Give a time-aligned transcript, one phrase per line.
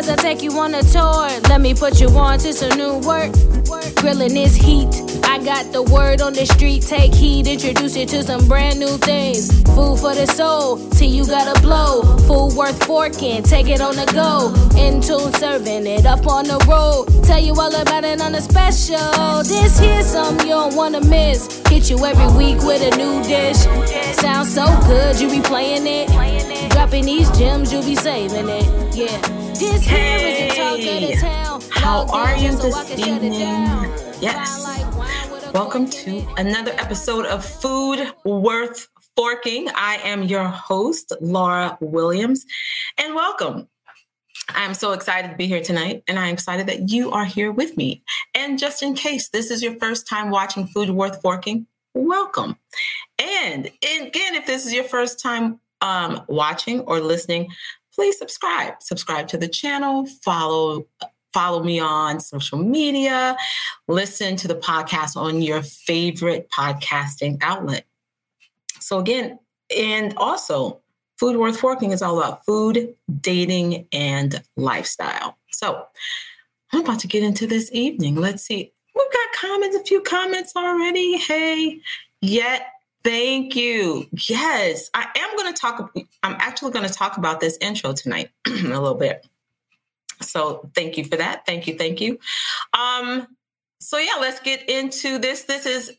[0.00, 1.28] as I take you on a tour.
[1.50, 3.32] Let me put you on to some new work.
[3.96, 4.88] Grilling is heat.
[5.24, 6.82] I got the word on the street.
[6.82, 9.62] Take heed, introduce you to some brand new things.
[9.74, 10.78] Food for the soul.
[10.92, 12.16] See, you gotta blow.
[12.26, 13.42] Food worth forking.
[13.42, 14.54] Take it on the go.
[14.78, 17.04] In tune, serving it up on the road.
[17.24, 19.42] Tell you all about it on the special.
[19.42, 21.60] This here's something you don't wanna miss.
[21.68, 23.58] Hit you every week with a new dish.
[24.16, 26.08] Sounds so good, you be playing it.
[26.70, 28.96] Dropping these gems, you be saving it.
[28.96, 29.39] Yeah.
[29.54, 31.70] This here is the talk of.
[31.70, 33.32] How are you this I can shut it evening?
[34.20, 34.64] Yes.
[34.64, 39.68] Shine like wine with a Welcome to another episode of Food Worth Forking.
[39.74, 42.46] I am your host, Laura Williams,
[42.96, 43.68] and welcome.
[44.50, 47.76] I'm so excited to be here tonight, and I'm excited that you are here with
[47.76, 48.02] me.
[48.34, 52.56] And just in case this is your first time watching Food Worth Forking, welcome.
[53.18, 57.48] And again, if this is your first time um, watching or listening,
[58.00, 58.82] please subscribe.
[58.82, 60.06] Subscribe to the channel.
[60.24, 60.86] Follow
[61.34, 63.36] follow me on social media.
[63.88, 67.84] Listen to the podcast on your favorite podcasting outlet.
[68.80, 69.38] So again,
[69.76, 70.80] and also
[71.18, 75.36] Food Worth Forking is all about food, dating, and lifestyle.
[75.50, 75.84] So
[76.72, 78.14] I'm about to get into this evening.
[78.14, 78.72] Let's see.
[78.94, 81.18] We've got comments, a few comments already.
[81.18, 81.82] Hey,
[82.22, 82.62] yet
[83.02, 84.06] thank you.
[84.28, 85.92] Yes, I am going to talk.
[86.22, 89.26] I'm actually going to talk about this intro tonight a little bit.
[90.20, 91.46] So thank you for that.
[91.46, 91.76] Thank you.
[91.76, 92.18] Thank you.
[92.72, 93.26] Um,
[93.80, 95.44] so yeah, let's get into this.
[95.44, 95.92] This is,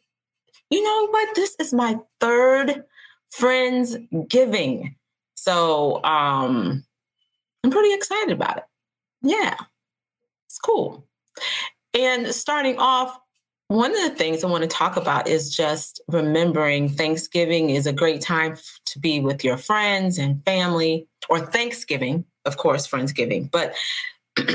[0.69, 1.35] you know what?
[1.35, 2.83] This is my third
[3.29, 4.95] friends giving.
[5.35, 6.83] So um
[7.63, 8.63] I'm pretty excited about it.
[9.21, 9.55] Yeah.
[10.47, 11.07] It's cool.
[11.93, 13.17] And starting off,
[13.71, 17.93] one of the things I want to talk about is just remembering Thanksgiving is a
[17.93, 23.73] great time to be with your friends and family, or Thanksgiving, of course, Friendsgiving, but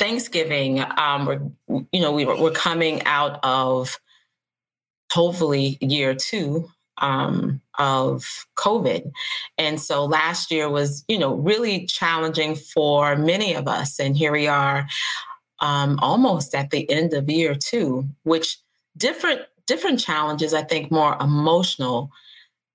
[0.00, 4.00] Thanksgiving, um, we're, you know, we were, coming out of
[5.12, 6.68] hopefully year two
[6.98, 8.26] um, of
[8.56, 9.12] COVID.
[9.58, 14.00] And so last year was, you know, really challenging for many of us.
[14.00, 14.88] And here we are
[15.62, 18.58] um, almost at the end of year two, which
[18.98, 22.10] different different challenges, I think more emotional,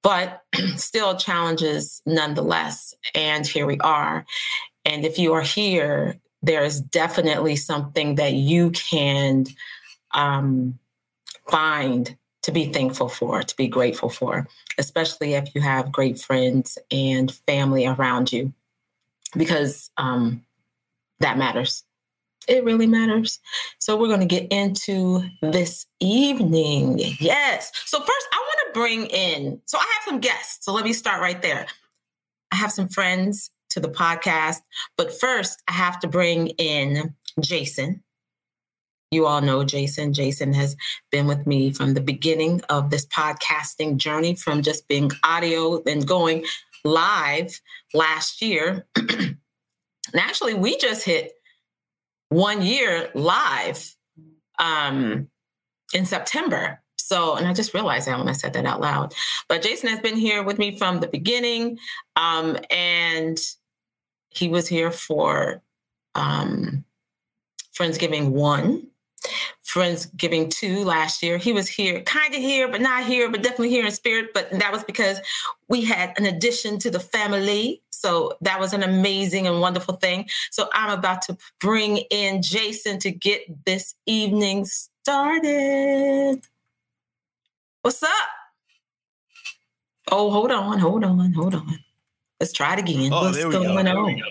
[0.02, 0.42] but
[0.78, 2.96] still challenges nonetheless.
[3.14, 4.26] And here we are.
[4.86, 9.46] And if you are here, there is definitely something that you can
[10.14, 10.80] um,
[11.50, 16.78] find to be thankful for, to be grateful for, especially if you have great friends
[16.90, 18.54] and family around you,
[19.36, 20.46] because um,
[21.20, 21.84] that matters.
[22.48, 23.40] It really matters.
[23.80, 27.00] So we're going to get into this evening.
[27.20, 27.72] Yes.
[27.86, 29.62] So first, I want to bring in.
[29.66, 30.64] So I have some guests.
[30.66, 31.68] So let me start right there.
[32.52, 34.62] I have some friends to the podcast,
[34.98, 38.04] but first, I have to bring in Jason.
[39.12, 40.14] You all know Jason.
[40.14, 40.76] Jason has
[41.12, 46.06] been with me from the beginning of this podcasting journey, from just being audio and
[46.06, 46.46] going
[46.84, 47.60] live
[47.94, 48.86] last year.
[48.96, 49.38] and
[50.16, 51.34] actually, we just hit
[52.30, 53.96] one year live
[54.60, 55.30] um,
[55.94, 56.82] in September.
[56.98, 59.14] So, and I just realized that when I said that out loud.
[59.48, 61.80] But Jason has been here with me from the beginning,
[62.18, 63.40] um, and
[64.30, 65.62] he was here for
[66.16, 66.84] um,
[67.74, 68.88] Friendsgiving one,
[69.66, 71.38] Friendsgiving two last year.
[71.38, 74.34] He was here, kind of here, but not here, but definitely here in spirit.
[74.34, 75.20] But that was because
[75.70, 77.82] we had an addition to the family.
[77.98, 80.28] So that was an amazing and wonderful thing.
[80.52, 86.42] So I'm about to bring in Jason to get this evening started.
[87.82, 88.10] What's up?
[90.12, 91.80] Oh, hold on, hold on, hold on.
[92.40, 93.12] Let's try it again.
[93.12, 93.64] Oh, What's there we go.
[93.64, 94.06] going There on?
[94.06, 94.28] we go.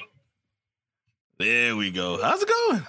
[1.39, 2.23] There we go.
[2.23, 2.83] How's it going?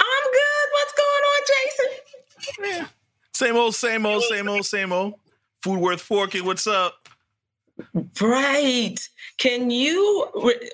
[0.00, 0.66] I'm good.
[0.72, 2.80] What's going on, Jason?
[2.80, 2.86] Yeah.
[3.34, 5.14] Same old, same old, same old, same old.
[5.62, 6.44] Food worth forking.
[6.44, 6.99] What's up?
[8.20, 8.96] Right.
[9.38, 10.28] Can you?
[10.42, 10.70] Re-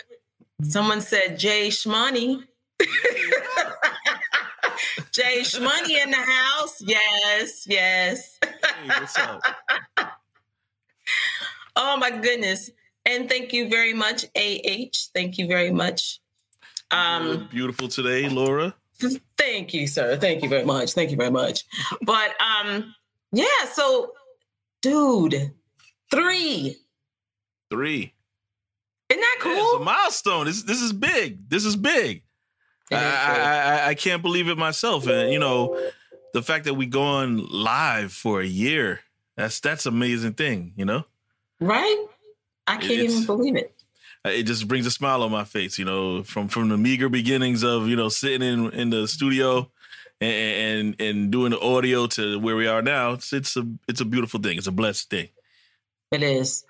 [0.62, 2.42] Someone said Jay Shmoney.
[5.12, 6.80] Jay Shmoney in the house.
[6.80, 8.38] Yes, yes.
[8.42, 8.50] Hey,
[8.88, 9.40] what's up?
[11.78, 12.70] Oh my goodness.
[13.04, 14.96] And thank you very much, AH.
[15.14, 16.20] Thank you very much.
[16.90, 18.74] Um, beautiful today, Laura.
[19.36, 20.16] thank you, sir.
[20.16, 20.94] Thank you very much.
[20.94, 21.64] Thank you very much.
[22.00, 22.94] But um,
[23.30, 24.12] yeah, so
[24.80, 25.52] dude,
[26.10, 26.76] three.
[27.70, 28.12] Three.
[29.08, 30.46] Isn't that Yeah, it's a milestone.
[30.46, 31.48] This this is big.
[31.48, 32.22] This is big.
[32.92, 33.00] I, I.
[33.86, 35.06] I I can't believe it myself.
[35.06, 35.78] And you know,
[36.32, 39.00] the fact that we going live for a year.
[39.36, 40.72] That's that's amazing thing.
[40.76, 41.04] You know.
[41.60, 42.06] right?
[42.66, 43.72] I can't It's- even believe it.
[44.24, 45.78] Uh, it just brings a smile on my face.
[45.78, 49.70] You know, from from the meager beginnings of you know sitting in in the studio
[50.20, 53.12] and and, and doing the audio to where we are now.
[53.12, 54.56] It's it's a it's a beautiful thing.
[54.58, 55.28] It's a blessed thing.
[56.12, 56.64] It is,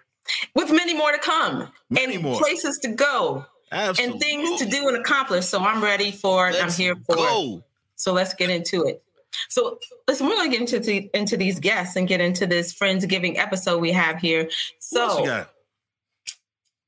[0.55, 2.39] with many more to come Many and more.
[2.39, 4.13] places to go Absolutely.
[4.13, 5.47] and things to do and accomplish.
[5.47, 6.57] So I'm ready for it.
[6.63, 7.63] I'm here for it.
[7.97, 9.03] So let's get into it.
[9.49, 9.79] So
[10.09, 13.81] listen, we're to get into the, into these guests and get into this Friendsgiving episode
[13.81, 14.49] we have here.
[14.79, 15.49] So let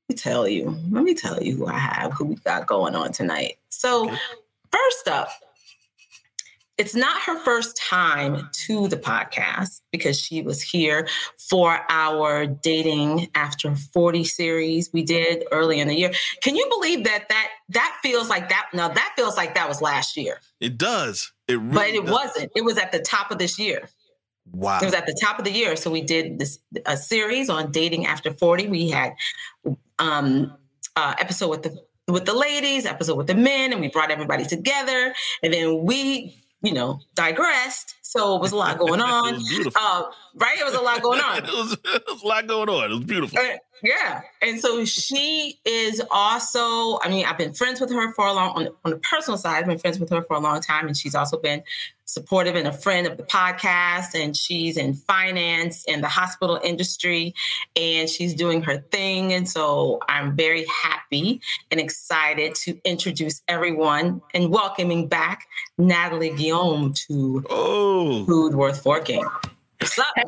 [0.09, 3.11] me tell you, let me tell you who I have, who we got going on
[3.11, 3.57] tonight.
[3.69, 4.17] So Okay.
[4.71, 5.29] first up,
[6.79, 13.27] it's not her first time to the podcast because she was here for our dating
[13.35, 16.11] after 40 series we did early in the year.
[16.41, 19.81] Can you believe that that that feels like that now that feels like that was
[19.81, 20.39] last year.
[20.61, 21.31] It does.
[21.49, 22.11] It really But it does.
[22.11, 22.51] wasn't.
[22.55, 23.89] It was at the top of this year.
[24.51, 24.79] Wow.
[24.81, 25.75] It was at the top of the year.
[25.75, 28.67] So we did this a series on dating after 40.
[28.67, 29.13] We had
[29.99, 30.55] um
[30.95, 31.77] uh episode with the
[32.07, 35.13] with the ladies, episode with the men, and we brought everybody together.
[35.43, 37.95] And then we, you know, digressed.
[38.01, 39.35] So it was a lot going it on.
[39.35, 39.81] was beautiful.
[39.81, 40.03] Uh,
[40.35, 40.57] right?
[40.59, 41.37] It was a lot going on.
[41.43, 42.91] it, was, it was a lot going on.
[42.91, 43.39] It was beautiful.
[43.39, 44.21] Uh, yeah.
[44.41, 48.55] And so she is also, I mean, I've been friends with her for a long,
[48.55, 50.87] on, on the personal side, I've been friends with her for a long time.
[50.87, 51.63] And she's also been
[52.05, 54.15] supportive and a friend of the podcast.
[54.15, 57.33] And she's in finance in the hospital industry
[57.75, 59.33] and she's doing her thing.
[59.33, 61.41] And so I'm very happy
[61.71, 65.47] and excited to introduce everyone and welcoming back
[65.77, 69.25] Natalie Guillaume to Oh, Food Worth Forking.
[69.79, 70.07] What's up?
[70.17, 70.23] Hey,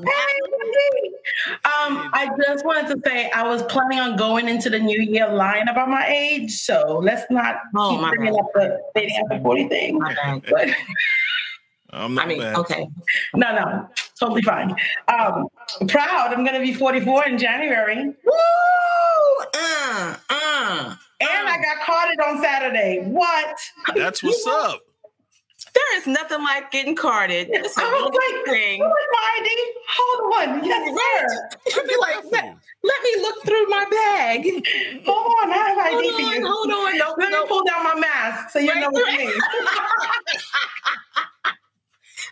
[1.65, 5.27] um, I just wanted to say I was planning on going into the new year
[5.27, 8.39] lying about my age, so let's not Oh, keep my bringing bad.
[8.39, 9.99] up the dating after forty thing.
[9.99, 10.69] But
[11.89, 12.55] I'm not I mean, bad.
[12.55, 12.87] okay.
[13.35, 14.73] no, no, totally fine.
[15.09, 15.47] Um,
[15.89, 16.33] proud.
[16.33, 18.31] I'm going to be 44 in January, Woo!
[19.53, 20.95] Uh, uh.
[21.23, 23.01] I got carded on Saturday.
[23.03, 23.57] What?
[23.95, 24.79] That's what's up.
[25.73, 27.47] There is nothing like getting carded.
[27.51, 28.81] It's a I was like, thing.
[28.81, 29.49] is my ID?
[29.97, 30.63] Hold on.
[30.65, 31.49] Yes, sir.
[31.75, 32.45] You'd be like, let,
[32.83, 34.43] let me look through my bag.
[35.05, 35.51] Hold on.
[35.51, 36.47] I have ID Hold for on, you.
[36.47, 36.97] hold on.
[36.97, 37.41] No, Let no.
[37.43, 39.19] me pull down my mask so you Right, know what right.
[39.19, 39.43] it means.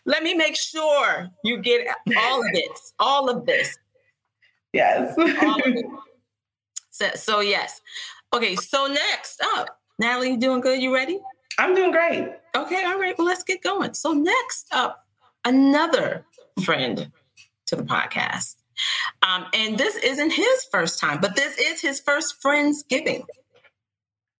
[0.05, 1.85] Let me make sure you get
[2.17, 2.93] all of this.
[2.99, 3.77] All of this.
[4.73, 5.15] Yes.
[5.17, 5.29] Of.
[6.91, 7.79] So, so yes.
[8.33, 10.81] Okay, so next up, Natalie, you doing good?
[10.81, 11.17] You ready?
[11.57, 12.27] I'm doing great.
[12.55, 13.17] Okay, all right.
[13.17, 13.93] Well, let's get going.
[13.93, 15.05] So next up,
[15.45, 16.25] another
[16.63, 17.11] friend
[17.67, 18.55] to the podcast.
[19.21, 23.23] Um, and this isn't his first time, but this is his first Friendsgiving.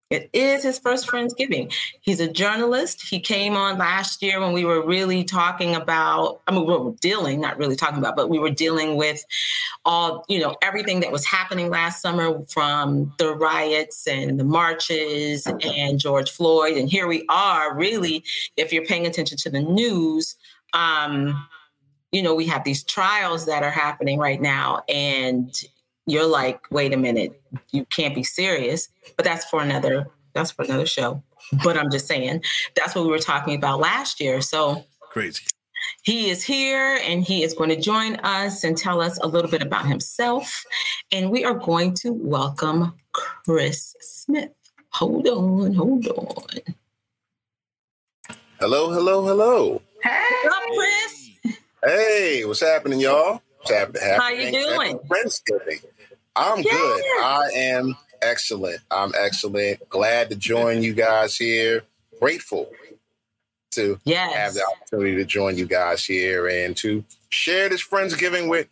[0.09, 1.71] It is his first Friendsgiving.
[2.01, 3.06] He's a journalist.
[3.07, 6.94] He came on last year when we were really talking about, I mean, we were
[7.00, 9.23] dealing, not really talking about, but we were dealing with
[9.85, 15.45] all, you know, everything that was happening last summer from the riots and the marches
[15.45, 16.75] and George Floyd.
[16.75, 18.23] And here we are, really,
[18.57, 20.35] if you're paying attention to the news,
[20.73, 21.47] um,
[22.11, 24.81] you know, we have these trials that are happening right now.
[24.89, 25.53] And
[26.11, 27.41] you're like, wait a minute,
[27.71, 28.89] you can't be serious.
[29.15, 31.23] But that's for another, that's for another show.
[31.63, 32.44] But I'm just saying,
[32.75, 34.41] that's what we were talking about last year.
[34.41, 35.45] So Crazy.
[36.03, 39.49] he is here and he is going to join us and tell us a little
[39.49, 40.63] bit about himself.
[41.11, 44.51] And we are going to welcome Chris Smith.
[44.92, 46.75] Hold on, hold on.
[48.59, 49.81] Hello, hello, hello.
[50.04, 50.19] Hey.
[50.44, 51.56] What's up, Chris?
[51.83, 53.42] Hey, what's happening, y'all?
[53.57, 54.01] What's happening?
[54.04, 54.99] How you doing?
[55.07, 55.83] Friendsgiving.
[56.40, 56.72] I'm Yeah.
[56.72, 57.04] good.
[57.22, 58.80] I am excellent.
[58.90, 59.88] I'm excellent.
[59.90, 61.84] Glad to join you guys here.
[62.19, 62.72] Grateful
[63.72, 68.68] to have the opportunity to join you guys here and to share this Friendsgiving with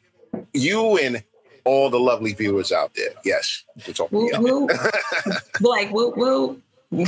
[0.54, 1.24] you and
[1.66, 3.12] all the lovely viewers out there.
[3.26, 4.68] Yes, we're talking Woo, woo.
[5.62, 6.62] like woo woo.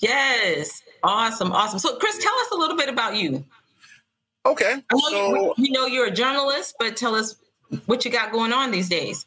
[0.00, 0.82] yes.
[1.02, 1.52] Awesome.
[1.52, 1.78] Awesome.
[1.78, 3.44] So Chris, tell us a little bit about you.
[4.44, 7.34] Okay, so you, you know you're a journalist, but tell us
[7.86, 9.26] what you got going on these days.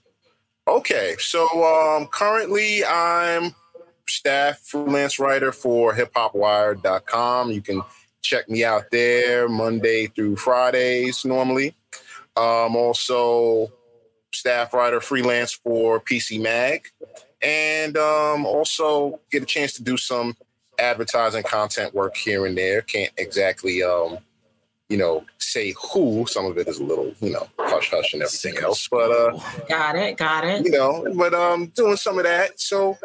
[0.68, 3.56] Okay, so um, currently I'm
[4.08, 7.52] staff freelance writer for hiphopwire.com.
[7.52, 7.82] You can
[8.22, 11.76] check me out there Monday through Fridays normally.
[12.36, 13.72] Um, also
[14.34, 16.88] staff writer freelance for PC Mag,
[17.42, 20.36] and um, also get a chance to do some
[20.78, 22.82] advertising content work here and there.
[22.82, 24.20] Can't exactly um,
[24.90, 26.26] you know say who.
[26.28, 29.40] Some of it is a little you know hush hush and everything else, but uh
[29.70, 30.18] Got it.
[30.18, 30.66] Got it.
[30.66, 32.60] you know, but um, doing some of that.
[32.60, 32.98] So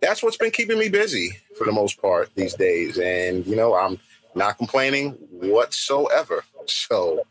[0.00, 3.74] that's what's been keeping me busy for the most part these days, and you know,
[3.74, 3.98] I'm
[4.34, 6.44] not complaining whatsoever.
[6.66, 7.22] So,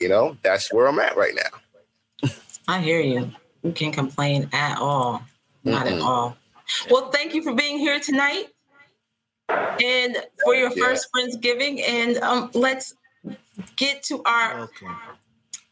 [0.00, 2.30] you know, that's where I'm at right now.
[2.66, 3.30] I hear you.
[3.62, 5.22] You can't complain at all.
[5.64, 6.04] not at Mm-mm.
[6.04, 6.36] all.
[6.90, 8.46] Well, thank you for being here tonight
[9.48, 10.84] and for your Yeah.
[10.84, 11.82] first Friendsgiving.
[11.88, 12.94] And um, let's
[13.76, 14.68] get to our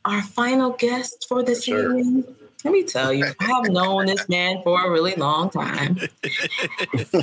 [0.05, 1.99] our final guest for this Sure.
[1.99, 2.25] evening.
[2.65, 5.97] Let me tell you, I have known this man for a really long time.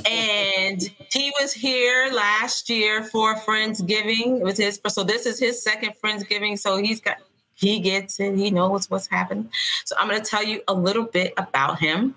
[0.05, 0.81] and
[1.12, 4.39] he was here last year for Friendsgiving.
[4.39, 6.57] It was his so this is his second Friendsgiving.
[6.57, 7.17] So he's got
[7.55, 9.50] he gets it, he knows what's happening.
[9.84, 12.15] So I'm gonna tell you a little bit about him.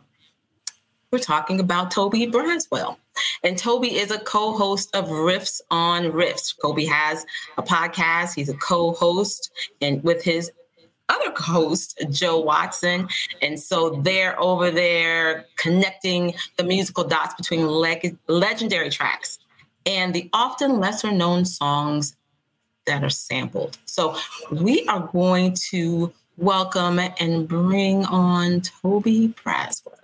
[1.11, 2.99] We're talking about Toby Braswell.
[3.43, 6.55] And Toby is a co-host of Riffs on Riffs.
[6.61, 7.25] Kobe has
[7.57, 8.35] a podcast.
[8.35, 9.51] He's a co-host
[9.81, 10.53] and with his
[11.09, 13.09] other co host, Joe Watson.
[13.41, 19.39] And so they're over there connecting the musical dots between leg- legendary tracks
[19.87, 22.15] and the often lesser known songs
[22.85, 23.79] that are sampled.
[23.87, 24.15] So
[24.53, 29.98] we are going to welcome and bring on Toby Braswell.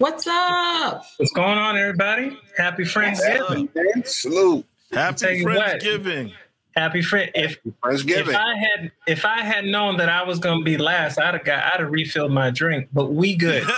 [0.00, 1.04] What's up?
[1.18, 2.34] What's going on, everybody?
[2.56, 4.06] Happy Friendsgiving.
[4.06, 4.64] Salute.
[4.92, 5.78] Happy you what.
[5.82, 6.32] Friendsgiving.
[6.74, 7.30] Happy friend.
[7.34, 11.34] If if I had if I had known that I was gonna be last, I'd
[11.34, 12.88] have got I'd have refilled my drink.
[12.94, 13.62] But we good.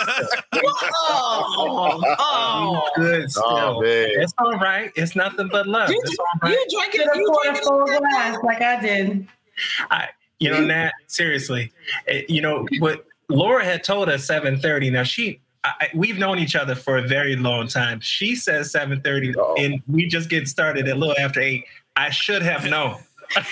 [1.04, 2.90] Oh, oh.
[2.96, 3.42] We good still.
[3.44, 4.92] Oh, it's all right.
[4.94, 5.90] It's nothing but love.
[5.90, 6.52] You, It's all right.
[6.52, 7.00] you drinking?
[7.00, 7.62] Should You a drinking?
[7.64, 9.26] full glass like I did.
[10.38, 11.72] You know, Nat, seriously.
[12.06, 14.92] eh, You know what Laura had told us 7:30.
[14.92, 18.00] Now she I, I- we've known each other for a very long time.
[18.00, 19.54] She says 7:30 Uh-oh.
[19.58, 21.64] and we just get started a little after 8.
[21.96, 22.96] I should have known.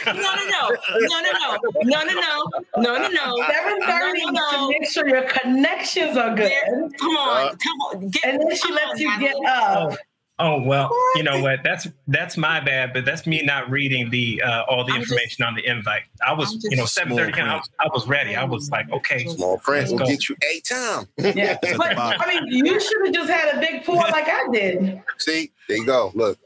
[0.04, 3.46] No, no, no, no, no, no, no, no, no, no, no, no.
[3.50, 4.66] Seven thirty No, no, no.
[4.72, 8.08] to make sure your connections are good, There- Come on, Uh, come on.
[8.10, 9.92] Get, and then she come lets on, you get Natalie.
[9.94, 9.98] up.
[10.42, 11.60] Oh well, you know what?
[11.62, 15.12] That's that's my bad, but that's me not reading the uh, all the I'm just-
[15.12, 16.02] information on the invite.
[16.26, 17.38] I was, you know, seven thirty.
[17.40, 18.34] I, was- I was ready.
[18.36, 20.10] I was like, okay, Small print will Let's go.
[20.10, 21.06] get you eight time.
[21.18, 21.98] Yeah, but.
[21.98, 25.02] I mean, you should have just had a big pour like I did.
[25.18, 26.10] See, there you go.
[26.14, 26.38] Look.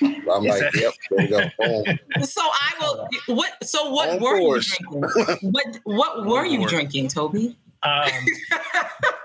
[0.00, 2.24] I'm like, that- yep, there you go.
[2.24, 3.08] So I will.
[3.36, 3.52] What?
[3.62, 4.78] So what On were course.
[4.80, 5.50] you drinking?
[5.52, 5.80] What?
[5.84, 6.70] What were you Lord.
[6.70, 7.56] drinking, Toby?
[7.82, 8.08] um,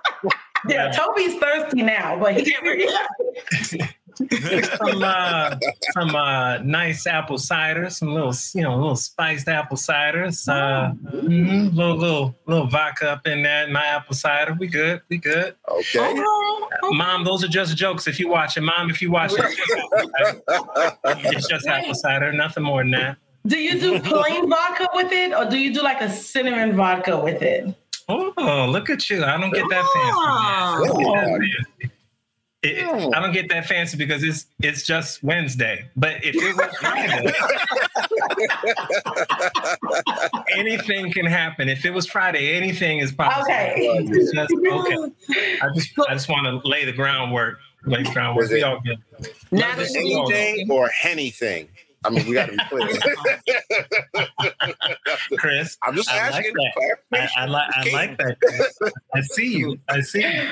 [0.67, 2.55] Yeah, Toby's thirsty now, but he
[4.77, 5.55] some uh,
[5.93, 10.47] some uh, nice apple cider, some little you know little spiced apple ciders.
[10.47, 13.67] Uh, mhm, little little little vodka up in there.
[13.69, 14.55] My apple cider.
[14.59, 15.01] We good.
[15.09, 15.55] We good.
[15.69, 15.99] Okay.
[15.99, 16.97] Oh, okay.
[16.97, 18.07] Mom, those are just jokes.
[18.07, 20.99] If you watch it, Mom, if you watching, it's just apple.
[21.05, 22.31] It's just apple cider.
[22.33, 23.17] Nothing more than that.
[23.47, 27.17] Do you do plain vodka with it, or do you do like a cinnamon vodka
[27.17, 27.73] with it?
[28.11, 29.23] Oh, look at you!
[29.23, 29.99] I don't get that fancy.
[29.99, 30.13] man.
[30.17, 31.91] I don't get that fancy.
[32.61, 35.85] It- it- I don't get that fancy because it's it's just Wednesday.
[35.95, 37.31] But if it was Friday,
[40.57, 41.69] anything can happen.
[41.69, 43.43] If it was Friday, anything is possible.
[43.43, 43.73] Okay.
[43.77, 45.59] It's just, okay.
[45.61, 47.59] I just I just want to lay the groundwork.
[47.85, 48.45] Lay the groundwork.
[48.45, 48.97] Is We it- all good.
[49.51, 51.69] Now Is that it you Anything or anything?
[52.05, 52.87] I mean, we got to be clear.
[55.37, 55.77] Chris.
[55.83, 56.53] I'm just I like asking.
[56.53, 56.97] that.
[57.13, 57.29] I.
[57.43, 58.37] I like I like that.
[58.41, 58.79] Chris.
[59.13, 59.79] I see you.
[59.89, 60.49] I see you.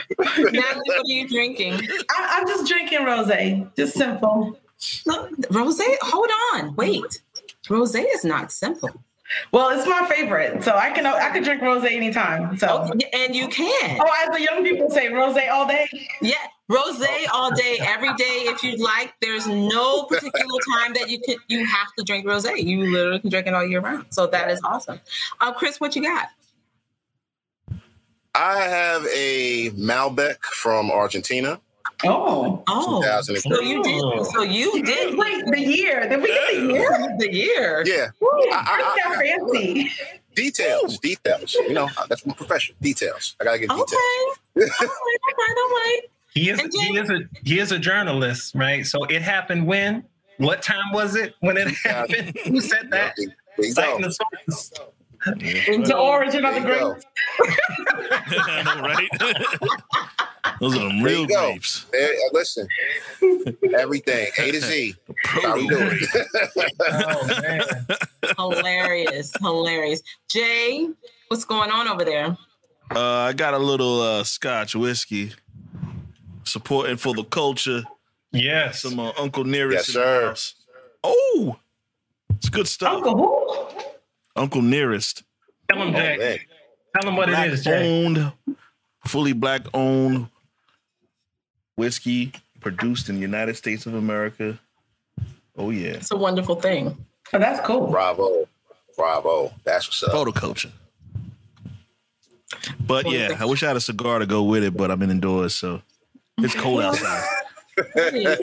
[0.52, 1.74] Natalie, what are you drinking?
[1.74, 4.58] I, I'm just drinking rosé, just simple.
[5.06, 7.22] Look, Rose, hold on, wait.
[7.70, 8.90] Rose is not simple.
[9.52, 12.58] Well, it's my favorite, so I can I can drink rosé anytime.
[12.58, 14.00] So, Oh, and you can.
[14.02, 15.88] oh, as the young people say, rosé all day.
[16.22, 16.36] Yeah,
[16.70, 17.02] rose
[17.34, 19.14] all day, every day if you'd like.
[19.22, 22.46] There's no particular time that you could you have to drink rose.
[22.46, 24.06] You literally can drink it all year round.
[24.10, 25.00] So that is awesome.
[25.42, 26.28] Uh, Chris, what you got?
[28.36, 31.60] I have a Malbec from Argentina,
[32.04, 34.26] Oh, Oh, so you did.
[34.28, 36.08] So you did wait, the year?
[36.08, 37.16] Did we get the year?
[37.18, 37.84] the year.
[37.88, 39.16] Yeah, Woo, I- this got
[39.50, 39.92] fancy.
[40.36, 41.54] details, details.
[41.56, 42.76] You know, that's my profession.
[42.82, 43.36] Details.
[43.42, 43.92] I gotta get details.
[43.94, 43.96] Okay.
[44.56, 44.80] details.
[44.82, 46.02] all right, all right, all right.
[46.38, 48.86] He is And he is a he is a journalist, right?
[48.86, 50.04] So it happened when?
[50.38, 52.38] What time was it when it happened?
[52.46, 53.16] Who said that?
[53.18, 54.72] There you Citing the sources.
[55.26, 57.06] The origin of the There grapes.
[58.48, 59.10] I know, right?
[60.60, 61.86] Those are them real you grapes.
[61.92, 62.68] There, uh, listen,
[63.76, 64.96] everything A to Z.
[65.24, 65.98] How we doing?
[66.88, 67.62] Oh man.
[68.38, 70.04] Hilarious, hilarious.
[70.30, 70.88] Jay,
[71.30, 72.38] what's going on over there?
[72.96, 75.34] Uh, I got a little uh, Scotch whiskey,
[76.48, 77.84] supporting for the culture.
[78.32, 78.82] Yes.
[78.82, 80.28] Some uh, Uncle Nearest Yes, in the sir.
[80.30, 80.56] house.
[81.04, 81.58] Oh,
[82.36, 82.94] it's good stuff.
[82.96, 83.80] Uncle who?
[84.36, 85.24] Uncle Nearest,
[85.70, 86.42] Tell him, Oh, Jay.
[87.00, 88.06] Tell him what black it is, Jay.
[88.06, 88.32] owned,
[89.06, 90.28] fully black owned
[91.76, 94.60] whiskey produced in the United States of America.
[95.58, 96.96] Oh yeah, It's a wonderful thing.
[97.34, 97.88] Oh, that's cool.
[97.88, 98.48] Bravo.
[98.96, 99.54] Bravo.
[99.64, 100.12] That's what's up.
[100.12, 100.72] photo culture.
[102.80, 105.10] But yeah, I wish I had a cigar to go with it, but I'm in
[105.10, 105.82] indoors, so
[106.40, 107.24] it's cold outside.
[107.96, 108.38] A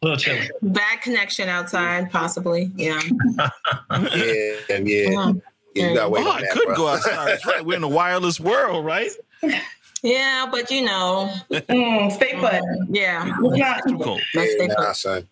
[0.02, 0.48] little chilly.
[0.62, 2.70] Bad connection outside, possibly.
[2.76, 3.00] Yeah.
[3.90, 5.32] Yeah, yeah.
[5.74, 6.74] yeah you gotta Oh, on I that, could bro.
[6.76, 7.26] go outside.
[7.28, 7.64] That's right.
[7.64, 9.10] We're in a wireless world, right?
[10.02, 12.60] Yeah, but you know, Mm, stay put.
[12.90, 13.26] yeah.
[13.42, 14.20] It's not- Too cold.
[14.34, 14.96] Let's stay Nah, put.
[14.96, 15.28] son.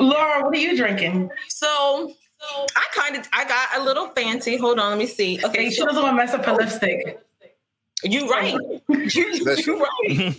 [0.00, 1.30] Laura, what are you drinking?
[1.48, 2.12] So
[2.76, 4.56] I kind of I got a little fancy.
[4.56, 5.40] Hold on, let me see.
[5.44, 7.20] Okay, Hey, she so doesn't want to mess up her lipstick.
[8.04, 8.54] You right.
[8.88, 10.36] You, you right.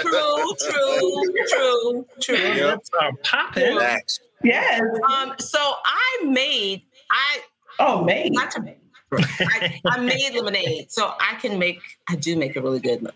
[0.00, 2.36] true, true, true, true.
[2.36, 2.66] Yeah.
[2.66, 3.78] Lips are popping.
[3.78, 4.20] Facts.
[4.42, 4.80] Yes.
[5.10, 7.38] Um, so I made I
[7.78, 8.32] Oh, mate.
[8.32, 8.78] not to make
[9.14, 13.12] I, I made lemonade, so I can make I do make a really good le-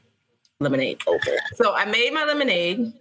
[0.60, 1.00] lemonade.
[1.06, 1.36] Okay.
[1.54, 2.92] So I made my lemonade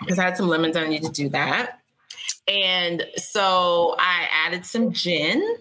[0.00, 0.76] because I had some lemons.
[0.76, 1.80] I needed to do that,
[2.48, 5.56] and so I added some gin,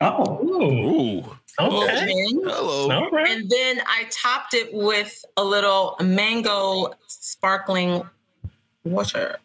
[0.00, 0.38] Oh.
[0.44, 1.24] Ooh, Ooh.
[1.60, 2.06] okay.
[2.06, 2.90] gin, Hello.
[2.90, 3.28] All right.
[3.30, 8.02] and then I topped it with a little mango sparkling
[8.84, 9.38] water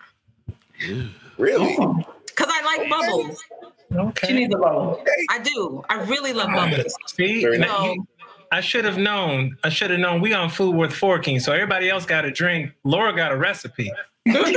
[1.37, 1.75] Really?
[1.79, 1.95] Oh.
[2.27, 3.43] because I like bubbles.
[3.91, 4.27] Okay.
[4.27, 5.03] She needs a bowl.
[5.29, 5.83] I do.
[5.89, 6.95] I really love bubbles.
[7.07, 7.69] See, Very nice.
[7.69, 8.07] now you-
[8.51, 9.57] I should have known.
[9.63, 10.21] I should have known.
[10.21, 12.71] We on food worth forking, so everybody else got a drink.
[12.83, 13.97] Laura got a recipe, Glass.
[14.25, 14.55] Right?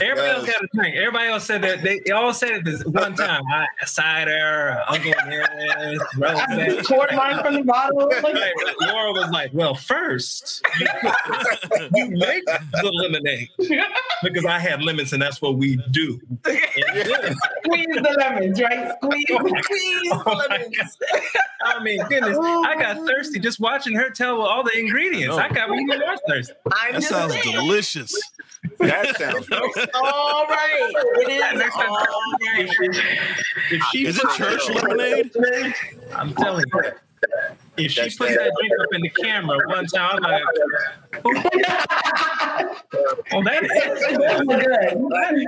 [0.00, 0.96] Everybody else got a drink.
[0.96, 3.42] Everybody else said that they, they all said it this one time.
[3.52, 6.86] I, cider, Uncle Nearest, I rose.
[6.86, 8.08] poured mine from the bottle.
[8.08, 13.48] Like, Right, Laura was like, "Well, first you make the lemonade
[14.22, 18.92] because I have lemons, and that's what we do." Squeeze the lemons, right?
[19.02, 19.26] Squeeze.
[19.66, 20.98] Please, Oh my lemons.
[21.12, 21.20] Oh
[21.64, 25.36] I mean, goodness, I got thirsty just watching her tell all the ingredients.
[25.36, 26.54] Oh, I got me even more thirsty.
[26.72, 27.54] I'm That sounds saying.
[27.54, 28.14] delicious.
[28.78, 29.48] That sounds
[29.94, 30.92] all right.
[31.16, 32.68] It is all right.
[33.70, 35.30] If she Is it church lemonade?
[36.14, 36.82] I'm telling you.
[37.76, 40.42] If she That's put that- that drink up in the camera one time, I'm like,
[43.32, 43.70] oh, that is,
[44.46, 45.46] Good.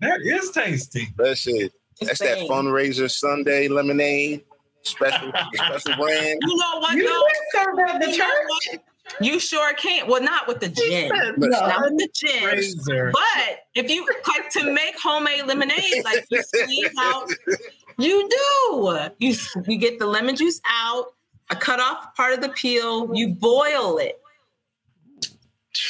[0.00, 1.08] that is tasty.
[1.16, 1.72] That's it.
[2.00, 4.42] That's that fundraiser Sunday lemonade.
[4.82, 6.38] Special special brand.
[6.42, 6.94] You know what?
[6.96, 7.22] You though?
[7.26, 8.24] can serve at the You know
[8.72, 8.80] church.
[9.12, 9.26] What?
[9.26, 10.08] You sure can't.
[10.08, 11.08] Well, not with the gin.
[11.08, 11.48] No.
[11.48, 12.44] Not with the gin.
[12.44, 13.12] Razor.
[13.12, 17.30] But if you like to make homemade lemonade, like you squeeze out,
[17.98, 19.08] you do.
[19.18, 19.34] You
[19.66, 21.14] you get the lemon juice out,
[21.50, 24.20] I cut off part of the peel, you boil it.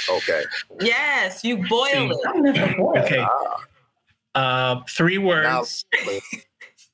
[0.08, 0.44] Okay.
[0.80, 2.18] Yes, you boil it.
[2.26, 2.98] I'm this before.
[2.98, 3.24] Okay.
[4.34, 5.84] Uh, three Now, words.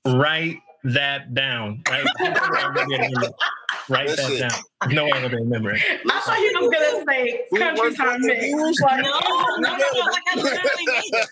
[0.07, 1.83] Write that down.
[1.89, 3.35] Write that
[3.89, 4.39] Listen.
[4.39, 4.51] That
[4.83, 4.95] down.
[4.95, 5.83] No one will remember it.
[6.11, 8.45] I thought you was gonna say We country time for mix.
[8.45, 8.81] views.
[8.81, 10.01] Like, No, no, no, no.
[10.01, 11.29] Like I literally made it.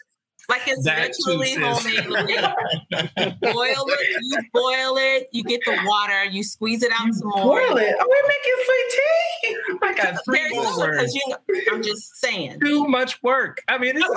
[0.49, 1.63] Like it's That literally sis.
[1.63, 2.55] homemade lemonade.
[3.19, 7.29] You boil it, you boil it, you get the water, you squeeze it out some
[7.29, 7.45] more.
[7.61, 7.95] boil it.
[7.99, 9.57] Are we making sweet tea?
[9.83, 11.15] I got three Very more simple, 'cause words.
[11.15, 11.37] you know,
[11.73, 12.61] I'm just saying.
[12.61, 13.63] Too much work.
[13.69, 14.07] I mean, it's,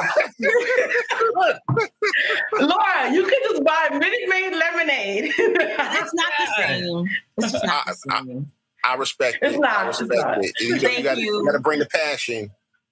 [2.59, 5.33] Laura, you could just buy Minute Maid lemonade.
[5.37, 7.07] It's not the same.
[7.37, 8.51] It's just not the I- I- same.
[8.83, 9.59] I respect It's it.
[9.59, 10.45] not, I it's respect not.
[10.45, 10.51] it.
[10.61, 11.39] You, Thank gotta, you.
[11.39, 12.49] you gotta bring the passion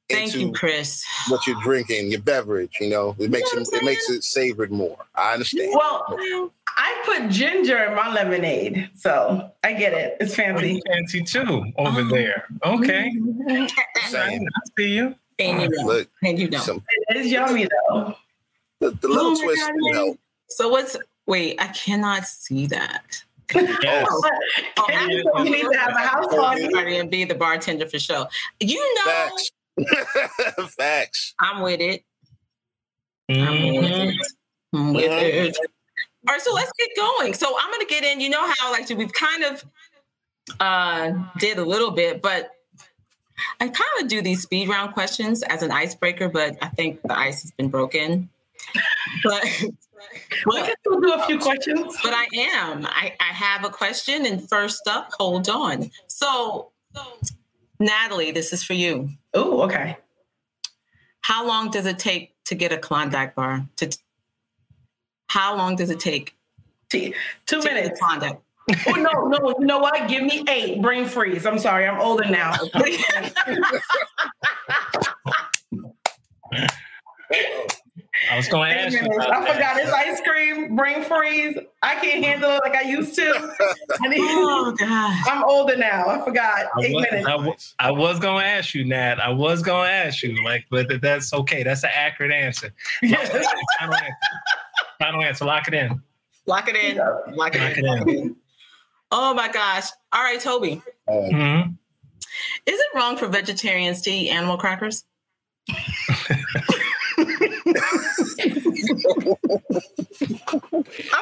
[0.09, 1.03] Thank into you, Chris.
[1.29, 2.77] what you're drinking, your beverage.
[2.79, 4.97] You know, it makes know it what it makes it savored more.
[5.15, 5.73] I understand.
[5.73, 10.17] well, I put ginger in my lemonade, so I get it.
[10.19, 10.79] It's oh, fancy.
[10.85, 12.09] fancy too over Oh.
[12.09, 12.45] there.
[12.63, 13.11] Okay.
[14.09, 14.43] Same.
[14.43, 15.15] I see you.
[15.39, 15.85] And you don't.
[15.87, 16.61] Look, And you don't.
[16.61, 18.15] some It is yummy though.
[18.79, 20.17] the, the little Oh twist, God, you know.
[20.49, 23.23] So what's wait, I cannot see that.
[23.53, 24.07] Yes.
[24.77, 26.67] Oh, And you need to have a house party.
[26.69, 28.27] Party and be the bartender for sure.
[28.59, 29.51] You know Facts.
[30.77, 31.33] Facts.
[31.39, 32.03] I'm with it.
[33.29, 34.15] I'm with it.
[34.73, 35.57] I'm with it.
[36.27, 37.33] All right, so let's get going.
[37.33, 38.19] So I'm gonna get in.
[38.19, 39.65] You know how like we've kind of
[40.59, 42.51] uh did a little bit, but
[43.59, 47.17] I kind of do these speed round questions as an icebreaker, but I think the
[47.17, 48.29] ice has been broken.
[49.23, 49.43] But
[50.45, 51.97] We can still do a few questions.
[52.03, 52.85] but I am.
[52.85, 55.91] I, I have a question, and first up, hold on.
[56.07, 56.71] So,
[57.79, 59.09] Natalie, this is for you.
[59.35, 59.97] Oh, okay.
[61.21, 63.67] How long does it take to get a Klondike bar?
[63.77, 63.97] To
[65.27, 66.35] how long does it take?
[66.89, 67.13] T-
[67.45, 67.99] Two to minutes.
[67.99, 68.39] Klondike.
[68.87, 70.07] Oh no, no, you know what?
[70.07, 70.81] Give me eight.
[70.81, 71.45] Brain freeze.
[71.45, 72.53] I'm sorry, I'm older now.
[78.31, 79.05] I was going to ask you.
[79.05, 79.53] about I that.
[79.53, 80.75] forgot it's ice cream.
[80.75, 81.57] Brain freeze.
[81.81, 83.55] I can't handle it like I used to.
[84.01, 85.13] I need- oh God.
[85.27, 86.07] I'm older now.
[86.07, 86.65] I forgot.
[86.77, 87.27] I Eight was, minutes.
[87.27, 89.19] I, wa- I was going to ask you, Nat.
[89.19, 91.63] I was going to ask you, like, but that's okay.
[91.63, 92.73] That's an accurate answer.
[93.01, 93.29] Yes.
[93.79, 94.15] Final answer.
[94.99, 95.45] Final answer.
[95.45, 96.01] Lock it in.
[96.47, 96.97] Lock it in.
[96.97, 97.85] Lock it Lock in.
[97.85, 98.35] it Lock it in.
[99.11, 99.85] Oh my gosh.
[100.11, 100.81] All right, Toby.
[101.07, 101.77] Mhm.
[102.65, 105.05] Is it wrong for vegetarians to eat animal crackers?
[107.67, 107.73] I'm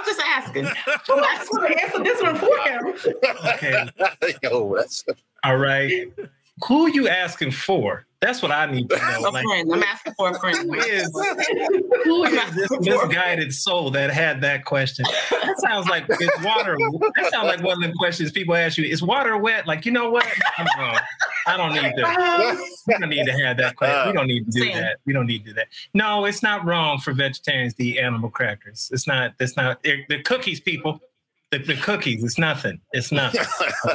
[0.05, 0.65] just asking.
[1.07, 2.93] Well, I should have answer this one for him.
[3.53, 3.89] Okay.
[4.43, 5.05] Yo, that's
[5.43, 6.11] All right.
[6.67, 8.05] Who are you asking for?
[8.23, 9.19] That's what I need to know.
[9.19, 9.73] A Like, friend.
[9.73, 10.57] I'm asking for a friend.
[10.69, 11.11] who is
[12.05, 15.03] who is this misguided soul that had that question?
[15.29, 16.77] That sounds like it's water.
[17.17, 18.85] That sounds like one of the questions people ask you.
[18.85, 19.67] Is water wet?
[19.67, 20.25] Like, you know what?
[20.57, 20.97] I'm wrong.
[21.47, 22.67] I don't need to.
[22.87, 24.07] We don't need to have that question.
[24.07, 24.77] We don't need to do Same.
[24.77, 24.97] that.
[25.05, 25.67] We don't need to do that.
[25.93, 28.89] No, it's not wrong for vegetarians to eat animal crackers.
[28.93, 29.33] It's not.
[29.41, 29.79] It's not.
[29.83, 31.01] it- the cookies, people.
[31.51, 32.23] The, the cookies.
[32.23, 32.79] It's nothing.
[32.93, 33.41] It's nothing.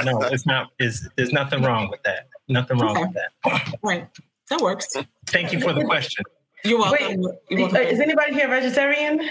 [0.04, 0.68] No, it's not.
[0.78, 2.28] It's, there's nothing wrong with that.
[2.48, 3.78] Nothing wrong with that.
[3.82, 4.08] Right.
[4.50, 4.88] That works.
[5.26, 6.24] Thank you for the question.
[6.64, 7.20] You're welcome.
[7.20, 7.90] Wait, You're is, welcome.
[7.94, 9.28] is anybody here vegetarian?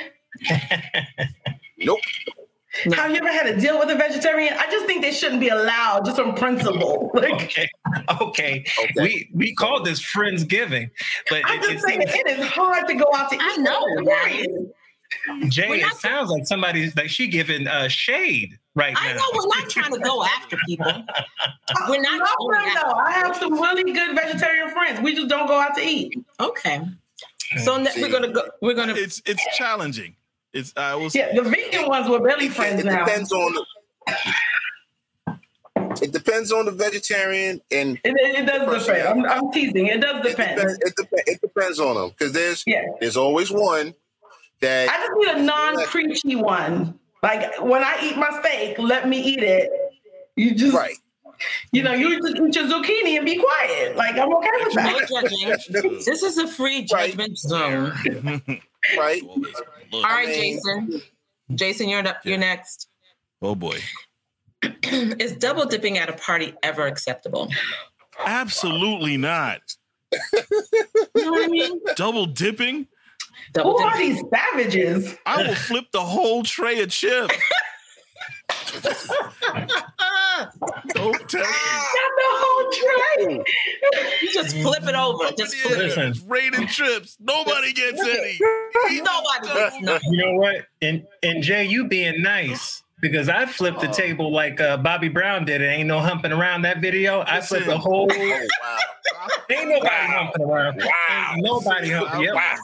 [1.80, 2.00] nope.
[2.94, 4.54] Have you ever had to deal with a vegetarian?
[4.56, 7.10] I just think they shouldn't be allowed, just on principle.
[7.16, 7.68] Like, Okay.
[8.22, 8.66] Okay.
[8.84, 8.94] Okay.
[9.02, 10.92] We we call this friendsgiving,
[11.30, 13.42] but I'm it, just it saying seems- it is hard to go out to eat.
[13.44, 14.72] I know, vegetarian.
[15.50, 19.48] Jay, it not- sounds like somebody's like she giving uh, shade right I know we're
[19.62, 20.86] not trying to go after people.
[21.90, 22.94] We're not No, going no, after- no.
[22.94, 25.02] I have some really good vegetarian friends.
[25.02, 26.14] We just don't go out to eat.
[26.40, 26.82] Okay.
[27.64, 28.44] So ne- we're gonna go.
[28.62, 28.94] We're gonna.
[28.96, 30.16] It's it's challenging.
[30.54, 33.04] It's I will say Yeah, the vegan ones were barely friends It now.
[33.06, 33.66] depends on the.
[36.02, 39.08] It depends on the vegetarian, and It, it, it does depend.
[39.08, 39.88] I'm, I'm teasing.
[39.88, 40.58] It does it depend.
[40.58, 40.80] depends.
[40.82, 42.82] It, dep- it depends on them because there's Yeah.
[43.00, 43.94] there's always one
[44.62, 47.00] that I just need a non-preachy one.
[47.24, 49.70] Like when I eat my steak, let me eat it.
[50.36, 50.96] You just, right.
[51.72, 53.96] you know, you just eat your zucchini and be quiet.
[53.96, 55.08] Like I'm okay with no that.
[55.10, 55.94] judging.
[56.06, 57.10] This is a free Right.
[57.12, 57.94] judgment zone.
[58.98, 59.22] Right.
[59.92, 61.02] All right, Jason.
[61.56, 62.18] Jason, you're up.
[62.24, 62.88] You're next.
[63.42, 63.80] Oh boy.
[64.84, 67.50] Is double dipping at a party ever acceptable?
[68.26, 69.60] Absolutely not.
[70.14, 71.80] You know what I mean?
[71.96, 72.88] Double dipping?
[73.58, 74.14] Double Who are dipping.
[74.16, 75.16] these savages?
[75.26, 77.36] I will flip the whole tray of chips.
[80.90, 81.48] Don't tell me.
[81.48, 83.44] Not the whole tray.
[84.22, 85.32] you just flip it over.
[85.38, 85.84] Just Yeah, flip it.
[85.84, 86.04] Listen.
[86.10, 87.18] it's raining chips.
[87.20, 88.40] Nobody gets any.
[89.02, 90.14] Nobody gets nothing.
[90.14, 90.66] You know what?
[90.82, 95.46] And and Jay, you being nice because I flipped the table like uh, Bobby Brown
[95.46, 95.62] did.
[95.62, 97.24] It ain't no humping around that video.
[97.28, 98.08] I flipped the whole.
[98.12, 98.18] Oh
[98.62, 98.78] wow.
[99.50, 100.78] Ain't nobody humping around.
[100.78, 101.32] Wow.
[101.34, 102.22] Ain't nobody humping.
[102.22, 102.34] Yep.
[102.36, 102.56] Wow.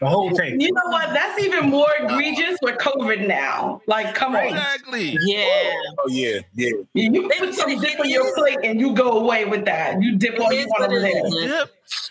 [0.00, 0.62] The whole table.
[0.62, 1.12] You know what?
[1.12, 3.80] That's even more egregious with COVID now.
[3.86, 4.44] Like, come on.
[4.46, 5.16] Exactly.
[5.22, 5.72] Yeah.
[5.98, 6.38] Oh yeah.
[6.54, 6.70] Yeah.
[6.94, 10.00] You They put some dip on your plate and you go away with that.
[10.00, 11.26] You dip all you want what over it there.
[11.26, 11.34] is.
[11.34, 11.70] Dip.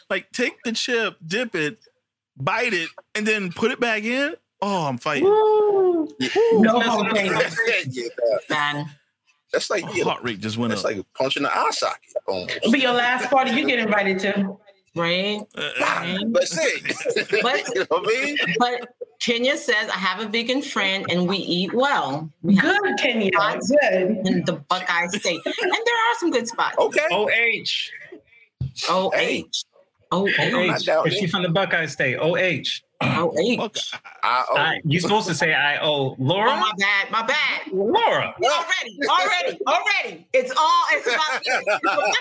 [0.10, 1.78] Like take the chip, dip it,
[2.36, 4.36] bite it, and then put it back in.
[4.62, 5.26] Oh, I'm fighting.
[5.26, 5.57] Woo.
[6.54, 7.28] No humping.
[7.28, 8.08] yeah.
[8.50, 8.90] Man.
[9.54, 10.92] That's like My you know, heart rate just went that's up.
[10.92, 12.58] like punching the eye socket almost.
[12.58, 14.58] It'll be your last party you get invited to.
[14.96, 15.40] Right?
[15.56, 17.42] That's it.
[17.44, 18.38] But- you know what I mean?
[18.58, 18.90] But
[19.20, 22.30] Kenya says, I have a vegan friend and we eat well.
[22.42, 23.30] We Good, Kenya.
[23.32, 24.28] Good.
[24.28, 25.40] in the Buckeye State.
[25.46, 26.78] And there are some good spots.
[26.80, 27.06] Okay.
[27.12, 27.30] OH.
[28.90, 29.12] O
[30.12, 30.18] Hey.
[30.20, 30.28] H.
[30.28, 30.66] O I'm OH.
[30.68, 32.18] not down she from the Buckeye State?
[32.18, 32.82] OH.
[33.00, 33.78] O fuck,
[34.24, 36.50] oh, I, you supposed to say I owe Laura?
[36.52, 37.62] Oh my bad, my bad.
[37.72, 38.34] Laura.
[38.42, 40.28] Already, already, already.
[40.34, 41.44] It's all it's about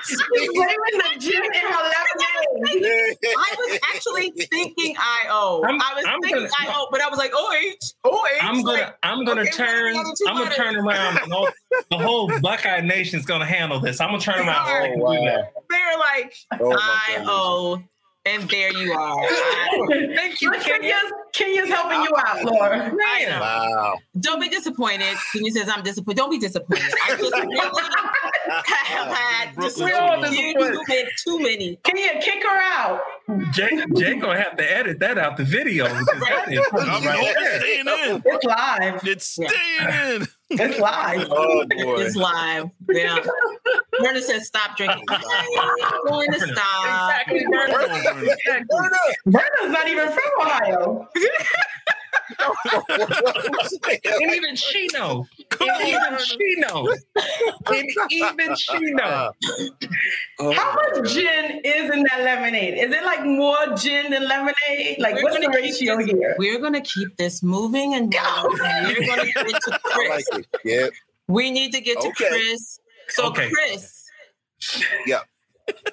[0.06, 3.16] She's blaming the gym in her lemonade.
[3.24, 5.60] I was actually thinking IO.
[5.62, 7.93] I'm- I was I'm thinking gonna- IO, but I was like OH.
[8.42, 10.56] I'm gonna like, I'm gonna okay, turn what are the other two I'm gonna letters?
[10.56, 11.48] turn around and all,
[11.90, 14.00] the whole Buckeye Nation's gonna handle this.
[14.00, 14.66] I'm gonna turn around.
[14.68, 15.48] Oh, and do wow.
[15.70, 17.82] they're like Oh, my IO.
[18.26, 19.28] And there you are.
[20.16, 20.94] Thank you, But Kenya.
[20.94, 22.76] Kenya's, Kenya's helping you out, Laura.
[22.86, 23.28] I Man.
[23.30, 23.40] know.
[23.40, 23.98] Wow.
[24.18, 25.14] Don't be disappointed.
[25.34, 26.16] Kenya says I'm disappointed.
[26.16, 26.84] Don't be disappointed.
[27.04, 30.88] I just really have had just Brooklyn We're all Two too, disappointed.
[30.88, 31.78] many- too many.
[31.84, 33.00] Kenya, kick her out.
[33.52, 37.34] Jay, Jay gonna have to edit that out the video because that is I'm right
[37.60, 38.22] staying in.
[38.24, 39.06] It's live.
[39.06, 39.48] It's Yeah.
[39.48, 40.28] staying in.
[40.50, 41.28] It's live.
[41.30, 42.00] Oh boy.
[42.00, 42.70] It's live.
[42.90, 43.18] Yeah.
[44.00, 45.04] Verna says stop drinking.
[45.08, 47.10] I'm going to stop.
[47.10, 47.44] Exactly.
[49.26, 51.08] Verna's not even from Ohio.
[52.40, 52.54] up.
[54.22, 55.26] And even she know.
[55.60, 56.94] And even she know.
[57.66, 59.32] And even she know.
[60.38, 62.78] How much gin is in that lemonade?
[62.78, 64.98] Is it like more gin than lemonade?
[64.98, 66.34] Like, We're what's the ratio this- here?
[66.38, 68.04] We're going to keep this moving and
[68.42, 68.58] moving.
[68.60, 70.26] We're going to get to Chris.
[70.32, 70.46] like it.
[70.64, 70.86] Yeah.
[71.28, 72.78] We need to get to Chris.
[73.08, 73.50] So, Okay.
[73.50, 74.04] Chris.
[75.06, 75.20] Yeah.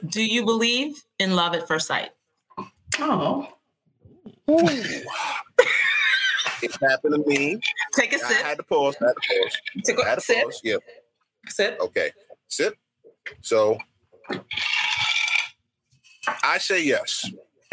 [0.07, 2.09] Do you believe in love at first sight?
[2.99, 3.47] Oh.
[6.63, 7.59] It happened to me.
[7.93, 8.29] Take a sip.
[8.29, 8.95] I had to pause.
[9.01, 9.57] I had to pause.
[9.85, 10.43] Take I had to sip.
[10.43, 10.61] pause.
[10.63, 10.81] Yep.
[11.47, 11.77] Sip.
[11.81, 12.11] Okay.
[12.47, 12.77] Sip.
[13.41, 13.77] So
[16.43, 17.29] I say yes.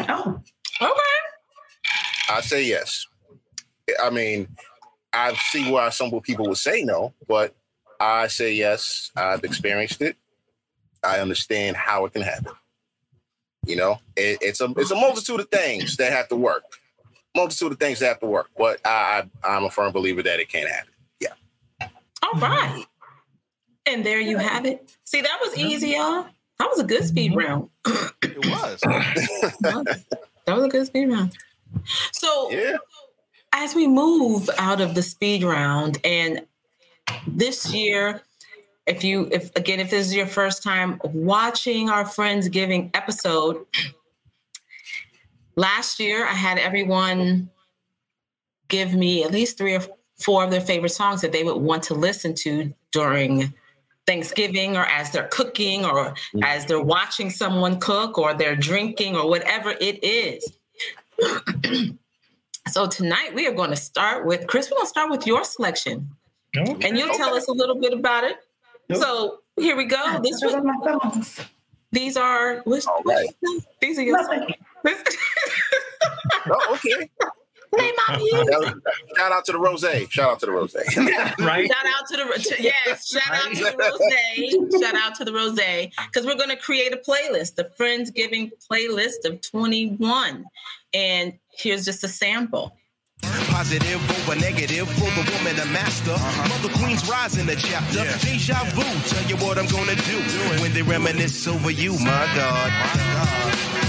[0.07, 0.41] Oh,
[0.81, 0.91] Okay.
[2.29, 3.05] I say yes.
[4.01, 4.47] I mean,
[5.11, 7.55] I see why some people would say no, but
[7.99, 9.11] I say yes.
[9.15, 10.15] I've experienced it.
[11.03, 12.53] I understand how it can happen.
[13.65, 16.63] You know, it, it's a it's a multitude of things that have to work.
[17.35, 20.39] Multitude of things that have to work, but I, I I'm a firm believer that
[20.39, 20.93] it can't happen.
[21.19, 21.33] Yeah.
[22.23, 22.85] All right.
[23.85, 24.95] And there you have it.
[25.03, 26.27] See, that was easy, y'all.
[26.59, 27.39] That was a good speed mm-hmm.
[27.39, 27.69] round.
[28.21, 30.05] It was.
[30.45, 31.37] That was a good speed round.
[32.11, 32.77] So Yeah.
[33.53, 36.43] as we move out of the speed round and
[37.27, 38.23] this year
[38.87, 43.63] if you if again if this is your first time watching our friends giving episode
[45.59, 47.49] last year i had everyone
[48.69, 49.81] give me at least three or
[50.17, 53.53] four of their favorite songs that they would want to listen to during
[54.05, 56.43] thanksgiving or as they're cooking or mm-hmm.
[56.43, 60.57] as they're watching someone cook or they're drinking or whatever it is
[62.71, 64.69] so tonight we are going to start with Chris.
[64.69, 66.09] We're going to start with your selection,
[66.57, 66.87] Okay.
[66.87, 67.37] and you'll tell Okay.
[67.37, 68.37] us a little bit about it.
[68.89, 68.99] Yep.
[68.99, 70.19] So here we go.
[70.23, 71.39] This are was, my songs.
[71.91, 73.63] these are which, All which- right.
[73.81, 74.39] these are your Nothing.
[74.83, 75.17] songs.
[76.51, 77.09] Oh, okay.
[77.77, 78.81] Name out you.
[79.15, 79.85] Shout out to the rose.
[80.09, 80.75] Shout out to the rose.
[81.39, 81.71] right?
[81.71, 84.81] Shout out to the to- yes, shout out to the rose.
[84.81, 89.25] Shout out to the rose because we're going to create a playlist, the Friendsgiving playlist
[89.25, 90.45] of 21.
[90.93, 92.75] And here's just a sample.
[93.21, 96.11] Positive over negative for the woman, a master.
[96.11, 96.49] Uh-huh.
[96.49, 98.05] Mother Queen's rise in the chapter.
[98.25, 100.17] Deja vu, tell you what I'm gonna do
[100.61, 102.71] when they reminisce over you, my God.
[103.69, 103.88] the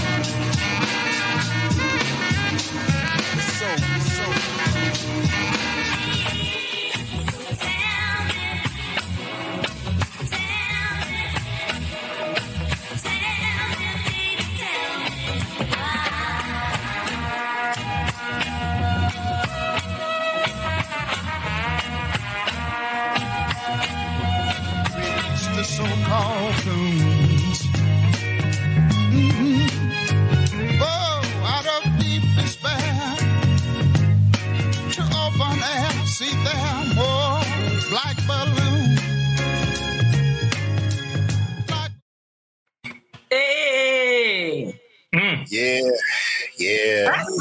[26.15, 27.59] tunes.
[28.99, 29.69] Mhm.
[30.81, 33.17] Oh, out of deep despair
[34.91, 37.41] to open air, see there more
[37.89, 39.01] black balloons.
[41.67, 41.91] Black
[43.29, 44.79] Hey,
[45.15, 45.91] Mm, Yeah,
[46.57, 47.05] yeah.
[47.11, 47.37] that's,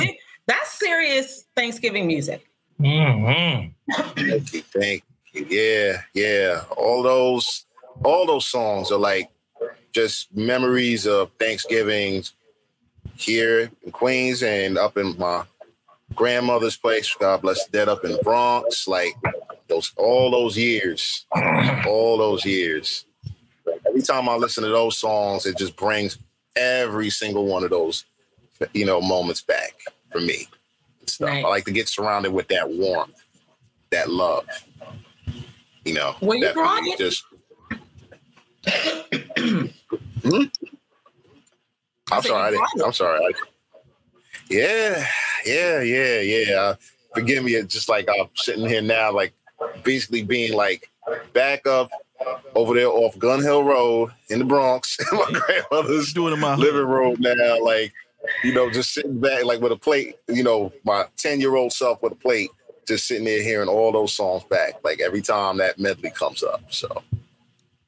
[0.47, 2.45] that's serious Thanksgiving music.
[2.81, 3.75] mm,
[4.17, 5.47] Thank you, thank you.
[5.49, 6.65] Yeah, yeah.
[6.77, 7.65] All those,
[8.05, 9.31] all those songs are like
[9.93, 12.33] just memories of Thanksgivings
[13.17, 15.45] here in Queens and up in my
[16.15, 17.15] grandmother's place.
[17.19, 18.87] God bless dead up in Bronx.
[18.89, 19.15] Like
[19.69, 21.27] those, all those years,
[21.87, 23.05] all those years.
[23.87, 26.19] Every time I listen to those songs, it just brings
[26.57, 28.05] every single one of those,
[28.73, 29.75] you know, moments back
[30.11, 30.47] for me.
[31.07, 31.29] stuff.
[31.29, 31.45] Right.
[31.45, 33.23] I like to get surrounded with that warmth,
[33.91, 34.47] that love.
[35.85, 36.99] You know, Well, you that brought really it.
[36.99, 37.25] just.
[40.23, 40.43] Hmm?
[42.13, 42.49] I'm sorry.
[42.49, 43.21] I didn't, I'm sorry.
[43.21, 43.31] I,
[44.49, 45.07] yeah,
[45.47, 46.55] yeah, yeah, yeah.
[46.55, 46.75] Uh,
[47.15, 47.55] forgive me.
[47.55, 49.33] It's just like I'm sitting here now, like
[49.83, 50.91] basically being like
[51.33, 51.91] back up
[52.55, 56.87] over there off Gun Hill Road in the Bronx, my grandmother's Doing in my living
[56.87, 57.93] room now, like
[58.45, 61.73] you know, just sitting back, like with a plate, you know, my 10 year old
[61.73, 62.51] self with a plate,
[62.87, 66.63] just sitting there hearing all those songs back, like every time that medley comes up.
[66.71, 67.03] So,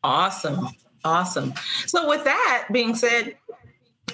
[0.04, 0.68] Awesome.
[1.04, 1.54] Awesome.
[1.86, 3.36] So, with that being said,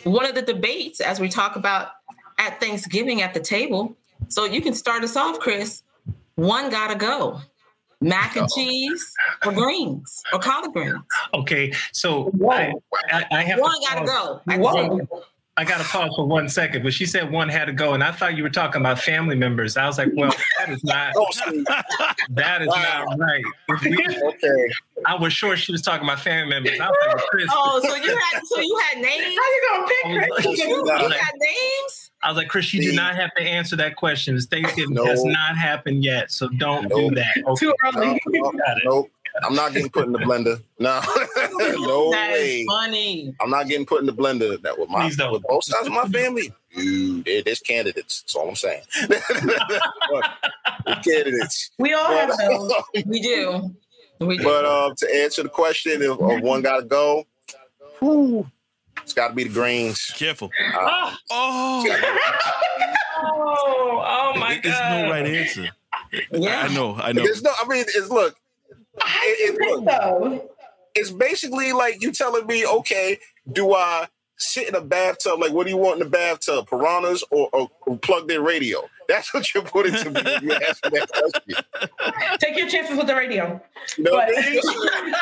[0.04, 1.90] one of the debates as we talk about
[2.38, 3.96] at Thanksgiving at the table,
[4.28, 5.82] so you can start us off, Chris.
[6.36, 7.40] One gotta go
[8.00, 8.54] mac and oh.
[8.54, 11.02] cheese or greens or collard greens.
[11.34, 12.72] Okay, so I,
[13.10, 14.08] I, I have One to gotta pause.
[14.08, 14.40] go.
[14.48, 15.24] I Whoa.
[15.58, 17.94] Said- I got to pause for one second, but she said one had to go,
[17.94, 19.76] and I thought you were talking about family members.
[19.76, 21.26] I was like, well, that is not oh,
[22.30, 23.04] that is Wow.
[23.08, 23.44] not right.
[23.82, 24.68] We, okay.
[25.06, 26.78] I was sure she was talking about family members.
[26.80, 29.22] I was like, Chris, Oh, so you had so you had names?
[29.24, 30.58] How you gonna pick oh, Chris?
[30.58, 30.98] You, you Nah.
[31.10, 32.10] had names?
[32.20, 34.36] I was like, Chris, you do not have to answer that question.
[34.40, 35.04] Thanksgiving No.
[35.06, 37.36] has not happened yet, so don't do that.
[37.46, 38.20] Okay, Too early.
[38.26, 38.82] No, got it.
[38.84, 39.08] nope.
[39.44, 40.62] I'm not getting put in the blender.
[40.78, 41.00] No,
[41.78, 42.60] no That way.
[42.60, 43.34] is funny.
[43.40, 44.60] I'm not getting put in the blender.
[44.62, 45.32] That with my Please don't.
[45.32, 46.52] with both sides of my family.
[46.74, 48.22] Dude, there's candidates.
[48.22, 48.82] That's all I'm saying.
[49.08, 51.70] There's candidates.
[51.78, 52.72] We all have But, those.
[53.06, 53.74] We do.
[54.20, 54.44] We do.
[54.44, 57.24] but uh, to answer the question of, of one got to go,
[58.00, 58.46] whew,
[59.02, 60.04] it's got to be the greens.
[60.16, 60.50] Careful.
[60.74, 61.84] Uh, Oh,
[63.20, 65.68] Oh, oh my It- It's no right answer.
[66.32, 66.62] Yeah.
[66.68, 66.94] I know.
[66.94, 67.22] I know.
[67.24, 67.50] There's no.
[67.60, 68.36] I mean, it's look.
[69.02, 70.48] I It, it, think look so.
[70.94, 73.18] it's basically like you telling me, okay,
[73.52, 75.40] do I sit in a bathtub?
[75.40, 76.68] Like, what do you want in the bathtub?
[76.68, 78.82] Piranhas or, or, or plugged in radio?
[79.08, 82.38] That's what you're putting to me when you ask me that question.
[82.38, 83.60] Take your chances with the radio.
[83.96, 85.14] You know But what I mean?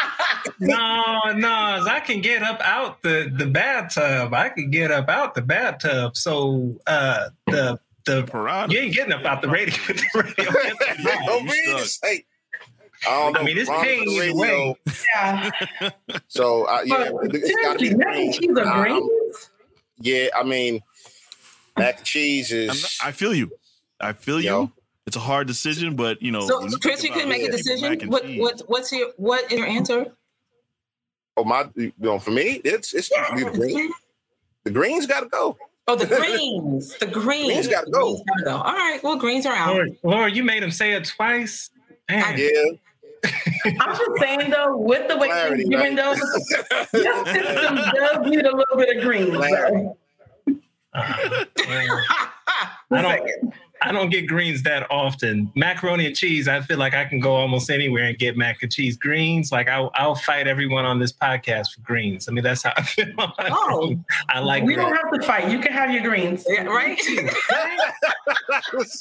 [0.58, 4.34] No, no, I can get up out the the bathtub.
[4.34, 6.16] I can get up out the bathtub.
[6.16, 8.72] So uh the the Piranha.
[8.72, 9.74] you ain't getting up out the radio.
[9.86, 10.52] with the radio.
[10.98, 12.20] You know what
[13.04, 13.08] I mean?
[13.08, 13.40] It's like, I don't know.
[13.40, 14.68] I mean, it's piranhas paying on the either radio.
[14.68, 14.76] way.
[15.14, 15.90] yeah.
[16.28, 19.50] So uh, yeah, But it's gotta be mac and cheese Nah, are greens.
[19.98, 20.80] Yeah, I mean,
[21.78, 22.82] mac and cheese is.
[23.02, 23.50] not- I feel you.
[24.00, 24.48] I feel you.
[24.50, 24.72] Yo.
[25.06, 26.46] It's a hard decision, but you know.
[26.46, 28.08] So, you Chris, you can about make a decision.
[28.08, 30.06] What, what, what's your, what is your answer?
[31.36, 33.92] oh my, you know, for me, it's it's the green.
[34.64, 35.56] The greens got to go.
[35.86, 36.96] Oh, the greens.
[36.98, 37.46] The greens.
[37.46, 38.18] Greens gotta go.
[38.44, 38.56] Go.
[38.56, 38.98] All right.
[39.04, 39.74] Well, greens are out.
[39.76, 41.70] Laura, Laura, you made him say it twice.
[42.08, 42.38] Man.
[42.38, 42.50] Yeah,
[43.80, 46.16] I'm just saying though, with the way Clarity, things given right?
[46.92, 49.34] though, your system does need a little bit of greens.
[49.36, 49.88] Clarity.
[50.46, 50.54] So.
[50.94, 51.02] Uh,
[52.92, 53.52] I don't- saying.
[53.82, 55.52] I don't get greens that often.
[55.54, 58.72] Macaroni and cheese, I feel like I can go almost anywhere and get mac and
[58.72, 58.96] cheese.
[58.96, 62.26] Greens, like I'll, I'll fight everyone on this podcast for greens.
[62.28, 63.06] I mean, that's how I feel.
[63.38, 63.94] Oh.
[64.28, 64.88] I like We greens.
[64.90, 65.50] don't have to fight.
[65.50, 66.44] You can have your greens.
[66.48, 66.98] Yeah, right?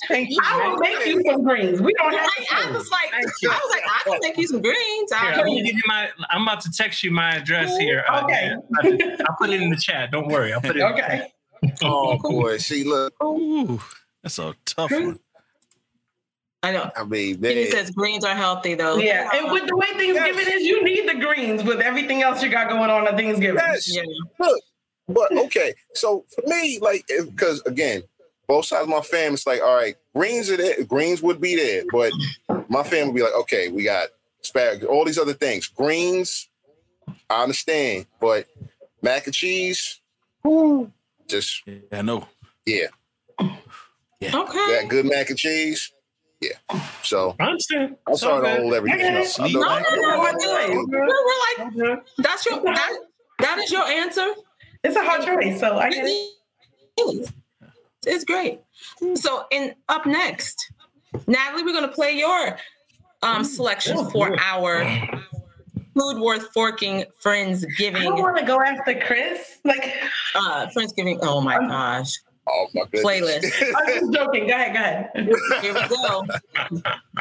[0.08, 0.40] Thank you.
[0.44, 1.82] I will make you some greens.
[1.82, 2.48] We don't have Right?
[2.52, 2.74] I to.
[2.74, 3.50] was like, I Thank you.
[3.50, 5.12] was like, I can make you some greens.
[5.12, 8.04] Here, I I'm, gonna give you my, I'm about to text you my address here.
[8.10, 8.54] uh, Okay.
[9.28, 10.12] I'll put it in the chat.
[10.12, 10.54] Don't worry.
[10.54, 11.32] I'll put it in the Okay.
[11.84, 13.80] oh boy, see, look, Ooh,
[14.26, 15.20] that's a tough one.
[16.64, 16.90] I know.
[16.98, 18.98] I mean, He says greens are healthy though.
[18.98, 22.50] Yeah, and with the way Thanksgiving is, you need the greens with everything else you
[22.50, 23.62] got going on at Thanksgiving.
[23.64, 24.02] yes, Yeah.
[24.40, 24.60] look,
[25.08, 25.76] but okay.
[25.94, 28.02] So for me, like, because again,
[28.48, 31.56] both sides of my family, it's like, all right, greens are there, greens would be
[31.56, 32.12] there, but
[32.68, 34.08] my family would be like, okay, we got
[34.42, 36.50] asparagus, all these other things, greens.
[37.30, 38.48] I understand, but
[39.04, 40.02] mac and cheese,
[40.42, 40.92] whew,
[41.28, 42.28] just Yeah, I know.
[42.66, 42.88] yeah,
[44.34, 44.72] Okay.
[44.76, 45.92] that good mac and cheese,
[46.42, 46.50] yeah.
[47.04, 47.96] So I understand.
[48.08, 49.00] I'm sorry to hold everything.
[49.02, 49.26] Okay.
[49.26, 49.40] up.
[49.40, 50.88] I No, no, no, we're I know- good.
[50.90, 52.02] We're, we're like, Okay.
[52.20, 52.94] that's your that,
[53.40, 54.28] that is your answer.
[54.84, 57.32] It's a hard choice, so I get it.
[58.08, 58.60] It's great.
[59.16, 60.72] So, in up next,
[61.28, 62.58] Natalie, we're going to play your
[63.24, 64.86] um, selection for our
[65.98, 69.60] food worth forking friends I want to go after Chris.
[69.64, 69.92] Like,
[70.36, 71.20] uh friendsgiving.
[71.24, 72.12] Oh my gosh,
[72.48, 73.04] Oh my goodness.
[73.04, 73.74] Playlist.
[73.76, 74.48] I'm just joking.
[74.48, 75.10] Go ahead, go ahead.
[75.62, 76.26] here we go.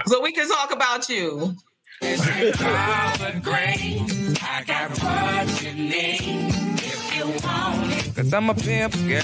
[0.06, 1.54] So we can talk about you.
[8.24, 9.22] Cause I'm a pimp girl.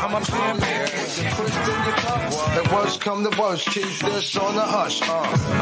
[0.00, 0.88] I'm a pimp girl.
[2.52, 5.00] The worst come to worst, keep this on the hush.
[5.00, 5.06] Uh.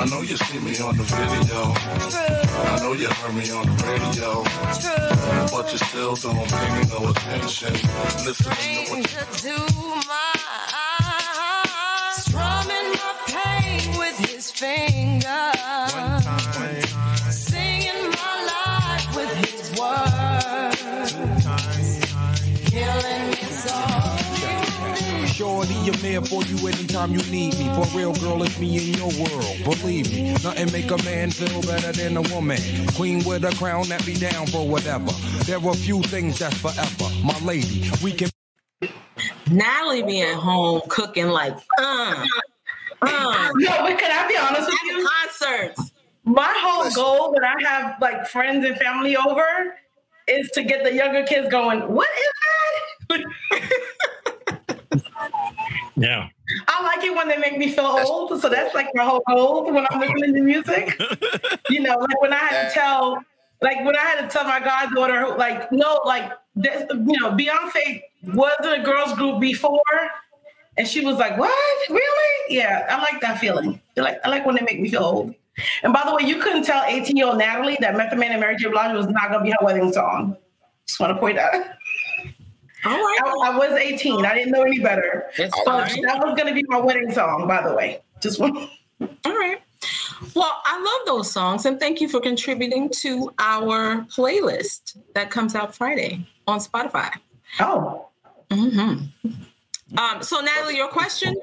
[0.00, 1.74] I know you see me on the video.
[2.66, 4.42] I know you heard me on the radio.
[5.52, 7.72] But you still don't pay me no attention.
[8.26, 9.56] Listen to what to do
[10.08, 10.36] my
[12.10, 15.52] strumming my pain with his finger,
[23.06, 25.26] killing me softly.
[25.26, 27.68] Shorty, I'm there for you anytime you need me.
[27.74, 29.56] For real, girl, it's me in your world.
[29.64, 32.58] Believe me, nothing make a man feel better than a woman.
[32.96, 35.12] Queen with a crown that be down for whatever.
[35.44, 37.14] There are few things that's forever.
[37.24, 38.30] My lady, we can.
[39.50, 42.26] Natalie be at home cooking like uh,
[43.02, 45.08] uh, No, but can I be honest with you?
[45.08, 45.92] concerts.
[46.24, 49.76] My whole goal when I have like friends and family over
[50.28, 52.32] is to get the younger kids going, what is
[53.08, 53.24] that?
[55.96, 56.28] Yeah.
[56.68, 58.40] I like it when they make me feel old.
[58.40, 61.00] So that's like my whole goal when I'm listening to music.
[61.70, 63.24] you know, like when I had to tell,
[63.62, 68.02] like when I had to tell my goddaughter, like, no, like, this, you know, Beyonce
[68.24, 69.80] wasn't a girls group before.
[70.76, 71.90] And she was like, what?
[71.90, 72.56] Really?
[72.56, 73.80] Yeah, I like that feeling.
[73.96, 75.34] I like, I like when they make me feel old.
[75.82, 78.40] And by the way, you couldn't tell 18 year old Natalie that Method Man and
[78.40, 78.68] Mary J.
[78.68, 80.36] Blige was not going to be her wedding song.
[80.86, 81.54] Just want to point out.
[82.84, 83.18] All right.
[83.24, 84.24] I, I was 18.
[84.24, 85.26] I didn't know any better.
[85.38, 86.02] It's But fine.
[86.02, 88.02] that was going to be my wedding song, by the way.
[88.20, 88.56] Just want.
[89.00, 89.60] All right.
[90.34, 95.54] Well, I love those songs, and thank you for contributing to our playlist that comes
[95.54, 97.10] out Friday on Spotify.
[97.60, 98.06] Oh,
[98.50, 98.94] hmm
[99.98, 101.34] Um, so, Natalie, your question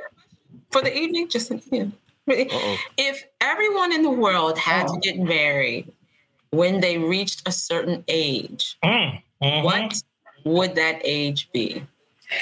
[0.71, 1.91] for the evening, just you know,
[2.29, 2.77] Uh-oh.
[2.97, 5.91] if everyone in the world had to get married
[6.51, 9.63] when they reached a certain age, Mm, mhm.
[9.63, 9.93] what
[10.45, 11.85] would that age be?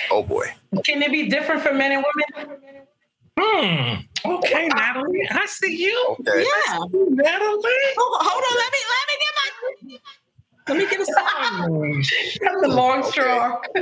[0.10, 0.46] Oh boy.
[0.86, 2.06] Can it be different for men and
[2.38, 2.56] women?
[3.40, 3.96] Hmm.
[4.34, 5.28] Okay, Natalie.
[5.32, 6.16] I see you.
[6.20, 6.44] Okay.
[6.44, 6.78] Yeah.
[6.94, 7.72] Natalie.
[7.98, 8.58] Hold, hold on.
[8.58, 9.48] Let me let me get my
[10.68, 12.04] let me get a song.
[12.42, 13.60] That's a long straw.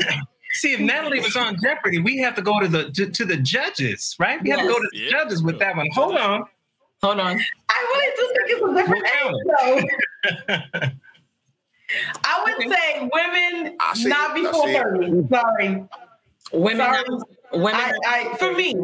[0.51, 3.37] See, if Natalie was on Jeopardy, we have to go to the to, to the
[3.37, 4.41] judges, right?
[4.41, 5.11] We have to go to the Yes.
[5.11, 5.87] judges with that one.
[5.93, 6.45] Hold on.
[7.03, 7.39] Hold on.
[7.69, 9.89] I really do think it's a different age,
[10.81, 10.89] though.
[12.23, 13.77] I would say women
[14.09, 14.43] not it.
[14.43, 15.27] Before 30.
[15.29, 15.83] Sorry.
[16.51, 17.03] Women Sorry.
[17.53, 17.93] women I,
[18.31, 18.75] I, for me,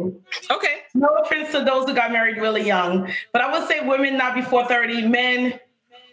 [0.50, 0.82] Okay.
[0.94, 4.34] no offense to those who got married really young, but I would say women not
[4.34, 5.58] before 30, men,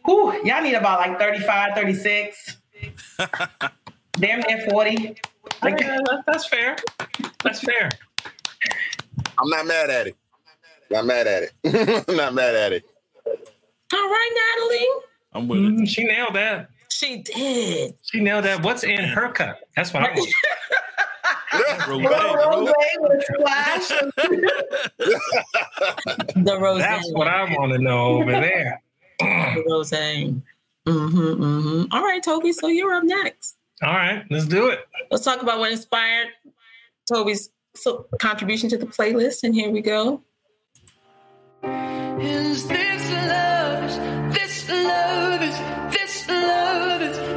[0.05, 2.57] whew, y'all need about like 35, 36,
[4.17, 5.15] damn near 40.
[5.63, 6.75] Like, Yeah, that's fair.
[7.43, 7.89] That's fair.
[9.37, 10.15] I'm not mad at it.
[10.91, 12.05] Not mad at it.
[12.07, 12.83] I'm not mad at it.
[13.25, 14.87] All right, Natalie.
[15.33, 15.71] I'm with it.
[15.75, 16.69] Mm, she nailed that.
[16.89, 17.95] She did.
[18.03, 18.63] She nailed that.
[18.63, 19.59] What's in her cup?
[19.75, 20.33] That's what I want.
[21.53, 21.89] The
[26.59, 26.79] rose.
[26.81, 28.81] That's what I want to know over there.
[29.19, 29.91] The rose.
[29.91, 31.83] Mm-hmm, mm-hmm.
[31.93, 32.51] All right, Toby.
[32.53, 33.57] So you're up next.
[33.83, 34.79] All right, let's do it.
[35.11, 36.27] Let's talk about what inspired
[37.11, 37.49] Toby's
[38.19, 39.43] contribution to the playlist.
[39.43, 40.23] And here we go.
[41.63, 43.83] Is this love?
[43.83, 45.41] Is this love?
[45.41, 45.59] Is
[45.91, 47.01] this love?
[47.01, 47.32] Is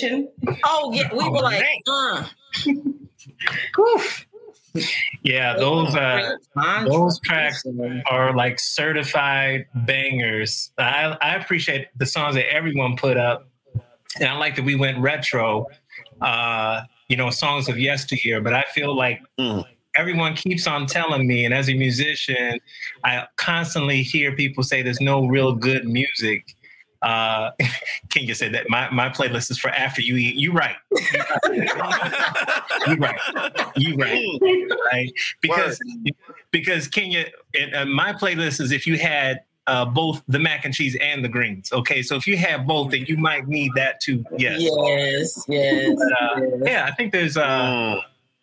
[0.00, 0.28] kitchen.
[0.64, 2.24] Oh yeah, we were like, uh.
[5.22, 6.36] Yeah, those uh,
[6.86, 7.64] those tracks
[8.06, 10.70] are like certified bangers.
[10.78, 13.48] I, I appreciate the songs that everyone put up,
[14.18, 15.66] and I like that we went retro.
[16.20, 18.40] Uh, you know, songs of yesteryear.
[18.40, 19.20] But I feel like
[19.96, 22.60] everyone keeps on telling me, and as a musician,
[23.02, 26.54] I constantly hear people say there's no real good music.
[27.02, 27.50] Uh,
[28.10, 30.36] Kenya said that my, my playlist is for after you eat.
[30.36, 30.76] You right.
[31.50, 33.18] You right.
[33.76, 34.68] You right.
[34.92, 35.12] Right.
[35.40, 35.80] Because
[36.50, 37.26] because Kenya,
[37.58, 41.24] and, uh, my playlist is if you had uh, both the mac and cheese and
[41.24, 41.72] the greens.
[41.72, 44.24] Okay, so if you have both, then you might need that too.
[44.36, 44.60] Yes.
[44.60, 45.44] Yes.
[45.48, 45.96] Yes.
[45.96, 48.00] But, uh, yeah, I think there's uh,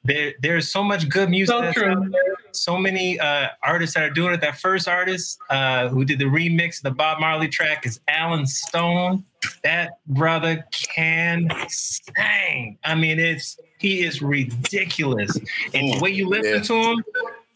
[0.07, 1.53] there there's so much good music.
[1.53, 1.91] So that's true.
[1.91, 2.21] out there.
[2.51, 4.41] So many uh, artists that are doing it.
[4.41, 8.47] That first artist uh, who did the remix of the Bob Marley track is Alan
[8.47, 9.23] Stone.
[9.63, 12.77] That brother can sing.
[12.83, 15.37] I mean, it's he is ridiculous.
[15.73, 16.61] And the way you listen Yeah.
[16.61, 17.03] to him,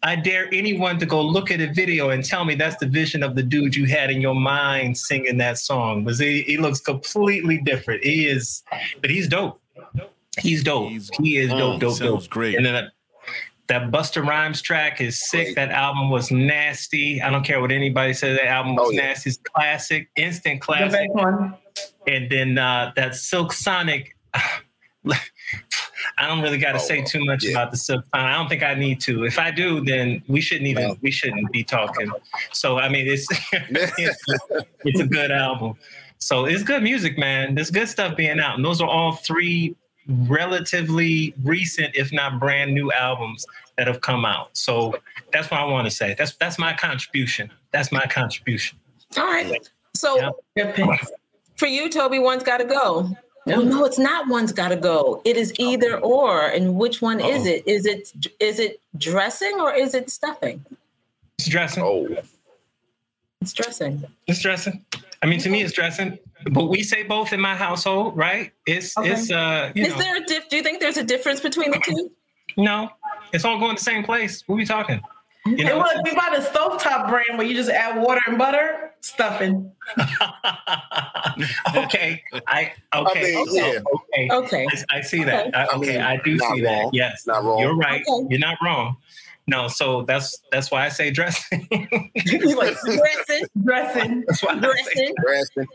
[0.03, 3.21] I dare anyone to go look at a video and tell me that's the vision
[3.23, 6.03] of the dude you had in your mind singing that song.
[6.03, 8.03] Because he, he looks completely different.
[8.03, 8.63] He is,
[8.99, 9.60] but he's dope.
[10.39, 10.89] He's dope.
[11.21, 12.29] he is dope, dope, sounds dope.
[12.29, 12.55] great.
[12.55, 12.85] And then that,
[13.67, 15.55] that Busta Rhymes track is sick.
[15.55, 17.21] That album was nasty.
[17.21, 18.37] I don't care what anybody says.
[18.37, 19.07] That album was Oh, yeah.
[19.07, 19.29] nasty.
[19.31, 20.91] It's classic, instant classic.
[20.91, 21.55] best one.
[22.07, 24.15] And then uh, that Silk Sonic.
[26.17, 27.51] I don't really got to Oh, say too much yeah.
[27.51, 28.27] about the Silk Sonic.
[28.27, 29.23] I don't think I need to.
[29.25, 30.97] If I do, then we shouldn't even No.
[31.01, 32.11] we shouldn't be talking.
[32.53, 34.23] So I mean, it's it's,
[34.85, 35.75] it's a good album.
[36.17, 37.55] So it's good music, man.
[37.55, 39.75] There's good stuff being out, and those are all three
[40.07, 43.45] relatively recent, if not brand new albums
[43.77, 44.55] that have come out.
[44.57, 44.95] So
[45.31, 46.15] that's what I want to say.
[46.17, 47.51] That's that's my contribution.
[47.71, 48.77] That's my contribution.
[49.17, 49.69] All right.
[49.95, 50.97] So Yeah.
[51.55, 53.15] For you, Toby, one's got to go.
[53.45, 54.27] Well, no, it's not.
[54.27, 55.21] One's got to go.
[55.25, 57.67] It is either or, and which one is it?
[57.67, 60.63] Is it is it dressing or is it stuffing?
[61.39, 61.83] It's dressing.
[61.83, 62.07] Oh,
[63.41, 64.03] It's dressing.
[64.27, 64.85] It's dressing.
[65.23, 66.17] I mean, to me, it's dressing.
[66.51, 68.51] But we say both in my household, right?
[68.65, 69.11] It's Okay.
[69.11, 70.49] it's uh, you Is know, there a diff?
[70.49, 72.09] Do you think there's a difference between the two?
[72.57, 72.89] no,
[73.31, 74.43] it's all going the same place.
[74.47, 74.99] What are we talking?
[75.45, 78.37] You And know, look, we buy the stovetop brand where you just add water and
[78.37, 79.71] butter, stuffing.
[81.75, 83.79] okay, I okay, I mean, yeah.
[83.95, 84.67] okay, Okay.
[84.91, 85.55] I, I see that.
[85.55, 86.69] I, I okay, I do not see that.
[86.83, 86.89] wrong.
[86.93, 87.59] Yes, Not wrong.
[87.59, 88.03] You're right.
[88.07, 88.27] Okay.
[88.29, 88.97] You're not wrong.
[89.47, 91.67] No, so that's that's why I say dressing.
[92.15, 94.23] You're like dressing, Dressing.
[94.27, 95.67] that's why dressing, Dressing.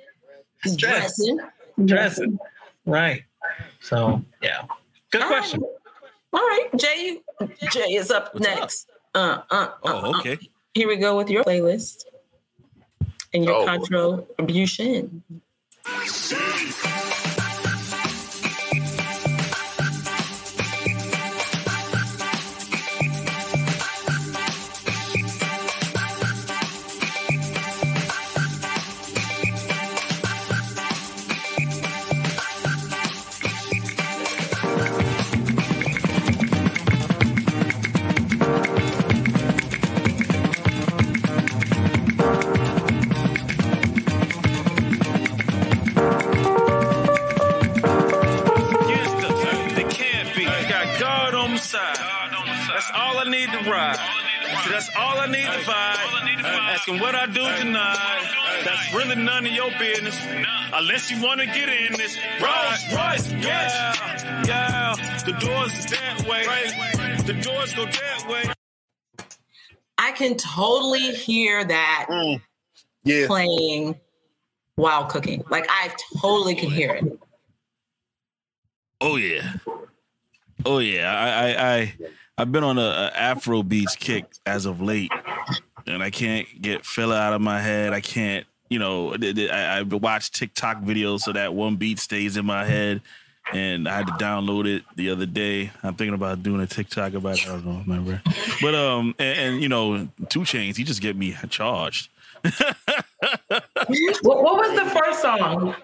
[0.76, 1.38] Dressing.
[1.84, 2.38] dressing.
[2.86, 3.22] Right.
[3.80, 4.62] So yeah.
[5.10, 5.62] Good All question.
[6.32, 7.20] All right, Jay.
[7.70, 8.88] Jay is up next.
[9.14, 10.32] Uh, uh, Oh, uh, okay.
[10.34, 10.36] uh.
[10.74, 12.04] Here we go with your playlist
[13.32, 13.64] and your Oh.
[13.66, 15.22] contribution.
[54.76, 56.44] That's all I need to vibe.
[56.44, 58.62] Asking what I do tonight.
[58.64, 60.18] That's really none of your business.
[60.72, 62.18] Unless you want to get in this.
[62.42, 64.94] Rolls Royce, yeah, yeah.
[65.24, 66.44] The doors is that way.
[67.24, 68.52] The doors go that way.
[69.96, 72.42] I can totally hear that Mm.
[73.04, 73.26] Yeah.
[73.28, 73.98] playing
[74.74, 75.42] while cooking.
[75.48, 77.18] Like I totally can hear it.
[79.00, 79.54] Oh yeah.
[80.66, 81.14] Oh yeah.
[81.18, 81.94] I I, I
[82.38, 85.10] I've been on a, a Afro beats kick as of late,
[85.86, 87.92] and I can't get filler out of my head.
[87.92, 88.46] I can't.
[88.68, 93.00] You know, I, I watch TikTok videos so that one beat stays in my head,
[93.52, 95.70] and I had to download it the other day.
[95.82, 97.46] I'm thinking about doing a TikTok about it.
[97.46, 98.20] I don't remember,
[98.60, 102.10] but um, and, and you know, 2 Chainz, he just get me charged.
[104.22, 105.74] What, what was the first song?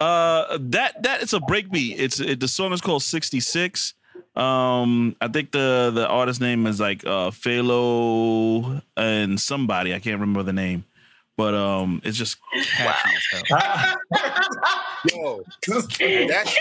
[0.00, 1.96] Uh, that that it's a breakbeat.
[1.98, 3.94] It's it, the song is called sixty six.
[4.34, 10.18] Um, I think the the artist name is like uh Phalo and somebody I can't
[10.18, 10.84] remember the name,
[11.36, 13.96] but um, it's just catchy as hell.
[15.12, 16.28] Yo, that's it.
[16.28, 16.54] That's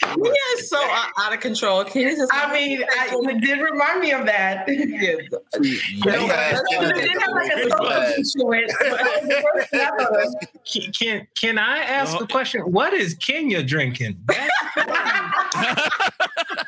[0.00, 1.84] the He is so out out of control.
[1.84, 2.32] Can you just?
[2.32, 4.68] I mean, I, it did remind me of that.
[4.68, 9.80] Yeah, It did have like a soul to it, but it was the first thing
[9.80, 10.34] I thought of.
[10.64, 12.62] Can, can can I ask a question?
[12.62, 14.18] What is Kenya drinking?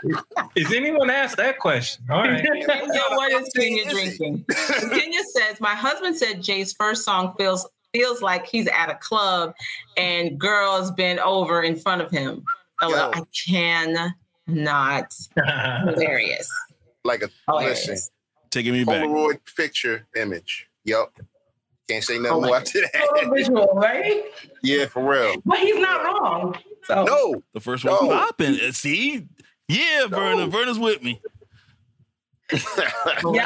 [0.57, 2.05] is anyone asked that question?
[2.11, 2.42] All right.
[2.66, 2.66] Kenya,
[3.11, 4.44] what is Kenya drinking?
[4.90, 9.55] Kenya says, My husband said Jay's first song feels feels like he's at a club
[9.96, 12.44] and girls bend over in front of him.
[12.82, 13.11] Oh, Yo.
[13.14, 15.14] I cannot.
[15.36, 16.48] Hilarious.
[17.05, 17.86] like a Hilarious.
[17.88, 18.11] listen
[18.50, 19.05] Taking me back.
[19.05, 20.68] Polaroid picture image.
[20.84, 21.18] Yep.
[21.88, 23.30] Can't say nothing more after that.
[23.34, 24.24] visual, right?
[24.62, 25.34] yeah, for real.
[25.44, 26.57] But he's not wrong.
[26.84, 27.92] So No, The first No.
[28.00, 28.59] one's popping.
[28.61, 29.26] Uh, See,
[29.74, 30.50] yeah, Vernon.
[30.50, 31.20] Vernon's with me.
[32.52, 32.58] yeah,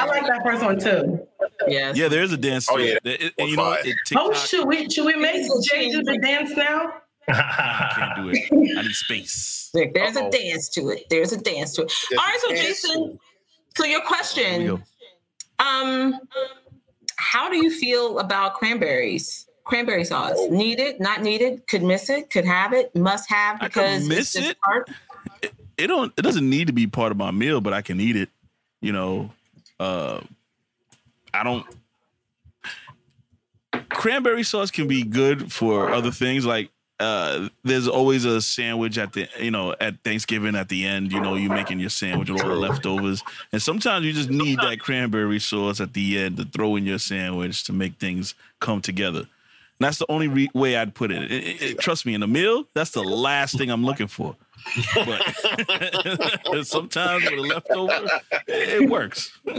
[0.03, 1.25] I like that first one too.
[1.67, 1.97] Yes.
[1.97, 2.67] Yeah, there is a dance.
[2.69, 2.97] Oh, to yeah.
[3.03, 3.21] it.
[3.21, 3.85] It- and you know, what?
[3.85, 6.93] it, Oh, TikTok, should we should we make Jay do the dance now?
[7.27, 8.77] I can't do it.
[8.77, 9.55] I need space.
[9.73, 10.27] There- There's Uh-oh.
[10.29, 11.05] a dance to it.
[11.11, 11.93] There's a dance to it.
[12.09, 13.19] There's All right, so a dance Jason,
[13.77, 14.81] so your question,
[15.59, 16.19] um,
[17.17, 19.45] how do you feel about cranberries?
[19.65, 20.33] Cranberry sauce.
[20.35, 20.47] Oh.
[20.49, 24.35] Needed, not needed, could miss it, could have it, must have I could because miss
[24.35, 24.57] it's it.
[24.61, 24.89] part.
[25.79, 28.15] It don't it doesn't need to be part of my meal, but I can eat
[28.15, 28.29] it.
[28.81, 29.31] You know,
[29.79, 30.21] uh,
[31.33, 31.65] I don't.
[33.89, 36.45] Cranberry sauce can be good for other things.
[36.45, 36.69] Like
[36.99, 41.11] uh, there's always a sandwich at the you know at Thanksgiving at the end.
[41.11, 44.59] You know, you making your sandwich with all the leftovers, and sometimes you just need
[44.59, 48.81] that cranberry sauce at the end to throw in your sandwich to make things come
[48.81, 49.19] together.
[49.19, 51.31] And that's the only re- way I'd put it.
[51.31, 54.35] It- it- it- Trust me, in a meal, that's the last thing I'm looking for.
[54.95, 58.05] But sometimes with a leftover,
[58.47, 59.31] it, it works.
[59.45, 59.55] You're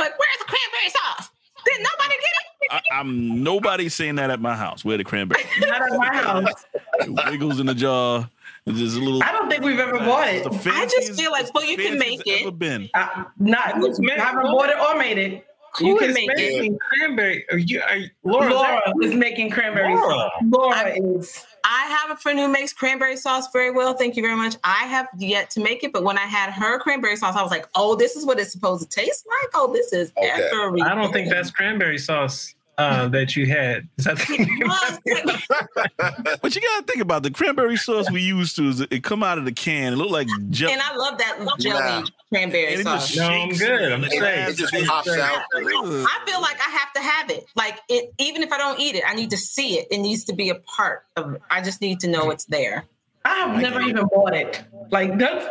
[0.00, 1.30] like, where's the cranberry sauce?
[1.66, 2.70] Did nobody get it?
[2.70, 4.84] I, I'm nobody saying that at my house.
[4.84, 6.64] Where the cranberry Not at my house.
[7.00, 8.28] it wiggles in the jar.
[8.66, 9.22] and There's a little.
[9.22, 10.44] I don't think we've ever bought it.
[10.44, 12.58] the I just feel like, well, you can fanciest make Ever it.
[12.58, 12.90] been.
[12.94, 15.46] Uh, not Who's made- I haven't bought it or made it.
[15.80, 16.36] You Who can is make it.
[16.36, 17.44] making cranberry?
[17.50, 18.46] Are you, are you, Laura?
[18.46, 20.14] is that- is making cranberry Laura.
[20.14, 20.30] sauce.
[20.48, 21.46] Laura is.
[21.64, 23.94] I have a friend who makes cranberry sauce very well.
[23.94, 24.56] Thank you very much.
[24.64, 27.50] I have yet to make it, but when I had her cranberry sauce, I was
[27.50, 29.50] like, oh, this is what it's supposed to taste like.
[29.54, 30.48] Oh, this is Okay.
[30.50, 33.88] very I don't think that's cranberry sauce uh, that you had.
[33.98, 34.18] Is that
[36.42, 38.68] But you gotta think about the cranberry sauce we used to.
[38.68, 39.92] Is it come out of the can.
[39.92, 40.72] It looked like jelly.
[40.72, 42.04] and I love that jelly Nah.
[42.32, 43.08] cranberry And it sauce.
[43.08, 43.82] just No, I'm shakes good.
[43.82, 44.20] in I'm the straight.
[44.20, 44.50] glass.
[44.50, 45.42] It just pops out.
[45.54, 47.46] I feel like I have to have it.
[47.54, 49.86] Like it, even if I don't eat it, I need to see it.
[49.90, 51.36] It needs to be a part of.
[51.50, 52.84] I just need to know it's there.
[53.24, 54.62] I have never even bought it.
[54.90, 55.46] Like that's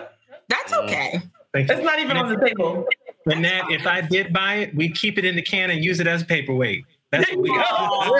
[0.49, 1.21] That's okay.
[1.53, 1.75] Thank you.
[1.75, 2.85] it's not even on the table.
[3.27, 5.99] And that if I did buy it, we'd keep it in the can and use
[5.99, 6.83] it as a paperweight.
[7.13, 8.13] That's what we got.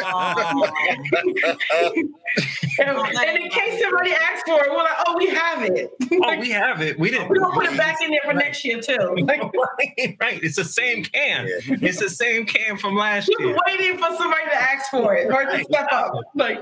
[2.79, 5.91] and, and in case somebody asks for it, we're like, oh, we have it.
[6.11, 6.99] Oh, we have it.
[6.99, 7.29] We didn't.
[7.29, 9.15] We're gonna put it back in there for next year too.
[9.21, 10.43] Like, right, right.
[10.43, 11.47] It's the same can.
[11.47, 13.57] It's the same can from last you're year.
[13.65, 16.13] waiting for somebody to ask for it or to step up.
[16.35, 16.61] Like,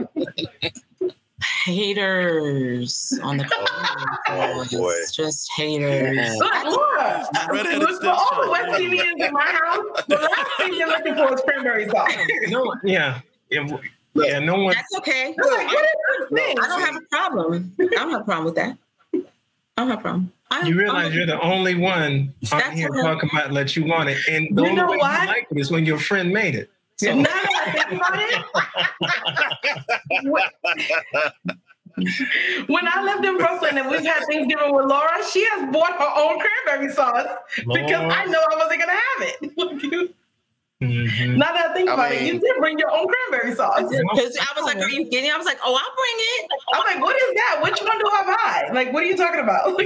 [1.66, 3.46] Haters on the
[4.30, 4.94] Oh, boy.
[5.12, 6.36] Just haters.
[6.38, 8.50] look, Laura, Redheaded look for all the stepchild.
[8.52, 10.04] West Indians in my house.
[10.08, 12.12] The last thing you're looking for is cranberry sauce.
[12.50, 13.20] No, yeah,
[13.50, 13.68] yeah,
[14.16, 14.40] yeah.
[14.40, 14.74] No one.
[14.76, 15.36] That's okay.
[15.44, 15.90] I'm like, what is
[16.30, 16.58] this thing?
[16.60, 17.76] I don't have a problem.
[17.80, 18.78] I don't have a problem with that.
[19.14, 19.20] I
[19.78, 20.32] don't have a problem.
[20.50, 24.18] I, You realize you're the only one on here talking about let you want it,
[24.30, 25.22] and the You only know way what?
[25.22, 26.70] you like it is when your friend made it.
[27.02, 28.30] So Now that I think about it,
[30.30, 30.54] when-
[32.68, 36.12] when I lived in Brooklyn and we've had Thanksgiving with Laura, she has bought her
[36.24, 37.26] own cranberry sauce
[37.58, 39.40] because I know I wasn't gonna have it.
[40.82, 41.38] Mhm.
[41.38, 43.84] now that I think I about it, you did bring your own cranberry sauce.
[43.88, 46.84] because I was like, "Are you kidding?" I was like, "Oh, I'll bring it." I'm
[46.96, 47.60] like, what is that?
[47.62, 48.70] Which one do I buy?
[48.74, 49.78] Like, what are you talking about?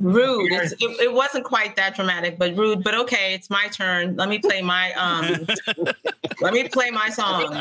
[0.00, 0.52] Rude.
[0.52, 2.84] It's, it, it wasn't quite that dramatic, but rude.
[2.84, 4.16] But okay, it's my turn.
[4.16, 5.46] Let me play my um.
[6.40, 7.60] let me play my song.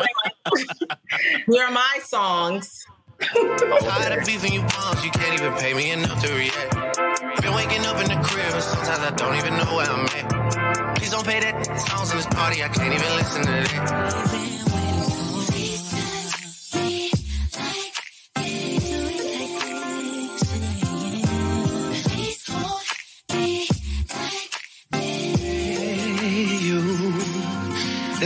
[1.48, 2.86] Here are my songs.
[3.20, 7.42] Tired of beefing you bombs, you can't even pay me enough to react.
[7.42, 10.98] Been waking up in the crib, and sometimes I don't even know where I'm at.
[10.98, 14.67] Please don't pay that songs in this party, I can't even listen to that.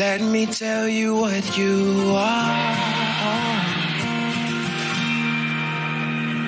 [0.01, 2.75] Let me tell you what you are.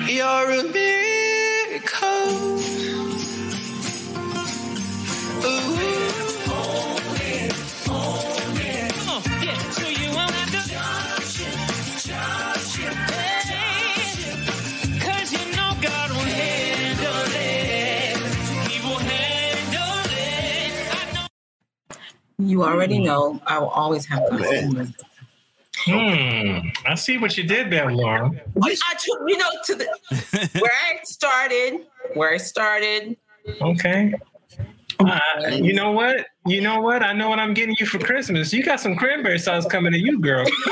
[0.08, 1.13] You're a miracle.
[22.44, 24.88] You already know I will always have customers.
[25.76, 26.68] Hmm.
[26.86, 28.30] I see what you did there, Laura.
[28.62, 29.86] I, I took- you know, to the
[30.60, 33.16] where I started, where I started.
[33.60, 34.14] Okay.
[35.00, 35.18] Uh,
[35.50, 36.26] you know what?
[36.46, 37.02] You know what?
[37.02, 38.52] I know what I'm getting you for Christmas.
[38.52, 40.46] You got some cranberry sauce coming to you, girl.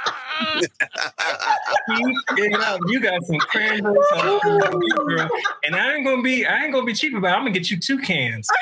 [0.61, 2.79] Keep it.
[2.87, 5.29] You got some cranberry sauce coming to you, girl.
[5.65, 7.37] And I ain't gonna be I ain't gonna be cheap about it.
[7.37, 8.47] I'm gonna get you two cans.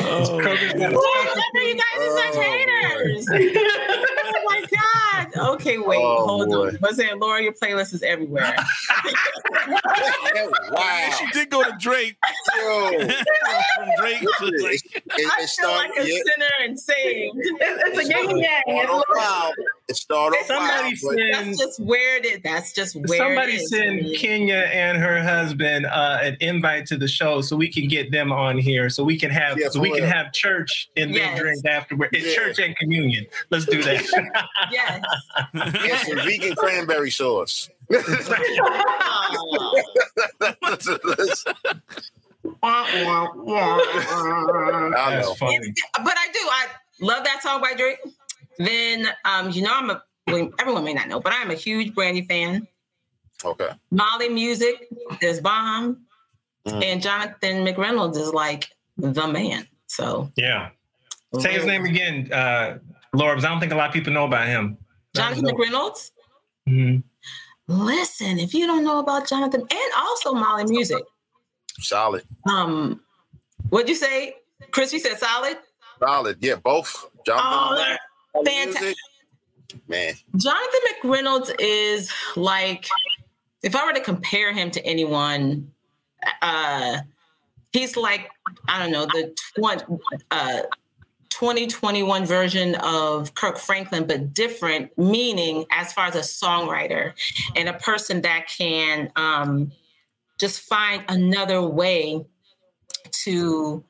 [0.00, 3.26] Oh, Kroger's got a Why special are you guys are such Oh, haters?
[5.38, 5.54] oh my god.
[5.60, 6.68] Okay, wait, Oh, hold boy.
[6.68, 6.78] on.
[6.82, 7.42] Was it Laura?
[7.42, 8.54] Your playlist is everywhere.
[10.70, 11.10] wow.
[11.18, 12.16] she did go to Drake.
[12.56, 12.90] Yo.
[12.98, 17.34] From Drake to It, like, it, I it feel like a yeah, sinner and saved.
[17.38, 18.62] It's, it's a yin and yang.
[18.66, 19.52] it It's started off.
[19.88, 22.40] It started Somebody wild, but send That's just where it is.
[22.44, 23.70] That's just where Somebody it is.
[23.70, 28.10] send Kenya and her husband uh, an invite to the show so we can get
[28.10, 31.10] them on here, so we can have Yes, so we we can have church and
[31.14, 31.38] then Yes.
[31.40, 32.10] drink afterward.
[32.12, 32.34] It's Yeah.
[32.34, 33.26] church and communion.
[33.50, 34.04] Let's do that.
[34.70, 35.02] Yes.
[35.54, 37.68] Get some vegan cranberry sauce.
[37.90, 37.96] I
[45.16, 45.34] That's know.
[45.34, 45.74] funny.
[46.04, 46.38] but I do.
[46.42, 46.66] I
[47.00, 47.98] love that song by Drake.
[48.58, 50.02] Then, um, you know, I'm a.
[50.26, 52.66] Well, everyone may not know, but I'm a huge Brandy fan.
[53.44, 53.70] Okay.
[53.90, 54.88] Molly Music
[55.22, 56.04] is bomb,
[56.66, 56.84] Mhm.
[56.84, 58.68] and Jonathan McReynolds is like
[58.98, 59.66] the man.
[59.86, 60.70] So Yeah.
[61.38, 62.78] Say his name again, uh,
[63.12, 64.76] Laura, because I don't think a lot of people know about him.
[65.18, 66.10] Jonathan McReynolds.
[66.68, 67.02] Mhm.
[67.66, 71.02] Listen, if you don't know about Jonathan, and also Molly Music,
[71.80, 72.24] Solid.
[72.50, 73.00] um,
[73.68, 74.36] what'd you say,
[74.70, 74.92] Chris?
[74.92, 75.58] You said solid.
[76.00, 76.38] Solid.
[76.40, 77.04] Yeah, both.
[77.04, 77.98] Oh, Jonathan
[78.44, 78.96] they're fantastic.
[79.86, 80.14] Man.
[80.36, 82.88] Jonathan McReynolds is like,
[83.62, 85.70] if I were to compare him to anyone,
[86.40, 86.98] uh,
[87.72, 88.30] he's like,
[88.66, 89.84] I don't know, the 20,
[90.30, 90.62] uh,
[91.30, 97.12] 2021 version of Kirk Franklin, but different, meaning as far as a songwriter
[97.54, 99.72] and a person that can um,
[100.38, 102.24] just find another way
[103.24, 103.84] to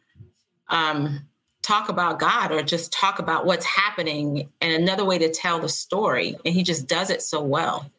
[0.68, 1.26] um,
[1.62, 5.68] talk about God or just talk about what's happening and another way to tell the
[5.68, 6.36] story.
[6.45, 7.91] And he just does it so well.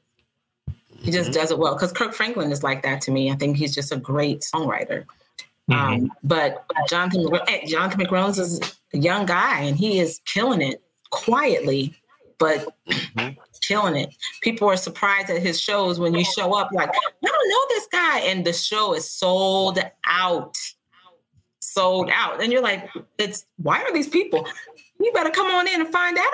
[1.02, 3.32] He just does it well because Kirk Franklin is like that to me.
[3.32, 5.06] I think he's just a great songwriter.
[5.72, 8.60] Um, but Jonathan eh, Jonathan McReynolds is
[8.94, 11.96] a young guy and he is killing it quietly,
[12.38, 12.68] but
[13.62, 14.10] killing it.
[14.42, 17.88] People are surprised at his shows when you show up like, I don't know this
[17.92, 20.56] guy, and the show is sold out.
[21.60, 22.42] sold out.
[22.42, 24.48] And you're like, it's why are these people?
[25.02, 26.28] You better come on in and find out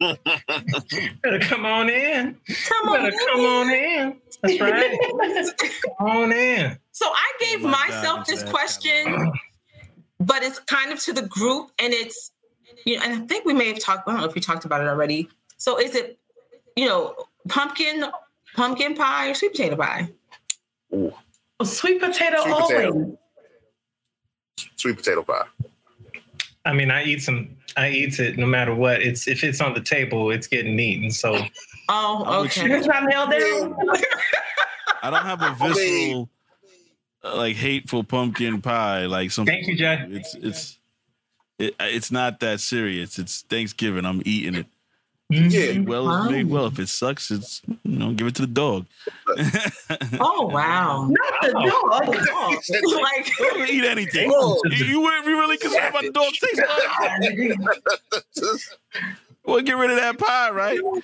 [0.00, 1.18] about Jonathan.
[1.22, 2.36] better come on in.
[2.68, 3.18] Come on better in.
[3.28, 4.16] come on in.
[4.42, 4.98] That's right.
[5.98, 6.78] come on in.
[6.92, 8.48] So I gave Oh my myself God, this Zach.
[8.50, 9.32] question,
[10.20, 12.32] but it's kind of to the group, and it's
[12.86, 14.08] you know, and I think we may have talked.
[14.08, 15.28] I don't know if we talked about it already.
[15.58, 16.18] So is it,
[16.76, 17.14] you know,
[17.48, 18.06] pumpkin,
[18.56, 20.08] pumpkin pie or sweet potato pie?
[20.92, 21.12] Oh,
[21.64, 22.70] sweet potato Sweet always.
[22.86, 23.18] potato.
[24.76, 25.44] Sweet potato pie.
[26.64, 27.56] I mean, I eat some.
[27.76, 29.00] I eat it no matter what.
[29.00, 31.10] It's if it's on the table, it's getting eaten.
[31.10, 31.46] So
[31.92, 32.70] Oh, okay.
[32.72, 33.76] It's not nailed down.
[35.02, 36.28] I don't have a visceral,
[37.24, 39.06] uh, like hateful pumpkin pie.
[39.06, 39.44] Like some.
[39.44, 40.06] Thank you, Jay.
[40.08, 40.78] It's it's
[41.58, 43.18] it, it's not that serious.
[43.18, 44.04] It's Thanksgiving.
[44.06, 44.66] I'm eating it.
[45.30, 45.48] Mm-hmm.
[45.50, 45.78] Yeah.
[45.88, 46.66] Well, it's made well.
[46.66, 48.86] If it sucks, it's you know, give it to the dog.
[50.18, 51.06] Oh wow!
[51.08, 52.06] Not the dog.
[52.26, 52.54] Dog.
[53.00, 54.32] like Don't eat anything.
[54.34, 54.60] Oh.
[54.64, 56.32] You, you weren't be really concerned about the dog
[58.42, 58.76] taste.
[59.44, 60.80] Well, get rid of that pie, right?
[60.80, 61.00] Poor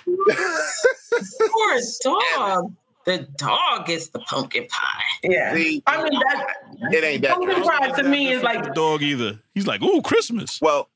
[2.03, 2.73] dog.
[3.05, 5.03] The dog is the pumpkin pie.
[5.23, 5.55] Yeah.
[5.55, 6.57] See, I mean that
[6.93, 7.37] it ain't that.
[7.37, 9.39] pumpkin pie to me is like The dog either.
[9.55, 10.89] He's like, "Ooh, Christmas." Well,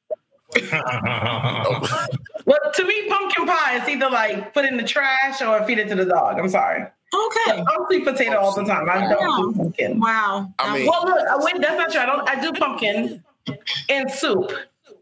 [2.51, 5.89] well to me pumpkin pie is either like put in the trash or feed it
[5.89, 6.39] to the dog.
[6.39, 6.83] I'm sorry.
[7.13, 7.59] Okay.
[7.61, 8.89] I'm sweet potato all the time.
[8.89, 9.99] I don't do pumpkin.
[10.01, 10.53] Wow.
[10.59, 12.01] I mean- well, look, uh, wait, that's not true.
[12.01, 12.29] I don't.
[12.29, 13.23] I do pumpkin
[13.89, 14.53] in soup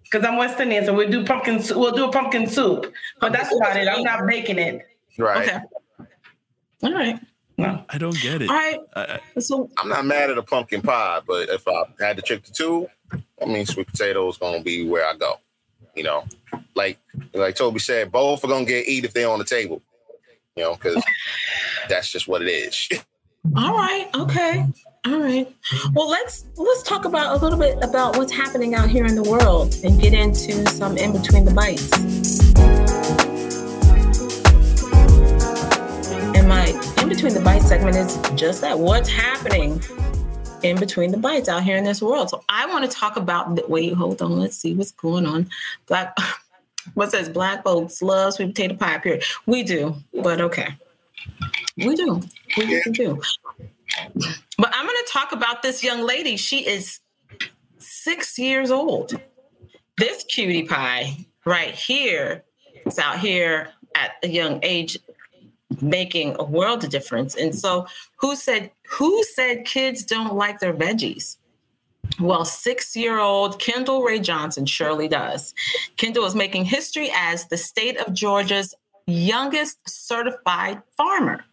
[0.04, 1.62] because I'm West Indian, so we do pumpkin.
[1.78, 3.88] We'll do a pumpkin soup, but that's about it.
[3.88, 4.86] I'm not baking it.
[5.18, 5.48] right.
[5.48, 5.58] Okay.
[6.84, 7.18] All right.
[7.58, 7.84] No.
[7.90, 8.48] I don't get it.
[8.48, 8.78] All right.
[8.96, 12.22] I, I- So I'm not mad at a pumpkin pie, but if I had to
[12.22, 12.88] trick the two,
[13.42, 15.34] I mean, sweet potato is gonna be where I go.
[15.98, 16.24] You know,
[16.76, 16.96] like
[17.34, 19.82] like Toby said, both are gonna get eat if they're on the table.
[20.54, 21.02] You know, because
[21.88, 22.88] that's just what it is.
[23.56, 24.08] All right.
[24.14, 24.64] Okay.
[25.06, 25.52] All right.
[25.94, 29.22] Well, let's let's talk about a little bit about what's happening out here in the
[29.24, 31.90] world and get into some in between the bites.
[36.36, 36.66] And my
[37.02, 39.80] in between the bites segment is just that what's happening
[40.62, 42.30] in between the bites out here in this world.
[42.30, 45.48] So I want to talk about the, wait, hold on, let's see what's going on.
[45.86, 46.16] Black
[46.94, 49.24] what says black folks love sweet potato pie period.
[49.46, 50.76] We do, but okay.
[51.76, 52.22] We do.
[52.56, 53.20] We do.
[54.56, 56.36] But I'm going to talk about this young lady.
[56.36, 57.00] She is
[57.78, 59.20] six years old.
[59.96, 62.44] This cutie pie right here
[62.86, 64.98] is out here at a young age
[65.80, 67.34] making a world of difference.
[67.34, 71.36] And so who said who said kids don't like their veggies?
[72.20, 75.54] Well, six-year-old Kendall Rae Johnson surely does.
[75.96, 78.74] Kendall is making history as the state of Georgia's
[79.06, 81.44] youngest certified farmer.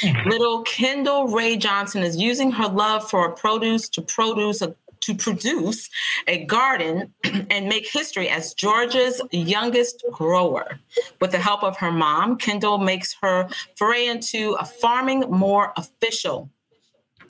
[0.00, 0.28] Hmm.
[0.28, 4.74] Little Kendall Rae Johnson is using her love for produce to produce a
[5.04, 5.90] to produce
[6.26, 7.12] a garden
[7.50, 10.78] and make history as Georgia's youngest grower.
[11.20, 16.50] With the help of her mom, Kendall makes her foray into a farming more official.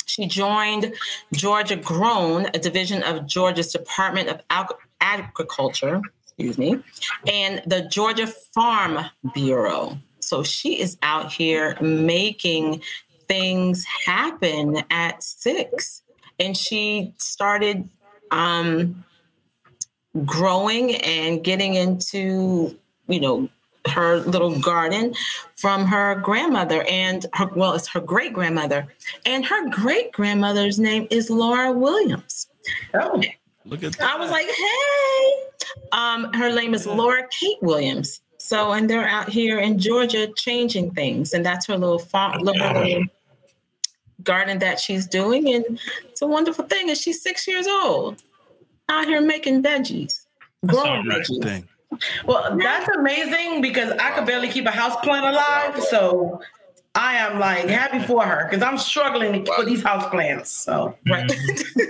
[0.06, 0.94] She joined
[1.32, 6.78] Georgia Grown, a division of Georgia's Department of Ag- Agriculture, excuse me,
[7.26, 8.98] and the Georgia Farm
[9.34, 9.98] Bureau.
[10.20, 12.82] So she is out here making
[13.28, 16.02] things happen at six.
[16.38, 17.88] And she started
[18.30, 19.04] um,
[20.24, 22.76] growing and getting into,
[23.08, 23.48] you know,
[23.86, 25.14] her little garden
[25.56, 28.86] from her grandmother and her, well, it's her great grandmother.
[29.26, 32.48] And her great grandmother's name is Laura Williams.
[32.94, 33.22] Oh.
[33.66, 34.10] Look at that.
[34.10, 35.44] I was like, hey.
[35.92, 38.20] Um, her name is Laura Kate Williams.
[38.38, 42.66] So, and they're out here in Georgia changing things, and that's her little farm, little,
[42.66, 43.04] little
[44.22, 46.88] garden that she's doing, and it's a wonderful thing.
[46.88, 48.22] And she's six years old,
[48.88, 50.26] out here making veggies,
[50.66, 51.42] growing veggies.
[51.42, 51.68] thing.
[52.24, 55.82] Well, that's amazing because I could barely keep a house plant alive.
[55.84, 56.40] So
[56.96, 60.50] I am like happy for her because I'm struggling for these house plants.
[60.50, 61.30] So right.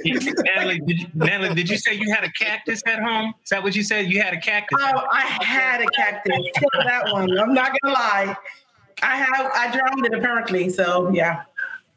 [0.05, 3.35] Natalie, did you, Natalie, did you say you had a cactus at home?
[3.43, 4.11] Is that what you said?
[4.11, 4.79] You had a cactus?
[4.81, 6.37] Oh, I had a cactus.
[6.55, 7.39] Kill that one.
[7.39, 8.37] I'm not gonna lie.
[9.03, 10.71] I have I drowned it apparently.
[10.71, 11.43] So yeah.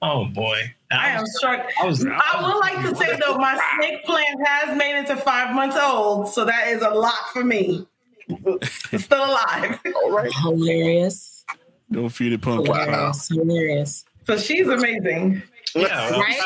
[0.02, 0.74] Oh boy.
[0.92, 1.68] I am struck.
[1.82, 5.16] I was- I would like to say though, my snake plant has made it to
[5.18, 7.86] five months old, so that is a lot for me.
[8.30, 9.80] It's still alive.
[9.96, 10.32] All right.
[10.44, 11.46] Hilarious.
[11.92, 12.74] Don't feed it pumpkin.
[12.74, 13.28] Hilarious.
[13.30, 14.06] Hilarious.
[14.26, 15.42] So she's amazing.
[15.76, 16.40] Yeah, well, Right?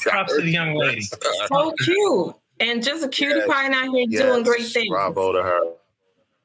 [0.00, 1.02] props to the young lady.
[1.48, 2.34] So cute.
[2.60, 3.48] And just a cutie Yes.
[3.48, 4.88] pie out here Yes, doing great things.
[4.88, 5.60] Bravo to her.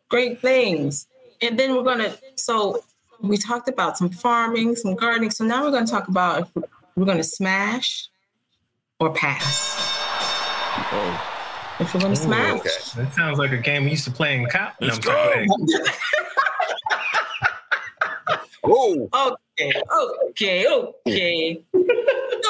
[0.10, 1.08] great things.
[1.42, 2.84] And then we're gonna so
[3.22, 5.32] we talked about some farming, some gardening.
[5.32, 6.64] So now we're gonna talk about if
[6.96, 8.08] we're gonna smash
[9.00, 9.76] or pass.
[10.92, 11.34] Oh.
[11.80, 12.92] If you want to Ooh, smash.
[12.94, 14.76] That sounds like a game we used to play in cop.
[14.82, 15.66] Let's no, I'm go.
[15.68, 15.84] sorry.
[18.70, 19.08] Oh,
[19.60, 19.72] Okay,
[20.30, 21.64] okay, okay,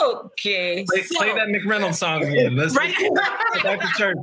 [0.03, 0.85] okay.
[0.89, 2.55] Play, So- play that McReynolds song again.
[2.55, 2.93] Let's Right.
[2.97, 3.13] go
[3.63, 4.17] back to church.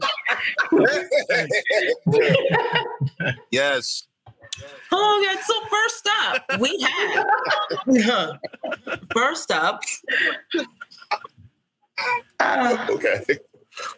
[3.52, 4.06] yes.
[4.92, 5.40] Oh, yeah.
[5.42, 6.80] So first up, we
[8.02, 8.38] have
[9.12, 9.80] first up.
[12.90, 13.24] Okay.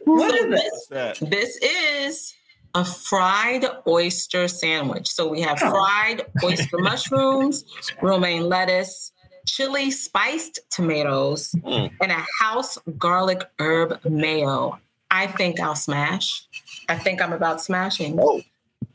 [0.05, 1.19] What so is this, That.
[1.31, 2.35] this is
[2.75, 5.09] a fried oyster sandwich.
[5.09, 7.65] So we have fried oyster mushrooms,
[8.01, 9.13] romaine lettuce,
[9.47, 11.91] chili spiced tomatoes, Mm.
[12.01, 14.79] and a house garlic herb mayo.
[15.11, 16.47] I think I'll smash.
[16.89, 18.43] I think I'm about smashing Oh,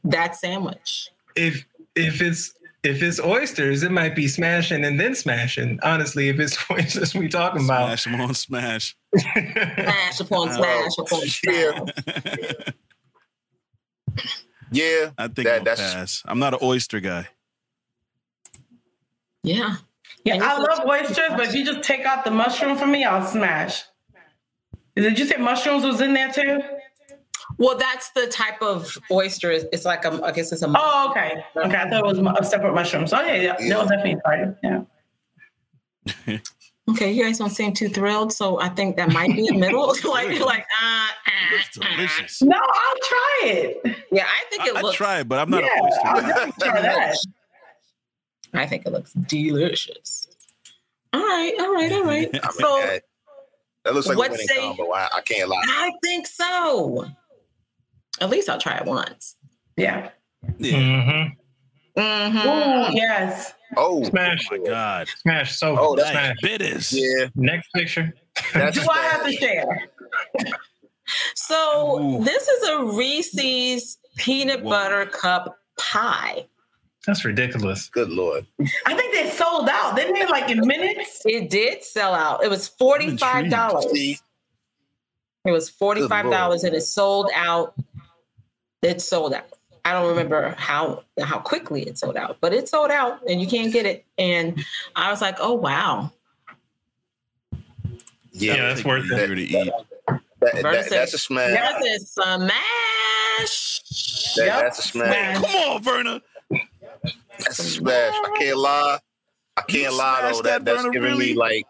[0.03, 1.09] that sandwich.
[1.35, 1.65] If
[1.95, 2.53] if it's
[2.83, 5.79] if it's oysters, it might be smashing and then smashing.
[5.83, 8.95] Honestly, if it's oysters we talking about, Smash them on smash.
[9.17, 11.71] Smash upon smash upon yeah.
[11.85, 12.73] smash.
[14.73, 15.09] Yeah.
[15.17, 16.23] I think That- I'll that's- pass.
[16.25, 17.27] I'm not an oyster guy.
[19.43, 19.75] Yeah.
[20.23, 23.25] Yeah, I love oysters, but if you just take out the mushroom for me, I'll
[23.25, 23.83] smash.
[24.95, 26.61] Did you say mushrooms was in there too?
[27.61, 29.51] Well, that's the type of oyster.
[29.51, 30.73] It's like a, I guess it's a.
[30.75, 31.43] Oh, okay.
[31.55, 33.05] Okay, I thought it was a separate mushroom.
[33.05, 33.69] So yeah, yeah.
[33.69, 34.57] That was definitely part.
[34.63, 36.37] Yeah.
[36.89, 39.85] Okay, you guys don't seem too thrilled, so I think that might be a middle.
[40.03, 41.07] like, like, uh,
[41.53, 42.41] It's delicious.
[42.41, 43.97] No, I'll try it.
[44.11, 44.97] yeah, I think it I, I looks.
[44.97, 47.15] try it, but I'm not Yeah, an oyster I'll definitely try that.
[48.55, 50.27] I think it looks delicious.
[51.13, 52.29] All right, all right, all right.
[52.29, 53.03] I mean, So that,
[53.85, 54.91] that looks like a what winning say- combo.
[54.91, 55.63] I, I can't lie.
[55.67, 57.05] I think so.
[58.21, 59.35] At least I'll try it once.
[59.75, 60.09] Yeah.
[60.57, 60.77] Yeah.
[60.77, 61.99] mm-hmm.
[61.99, 62.37] Mm-hmm.
[62.37, 63.53] Ooh, yes.
[63.75, 65.07] Oh, smash, My God.
[65.21, 65.57] smash.
[65.57, 66.35] So Oh, that's smash.
[66.41, 66.93] Bitters.
[66.93, 67.27] yeah.
[67.35, 68.13] Next picture.
[68.53, 69.65] That's Do I have to share?
[71.35, 72.23] So Ooh.
[72.23, 74.69] this is a Reese's peanut Whoa.
[74.69, 76.45] butter cup pie.
[77.05, 77.89] That's ridiculous.
[77.89, 78.45] Good lord.
[78.85, 79.97] I think they sold out.
[79.97, 81.21] Didn't they like in minutes?
[81.25, 82.45] It did sell out.
[82.45, 83.87] It was forty-five dollars.
[83.93, 87.73] It was forty-five dollars, and it sold out.
[88.81, 89.45] It sold out.
[89.85, 93.47] I don't remember how how quickly it sold out, but it sold out, and you
[93.47, 94.05] can't get it.
[94.17, 94.63] And
[94.95, 96.11] I was like, "Oh wow!"
[98.31, 99.13] yeah, Yeah, that's worth it.
[99.31, 99.71] Easier to eat.
[100.07, 100.21] that,
[100.63, 101.51] that, that's a smash.
[101.53, 103.81] That is smash.
[104.35, 104.61] That, Yep.
[104.61, 105.35] That's a smash.
[105.37, 106.21] Come on, Verna.
[107.39, 108.13] That's a smash.
[108.13, 108.99] I can't lie.
[109.57, 110.37] I can't lie though.
[110.41, 111.25] that That, that's burner, giving really?
[111.33, 111.65] me like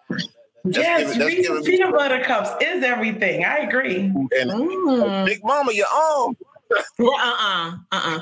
[0.64, 3.44] That's yes, giving- that's Reese's giving me- peanut butter cups is everything.
[3.46, 4.00] I agree.
[4.06, 5.26] and Mm.
[5.26, 6.38] Big Mama, your arm.
[7.00, 8.20] Well, uh-uh, uh-uh.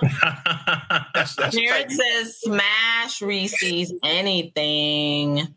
[1.13, 5.53] That's that's Jared says smash Reese's anything.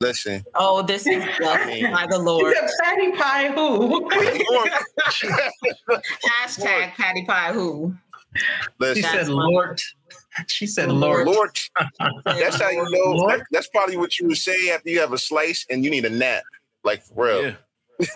[0.00, 0.42] Listen.
[0.54, 2.54] Oh, this is blessed by the He Lord.
[2.56, 4.08] said patty pie who?
[6.28, 7.94] Hashtag Patty Pie Who.
[8.94, 9.80] she said, "Lord."
[10.48, 11.26] She said, Lord.
[11.26, 11.58] "Lord."
[12.00, 13.28] Lord, that's how you know.
[13.28, 16.04] That- that's probably what you would say after you have a slice and you need
[16.04, 16.42] a nap.
[16.84, 17.42] Like for real.
[17.42, 17.54] Yeah.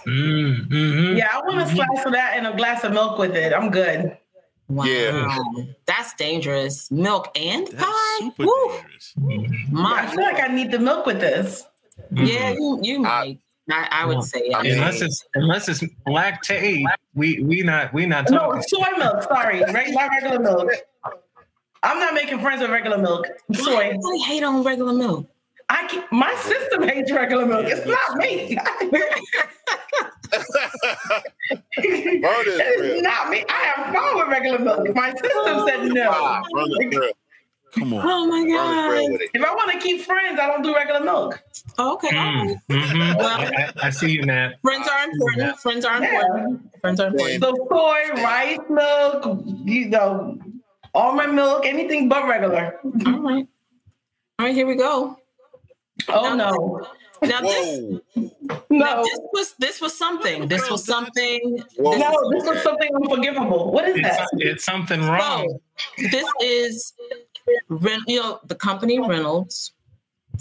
[0.07, 1.17] Mm, mhm.
[1.19, 3.53] yeah, I want a slice of that and a glass of milk with it.
[3.53, 4.17] I'm good.
[4.69, 4.85] Wow.
[4.85, 5.37] Yeah.
[5.87, 6.91] That's dangerous.
[6.91, 8.19] Milk and That's pie?
[8.21, 8.73] super Woo.
[8.73, 9.15] dangerous.
[9.19, 11.65] I My feel like I need the milk with this.
[12.13, 13.41] Yeah, you, you I- might.
[13.69, 16.85] I, I would say I I Unless it's unless it's Lactaid,
[17.17, 18.63] we we not we not No, talking.
[18.63, 19.25] soy milk.
[19.25, 20.71] Sorry, regular regular milk.
[21.83, 23.27] I'm not making friends with regular milk.
[23.49, 23.81] Why Soy.
[23.87, 25.29] everybody hate on regular milk?
[25.69, 27.67] I can, my system hates regular milk.
[27.69, 28.57] It's not me.
[32.21, 33.45] Murder is it's not me.
[33.49, 34.95] I am fine with regular milk.
[34.95, 36.11] My system said no.
[36.55, 37.11] Run the real.
[37.73, 38.07] Come on.
[38.07, 39.29] Oh my Run the real god.
[39.35, 41.43] If I want to keep friends, I don't do regular milk.
[41.79, 42.17] Okay.
[42.17, 43.19] all mm-hmm.
[43.19, 44.55] Well- I, I see you, Nat.
[44.63, 45.59] Friends are important.
[45.59, 46.21] Friends are Yeah.
[46.21, 46.81] important.
[46.81, 47.43] Friends are important.
[47.43, 50.39] So soy, rice milk, you know,
[50.95, 52.79] almond milk, anything but regular.
[52.85, 53.47] All right.
[54.39, 55.19] All right, here we go.
[56.09, 56.87] Oh no,
[57.23, 58.01] Now this, Whoa.
[58.71, 60.49] now no, this was this was something.
[60.49, 61.59] This was something.
[61.79, 61.93] Whoa.
[61.93, 62.31] This, no!
[62.33, 63.73] This was something unforgivable.
[63.73, 64.29] What is It's, that?
[64.39, 65.59] it's something wrong.
[65.99, 66.93] so this is
[68.07, 69.73] you know the company Reynolds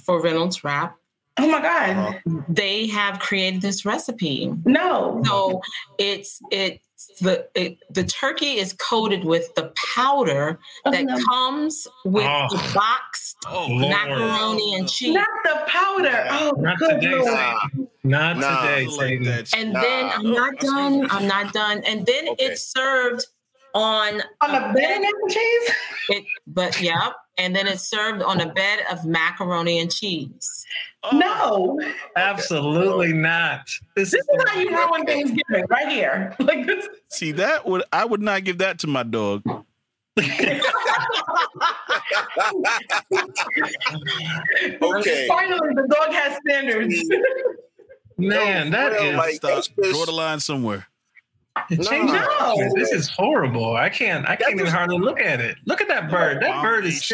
[0.03, 0.95] for Reynolds Wrap.
[1.37, 4.53] Oh my god, They have created this recipe.
[4.65, 5.21] no!
[5.25, 5.61] So
[5.97, 6.84] it's it's
[7.21, 11.17] the it, the turkey is coated with the powder Oh, that no.
[11.29, 12.47] comes with Oh.
[12.51, 13.89] the boxed Oh, Lord.
[13.89, 15.13] macaroni and cheese.
[15.15, 16.27] Not the powder.
[16.31, 17.27] Oh, Not good today, lord.
[18.03, 18.61] Nah, Not Nah.
[18.61, 19.23] today, like Satan.
[19.25, 19.53] that.
[19.55, 19.81] And Nah.
[19.81, 21.07] then I'm not done.
[21.09, 21.81] I'm not done.
[21.85, 22.45] And then Okay.
[22.45, 23.25] it's served
[23.73, 25.71] on On a bed mac and cheese?
[26.09, 30.65] it, but yeah, and then it's served on a bed of macaroni and cheese.
[31.03, 31.79] Oh, no,
[32.15, 33.67] Absolutely not.
[33.95, 36.35] This, this is how you ruin Thanksgiving right here.
[36.39, 36.87] Like this.
[37.09, 39.43] See that would I would not give that to my dog.
[44.81, 45.27] Okay.
[45.27, 47.03] Finally, the dog has standards.
[48.17, 49.51] Man, that Well, is like, Stop.
[49.51, 50.09] that's just-
[51.55, 52.17] Draw the line somewhere.
[52.17, 52.73] change No.
[52.75, 53.75] This is horrible.
[53.75, 54.27] I can't.
[54.27, 55.57] I can't even hardly look at it.
[55.65, 56.41] Look at that bird.
[56.41, 57.11] That bird is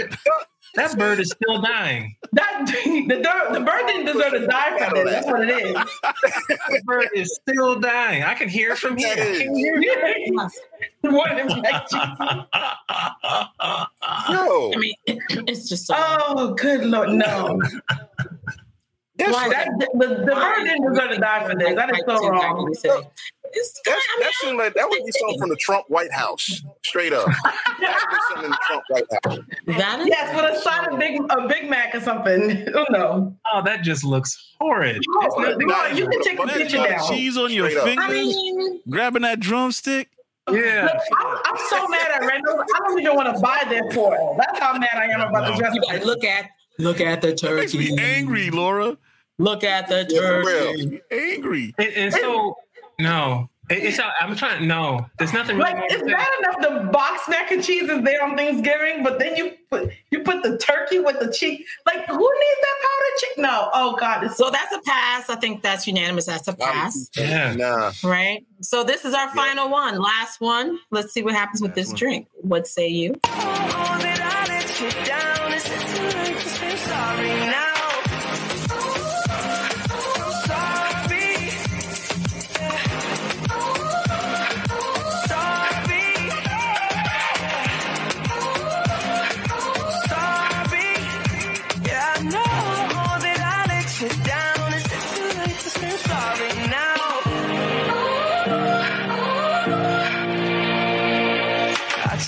[0.76, 2.16] that bird is still dying.
[2.32, 5.12] That the, the, the bird didn't deserve to die for this.
[5.12, 5.74] That's what it is.
[5.74, 8.24] the bird is still dying.
[8.24, 9.12] I can hear from here.
[9.12, 10.52] I can hear it.
[11.02, 12.00] What an infection.
[14.30, 15.96] Yo, I mean, it's just so.
[15.98, 17.60] Oh, good lord, no.
[19.18, 19.50] that's, Why?
[19.50, 21.76] That, the, the bird didn't deserve to die for this.
[21.76, 22.74] That is so wrong.
[23.54, 26.64] It's that's, that seemed like that would be something from the Trump White House.
[26.86, 27.26] Straight up.
[27.80, 29.40] That would be something in the Trump White House.
[29.78, 32.68] that is Yes, with a side of Big a Big Mac or something.
[32.76, 33.36] Oh no.
[33.54, 35.02] Oh, that just looks horrid.
[35.10, 37.10] Oh, nothing- Lord, you can take a picture got down.
[37.10, 40.10] cheese on your Straight fingers, I mean, grabbing that drumstick.
[40.50, 40.84] yeah.
[40.86, 42.72] Look, I'm, I'm so mad at Reynolds.
[42.76, 44.36] I don't even want to buy their foil.
[44.40, 45.52] That's how mad I am about No.
[45.52, 45.76] the dress.
[45.76, 46.50] you gotta look at
[46.80, 48.98] look at the That makes me angry, Laura.
[49.38, 51.02] Look at the Yeah, turkey.
[51.12, 51.74] Angry.
[51.78, 52.56] And, and so,
[53.02, 54.00] no, It- it's.
[54.20, 54.60] I'm trying.
[54.62, 55.70] To no, there's nothing really.
[55.72, 59.18] Like more it's bad enough the box mac and cheese is there on Thanksgiving, but
[59.20, 61.66] then you put you put the turkey with the cheese.
[61.86, 63.44] Like who needs that powdered chicken?
[63.44, 65.30] No, oh god, So that's a pass.
[65.30, 66.26] I think that's unanimous.
[66.26, 67.54] That's a pass, Yeah.
[67.56, 67.92] Nah.
[68.04, 68.46] right?
[68.62, 70.78] So this is our final one, last one.
[70.92, 72.28] Let's see what happens with this drink.
[72.42, 73.16] What say you?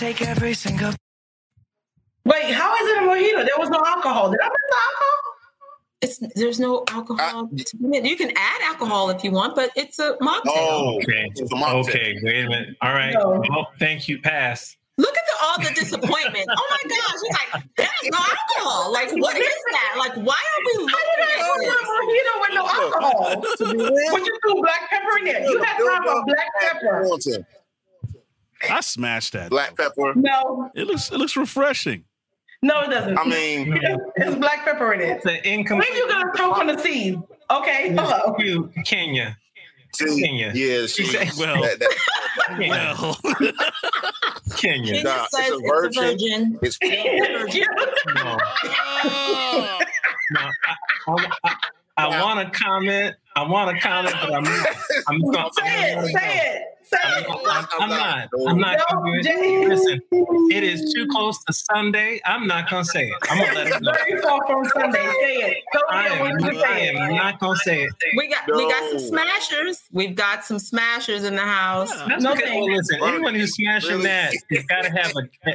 [0.04, 0.92] Take every single
[2.26, 3.46] wait, how is it a mojito?
[3.46, 4.30] There was no alcohol.
[4.32, 5.20] Did I miss the alcohol?
[6.02, 7.48] It's there's no alcohol.
[7.48, 8.10] to be in it.
[8.10, 10.42] You can add alcohol if you want, but it's a mocktail.
[10.48, 11.32] Oh, Okay.
[11.34, 11.88] it's a mocktail.
[11.88, 12.18] Okay.
[12.22, 12.76] Wait a minute.
[12.82, 13.14] All right.
[13.14, 13.42] No.
[13.50, 14.20] Oh, thank you.
[14.20, 14.76] Pass.
[14.98, 16.48] Look at the, all the disappointment.
[16.52, 18.92] oh my gosh, you're like, there's no alcohol.
[18.92, 19.96] Like, what is that?
[19.98, 23.42] Like, why are we How did I looking order at a mojito with no alcohol?
[23.42, 25.50] To be What you do, black pepper in there?
[25.50, 27.08] You had time for black pepper.
[28.64, 28.78] Warrington.
[28.78, 29.50] I smashed that.
[29.50, 30.14] Black pepper.
[30.16, 32.04] No, It looks it looks refreshing.
[32.62, 33.18] no, it doesn't.
[33.18, 33.78] I mean,
[34.16, 35.10] it's black pepper in it.
[35.10, 35.90] It's the incomplete.
[35.92, 37.20] When you gonna choke on the seed?
[37.52, 38.36] Okay, hello.
[38.40, 39.38] You, Kenya.
[39.94, 40.52] see, Kenya.
[40.56, 41.04] yeah, see,
[41.38, 41.62] Well.
[41.62, 43.54] that, that, Well, Kenya.
[44.58, 45.68] Kenya Nah, it's says a it's a
[46.02, 46.04] virgin.
[46.04, 46.60] virgin.
[46.62, 46.78] it's
[48.16, 48.38] No.
[50.32, 50.40] No.
[50.40, 50.50] I,
[51.08, 51.56] I, I,
[51.98, 53.16] I want to comment.
[53.36, 54.68] I want to comment, but I'm not.
[55.08, 57.30] I'm just gonna, say it, say it, say I'm, it.
[57.50, 58.30] I'm, I'm not.
[58.48, 58.78] I'm not.
[58.78, 59.24] No, gonna do it.
[59.24, 59.68] Jay.
[59.68, 60.02] Listen,
[60.52, 62.22] it is too close to Sunday.
[62.26, 63.16] I'm not gonna say it.
[63.30, 63.92] I'm gonna let it It's go.
[63.92, 65.00] very far from Sunday.
[65.00, 65.58] Say it.
[65.74, 66.96] Don't I be am, able to I say it.
[66.96, 67.92] am not gonna say it.
[68.18, 69.82] We got we got some smashers.
[69.92, 71.92] We've got some smashers in the house.
[72.08, 72.56] That's No okay.
[72.60, 74.04] Well, listen, anyone who's smashing Really?
[74.04, 75.12] that has got to have
[75.46, 75.54] a.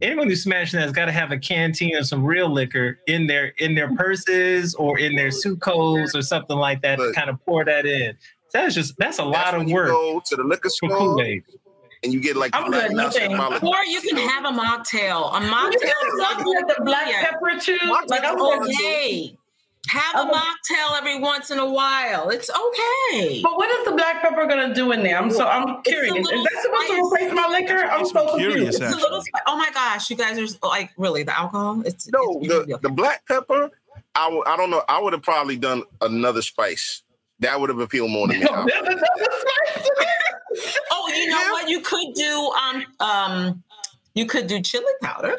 [0.00, 3.26] Anyone who's smashing that has got to have a canteen of some real liquor in
[3.26, 7.28] their in their purses or in their suit coats or something like that to kind
[7.28, 8.16] of pour that in.
[8.52, 11.20] That's just that's a lot of when you work go to the liquor store
[12.02, 13.32] and you get like I'm good, no Latin
[13.66, 15.34] Or you can have a mocktail.
[15.34, 17.78] A You mocktail got doesn't the black pepper too.
[18.08, 19.36] Like I'm okay.
[19.86, 19.98] Okay.
[19.98, 22.30] Have a mocktail every once in a while.
[22.30, 23.40] It's okay.
[23.42, 25.18] But what is the black pepper gonna do in there?
[25.18, 26.14] I'm so I'm curious.
[26.14, 27.84] Is that supposed to replace my liquor?
[27.90, 28.82] I'm so curious, confused.
[28.82, 29.22] It's a little.
[29.46, 31.82] Oh my gosh, you guys are like really the alcohol.
[31.86, 33.70] It's No, it's the, really- the black pepper,
[34.14, 34.82] I w- I don't know.
[34.88, 37.02] I would have probably done another spice.
[37.40, 38.40] That would have appealed more to me.
[38.40, 39.00] No, there's another
[39.30, 40.78] spice to this.
[40.90, 41.68] Oh, you know what?
[41.68, 43.62] You could do um um,
[44.14, 45.38] you could do chili powder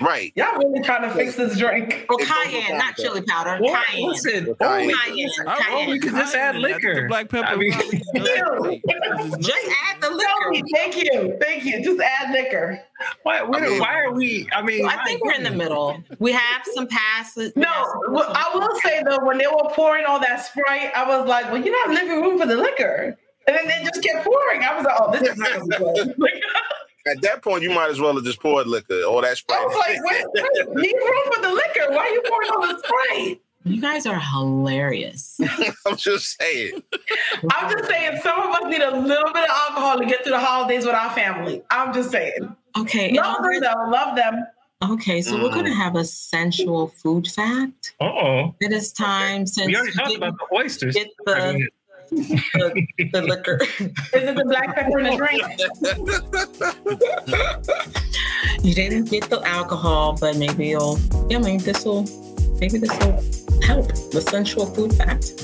[0.00, 0.32] right.
[0.34, 1.92] Y'all really trying to fix this drink.
[1.92, 3.02] or It goes with cayenne, not that.
[3.02, 3.58] chili powder.
[3.62, 4.08] Well, Cayenne.
[4.08, 4.90] listen, Cayenne.
[5.04, 5.30] Cayenne.
[5.46, 5.90] I- oh, Cayenne.
[5.90, 7.02] we could just add liquor.
[7.02, 7.46] The black pepper.
[7.46, 7.72] I mean-
[9.40, 10.50] Just add the liquor.
[10.50, 11.82] me, thank you, thank you.
[11.82, 12.80] Just add liquor.
[13.22, 14.48] why, why, I mean- why are we?
[14.52, 16.02] I mean, I think we're in the middle.
[16.18, 17.52] We have some passes.
[17.56, 17.70] No,
[18.10, 21.46] well, I will say though, when they were pouring all that Sprite, I was like,
[21.52, 23.16] "Well, you don't have living room for the liquor,"
[23.46, 24.62] and then they just kept pouring.
[24.62, 26.32] I was like, "Oh, this is not gonna be good." Like,
[27.10, 29.02] At that point, you might as well have just poured liquor.
[29.02, 29.60] All that Sprite.
[29.60, 31.92] I was like, "Wait, wait, leave room for the liquor.
[31.92, 35.38] Why are you pouring all the Sprite?" You guys are hilarious.
[35.86, 36.82] I'm just saying.
[37.52, 40.32] I'm just saying, some of us need a little bit of alcohol to get through
[40.32, 41.62] the holidays with our family.
[41.70, 42.54] I'm just saying.
[42.78, 43.08] Okay.
[43.08, 44.46] and Love on them though, love them.
[44.92, 45.76] Okay, so we're gonna Mm.
[45.76, 47.94] have a sensual food fact.
[48.00, 48.54] Uh oh.
[48.60, 50.94] It is time since We already talked about the oysters.
[50.94, 51.68] get the,
[52.10, 53.58] the, the liquor.
[53.62, 55.42] Is it the black pepper in the drink?
[58.64, 60.98] you didn't get the alcohol, but maybe you'll.
[61.28, 62.04] Yeah, maybe this will.
[62.60, 63.22] Maybe this will
[63.62, 65.34] help the sensual food fact.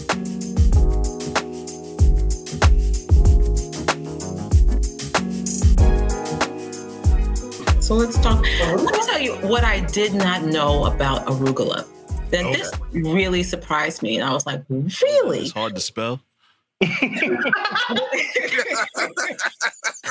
[7.85, 8.43] So let's talk.
[8.43, 11.87] Let me tell you what I did not know about arugula.
[12.31, 15.41] That this really surprised me, and I was like, "Really?
[15.41, 16.21] It's hard to spell.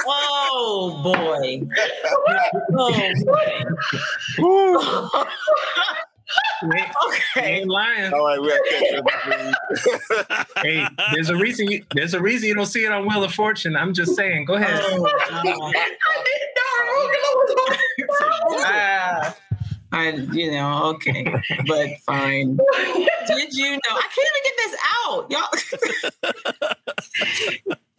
[0.05, 1.61] Oh boy!
[2.75, 3.63] Oh boy!
[7.07, 7.59] okay.
[7.59, 8.13] Ain't lying.
[8.13, 8.93] All right, we got to catch
[10.31, 10.47] up.
[10.63, 11.69] Hey, there's a reason.
[11.69, 13.75] You, there's a reason you don't see it on Wheel of Fortune.
[13.75, 14.45] I'm just saying.
[14.45, 14.81] Go ahead.
[14.83, 15.01] Oh,
[15.43, 15.73] God.
[18.65, 19.35] Ah,
[19.91, 21.23] I, you know, okay,
[21.67, 22.57] but fine.
[23.27, 23.79] Did you know?
[23.91, 25.49] I can't even get this out, y'all.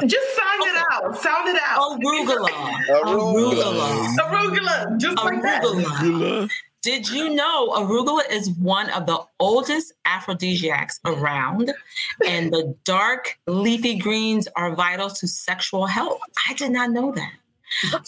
[0.08, 1.22] Just sound it out.
[1.22, 2.00] Sound it out.
[2.00, 2.48] Arugula.
[2.88, 4.16] Arugula.
[4.18, 4.98] Arugula.
[4.98, 5.62] Just like that.
[5.62, 6.50] Arugula.
[6.82, 11.72] Did you know arugula is one of the oldest aphrodisiacs around,
[12.26, 16.20] and the dark leafy greens are vital to sexual health?
[16.46, 17.32] I did not know that.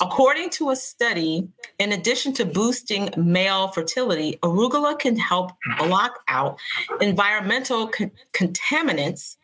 [0.03, 6.59] According to a study, in addition to boosting male fertility, arugula can help block out
[7.01, 9.36] environmental con- contaminants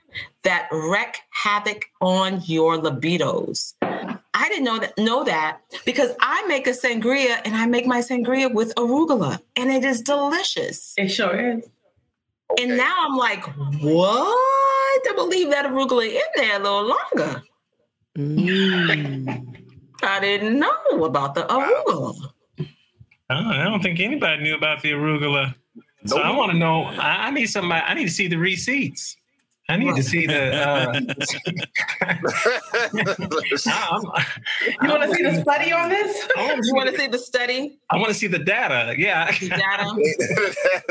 [0.43, 3.75] that wreak havoc on your libidos.
[4.35, 8.01] I didn't know that know that because I make a sangria and I make my
[8.01, 10.95] sangria with arugula and it is delicious.
[10.97, 11.69] It sure is.
[12.59, 13.45] And now I'm like,
[13.81, 15.09] what?
[15.09, 17.43] I believe that arugula in there a little longer.
[18.19, 19.57] Mm.
[20.03, 22.15] I didn't know about the arugula.
[22.59, 22.67] Oh,
[23.31, 25.55] I don't think anybody knew about the arugula.
[26.07, 26.85] So I want to know.
[26.85, 27.83] I, I need somebody.
[27.87, 29.17] I need to see the receipts.
[29.69, 30.55] I need to see the.
[30.55, 30.93] Uh,
[33.67, 34.27] I,
[34.83, 36.29] You want to see the study on this?
[36.37, 37.79] You want to see the study?
[37.91, 38.95] I want to see the data.
[38.99, 39.31] Yeah.
[39.31, 39.95] The data?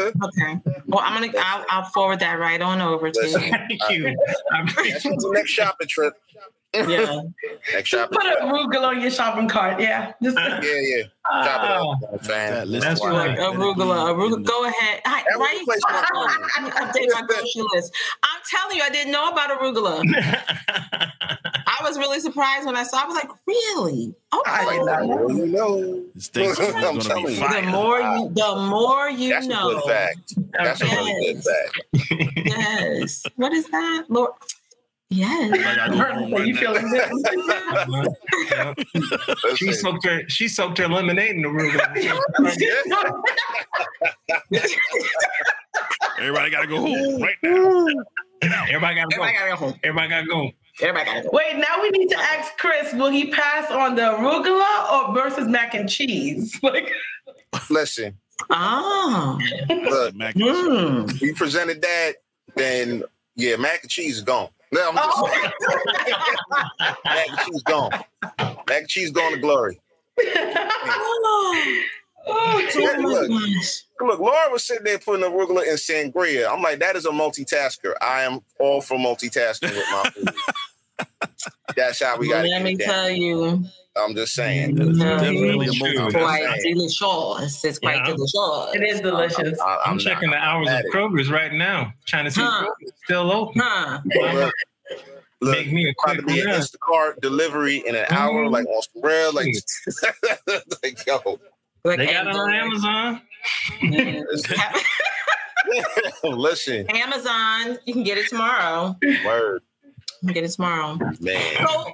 [0.07, 0.61] okay.
[0.87, 1.33] Well, I'm gonna.
[1.37, 3.39] I'll, I'll forward that right on over to you.
[3.39, 4.15] Thank you.
[4.25, 6.13] That's the next shopping trip.
[6.73, 7.21] Yeah.
[7.73, 8.39] Next shopping Put trip.
[8.39, 9.79] arugula on your shopping cart.
[9.81, 10.13] Yeah.
[10.23, 11.03] Just Yeah, yeah.
[11.43, 11.97] Chop it up.
[12.13, 12.17] Ah.
[12.23, 12.71] Fan.
[12.71, 13.09] That's Wow.
[13.11, 13.37] right.
[13.37, 14.45] Arugula, arugula.
[14.45, 15.01] Go ahead.
[15.05, 15.59] Hi, That right?
[15.59, 17.93] the place where I Let me update my grocery list.
[18.23, 20.01] I'm telling you, I didn't know about arugula.
[21.67, 23.03] I was really surprised when I saw.
[23.03, 24.13] I was like, really?
[24.31, 24.77] I Okay.
[24.77, 25.15] did not know.
[25.25, 26.03] Well, you know.
[26.15, 27.39] This thing's I'm going to telling be you.
[27.39, 29.71] The more you, the more you That's a know.
[29.73, 30.33] good fact.
[30.53, 32.37] That's a really good fact.
[32.45, 33.23] Yes.
[33.35, 34.31] What is that, Lord?
[35.13, 35.51] Yes.
[35.51, 37.11] Like, I go home right You feeling good?
[39.57, 40.21] she Listen, soaked her.
[40.29, 41.93] She soaked her lemonade in the arugula.
[46.19, 47.85] Everybody got to go home right now.
[48.69, 49.23] Everybody got to go.
[49.23, 49.73] Everybody gotta go home.
[49.83, 50.51] Everybody got to go.
[50.81, 51.29] Everybody gotta go.
[51.33, 55.45] Wait, now we need to ask Chris, will he pass on the arugula or versus
[55.47, 56.57] mac and cheese?
[56.63, 56.89] Like,
[57.69, 58.17] Listen,
[58.49, 59.37] Ah.
[59.69, 60.55] look, Mac and cheese.
[60.55, 61.21] Mm.
[61.21, 62.13] we presented that,
[62.55, 63.03] then
[63.35, 64.47] yeah, mac and cheese is gone.
[64.73, 65.51] No, I'm just oh,
[67.05, 67.91] mac and cheese gone.
[68.39, 69.79] Mac and cheese gone to glory.
[72.23, 73.29] Oh, oh, Yeah, look,
[73.99, 76.49] look, Laura was sitting there putting arugula in sangria.
[76.49, 77.93] I'm like, that is a multitasker.
[77.99, 80.35] I am all for multitasking with my food.
[81.75, 83.65] That's how we got Let me to tell you,
[84.03, 84.75] I'm just saying.
[84.75, 85.97] That is No, definitely a it's movie.
[85.97, 87.63] I'm quite delicious.
[87.65, 88.03] It's quite Yeah.
[88.15, 88.75] delicious.
[88.75, 89.59] it is delicious.
[89.59, 90.91] I, I'm, I'm checking not- the hours of at it.
[90.93, 92.63] Kroger's right now, trying to see Huh.
[92.65, 93.61] Kroger's still open.
[93.63, 93.99] Huh?
[94.15, 94.53] Look,
[95.41, 96.47] look, Make me a about to quick be an.
[96.49, 98.51] Instacart delivery in an hour, Mhm.
[98.51, 99.55] like on some real, like,
[100.83, 101.39] like yo,
[101.83, 103.21] Like, They got it on Amazon.
[106.23, 107.77] listen, Amazon.
[107.85, 108.97] You can get it tomorrow.
[109.25, 109.61] word,
[110.27, 110.95] get it tomorrow.
[111.19, 111.67] man.
[111.67, 111.91] So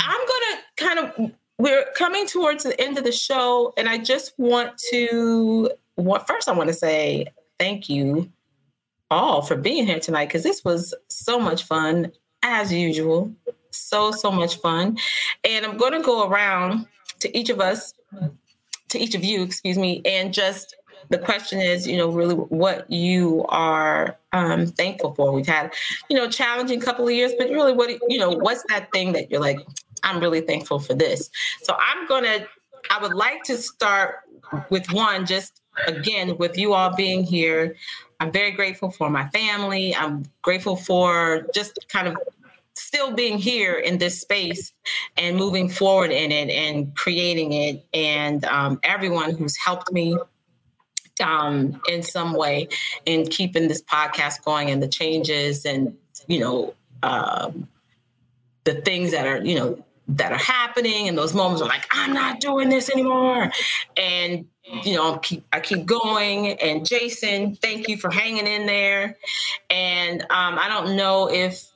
[0.00, 4.32] I'm gonna kind of we're coming towards the end of the show, and I just
[4.38, 7.26] want to what first I want to say
[7.58, 8.30] thank you
[9.10, 12.12] all for being here tonight because this was so much fun
[12.42, 13.32] as usual.
[13.70, 14.98] So so much fun.
[15.44, 16.86] And I'm gonna go around
[17.20, 17.94] to each of us,
[18.90, 20.76] to each of you, excuse me, and just
[21.10, 25.32] the question is, you know, really what you are um, thankful for.
[25.32, 25.72] We've had,
[26.10, 29.30] you know, challenging couple of years, but really, what you know, what's that thing that
[29.30, 29.58] you're like,
[30.02, 31.30] I'm really thankful for this.
[31.62, 32.46] So I'm gonna,
[32.90, 34.20] I would like to start
[34.70, 37.76] with one, just again with you all being here.
[38.20, 39.94] I'm very grateful for my family.
[39.94, 42.16] I'm grateful for just kind of
[42.74, 44.72] still being here in this space
[45.16, 50.16] and moving forward in it and creating it, and um, everyone who's helped me
[51.20, 52.68] um, in some way
[53.04, 55.96] in keeping this podcast going and the changes and
[56.26, 57.68] you know um,
[58.64, 62.12] the things that are you know that are happening and those moments are like i'm
[62.12, 63.50] not doing this anymore
[63.96, 64.46] and
[64.82, 69.16] you know keep, i keep going and jason thank you for hanging in there
[69.70, 71.68] and um, i don't know if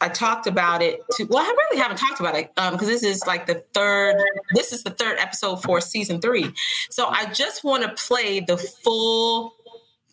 [0.00, 3.02] I talked about it to well, I really haven't talked about it because um, this
[3.02, 4.16] is like the third.
[4.54, 6.50] This is the third episode for season three.
[6.90, 9.54] So I just want to play the full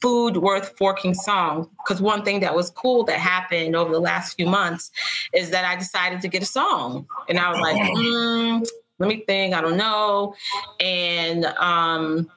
[0.02, 4.36] food worth forking song because one thing that was cool that happened over the last
[4.36, 4.92] few months
[5.34, 8.66] is that I decided to get a song, and I was like, mm,
[9.00, 9.54] let me think.
[9.54, 10.36] I don't know,
[10.80, 12.30] and um,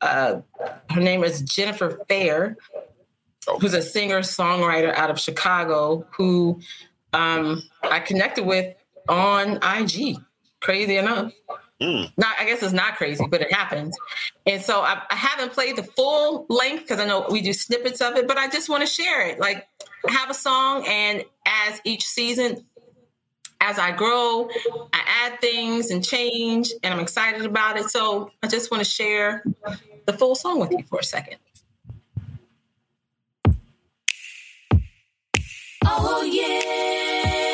[0.00, 0.40] uh,
[0.90, 2.56] her name is Jennifer Fair
[3.60, 6.60] who's a singer songwriter out of Chicago who
[7.12, 8.74] um, I connected with
[9.08, 10.16] on IG.
[10.60, 11.32] Crazy enough.
[11.84, 12.10] Mm.
[12.16, 13.94] Not, I guess it's not crazy, but it happens.
[14.46, 18.00] And so I, I haven't played the full length because I know we do snippets
[18.00, 19.38] of it, but I just want to share it.
[19.38, 19.66] Like,
[20.08, 22.64] I have a song, and as each season,
[23.60, 24.48] as I grow,
[24.92, 27.90] I add things and change, and I'm excited about it.
[27.90, 29.44] So I just want to share
[30.06, 31.36] the full song with you for a second.
[35.84, 37.53] Oh yeah.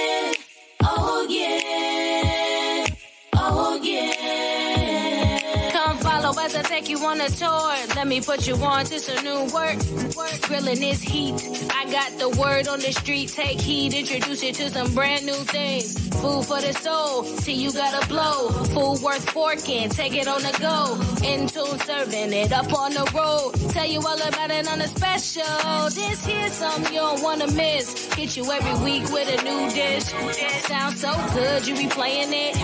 [6.80, 7.74] Take you on a tour.
[7.94, 9.76] Let me put you on to some new work.
[10.16, 11.34] Work grilling this heat.
[11.74, 13.28] I got the word on the street.
[13.28, 16.08] Take heed, introduce you to some brand new things.
[16.20, 17.24] Food for the soul.
[17.24, 18.48] See you gotta blow.
[18.74, 19.90] Food worth forking.
[19.90, 20.78] Take it on the go.
[21.26, 23.52] In tune serving it up on the road.
[23.72, 25.90] Tell you all about it on a special.
[25.90, 28.08] This here's something you don't wanna miss.
[28.16, 30.04] Get you every week with a new dish.
[30.64, 32.54] Sounds so good, you be playing it.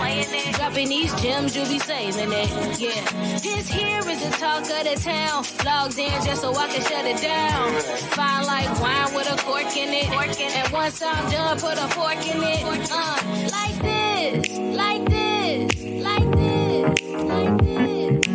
[0.55, 2.79] Dropping these gems, you be saving it.
[2.79, 3.37] Yeah.
[3.39, 5.43] This here is the talk of the town.
[5.65, 7.81] Logged in just so I can shut it down.
[8.11, 10.09] Fine like wine with a cork in it.
[10.09, 12.63] And once I'm done, put a fork in it.
[12.91, 13.17] Uh,
[13.51, 18.27] like this, like this, like this, like this.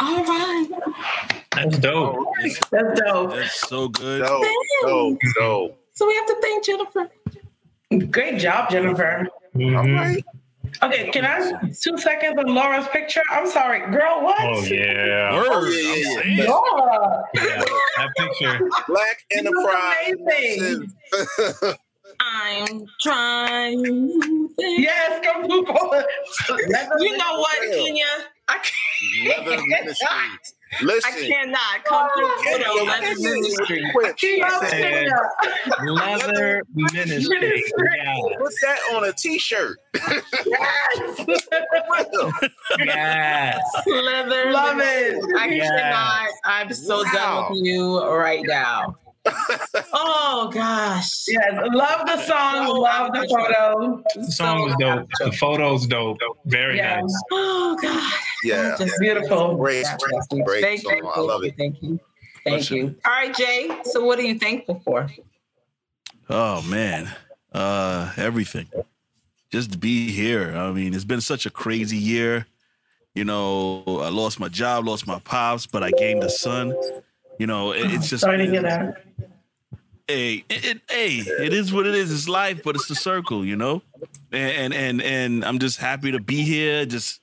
[0.00, 0.68] All right.
[1.52, 2.26] That's dope.
[2.70, 3.30] That's dope.
[3.30, 4.22] That's so good.
[4.22, 4.44] Dope,
[4.82, 5.77] dope, dope.
[5.98, 7.10] So we have to thank Jennifer.
[8.12, 9.26] Great job, Jennifer.
[9.56, 10.24] All right.
[10.80, 11.50] Okay, can I
[11.80, 13.22] two seconds on Laura's picture?
[13.32, 14.22] I'm sorry, girl.
[14.22, 14.36] What?
[14.40, 15.34] Oh yeah.
[15.34, 16.20] Word, Oh, I'm yeah.
[16.22, 16.48] saying.
[16.48, 17.24] Laura.
[17.34, 17.64] yeah.
[17.96, 18.60] That picture.
[18.86, 20.14] Black Enterprise.
[22.20, 24.48] I'm trying.
[24.58, 26.04] Yes, come move on.
[27.00, 28.04] You know what, Kenya?
[28.48, 29.46] I can't.
[29.46, 30.54] Leather Ministries.
[30.82, 33.90] I cannot come through with a Yo, leather listen, ministry.
[33.92, 34.18] quick.
[34.18, 35.08] She loves said-
[35.86, 37.64] Leather ministry.
[37.96, 38.14] Yeah.
[38.38, 39.78] Put that on a t-shirt.
[42.78, 43.58] Yes.
[43.86, 44.52] Leather.
[44.52, 45.30] Love ministry.
[45.32, 45.36] it.
[45.38, 45.70] I Yes.
[45.70, 46.28] cannot.
[46.44, 47.10] I'm so Wow.
[47.12, 48.96] done with you right now.
[49.92, 51.10] Oh gosh.
[51.28, 54.02] Yes, love the song, love the photo.
[54.14, 55.08] The song was dope.
[55.18, 56.18] The photo's dope.
[56.46, 57.00] Very Yeah.
[57.00, 57.22] nice.
[57.32, 58.12] Oh god.
[58.44, 58.76] Yeah.
[58.78, 59.56] Just Beautiful.
[59.56, 59.86] Great,
[60.44, 60.96] great Thank song.
[60.96, 61.08] you.
[61.08, 61.54] I love it.
[61.56, 61.98] Thank you.
[62.44, 62.94] Thank you.
[63.04, 63.68] All right, Jay.
[63.84, 65.08] So what are you thankful for?
[66.30, 67.10] Oh man,
[67.52, 68.68] uh, everything.
[69.50, 70.54] Just to be here.
[70.54, 72.46] I mean, it's been such a crazy year.
[73.14, 76.74] You know, I lost my job, lost my pops, but I gained a son.
[77.38, 79.04] You know, it- it's just to hear that.
[80.08, 82.12] hey, it, it, hey, it is what it is.
[82.12, 83.82] It's life, but it's the circle, you know.
[84.32, 86.84] And and and, I'm just happy to be here.
[86.86, 87.20] Just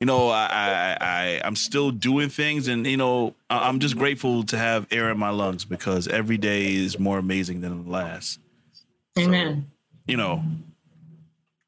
[0.00, 4.42] you know, I, I I I'm still doing things, and you know, I'm just grateful
[4.44, 8.40] to have air in my lungs because every day is more amazing than the last.
[9.18, 9.64] Amen.
[10.06, 10.42] You know,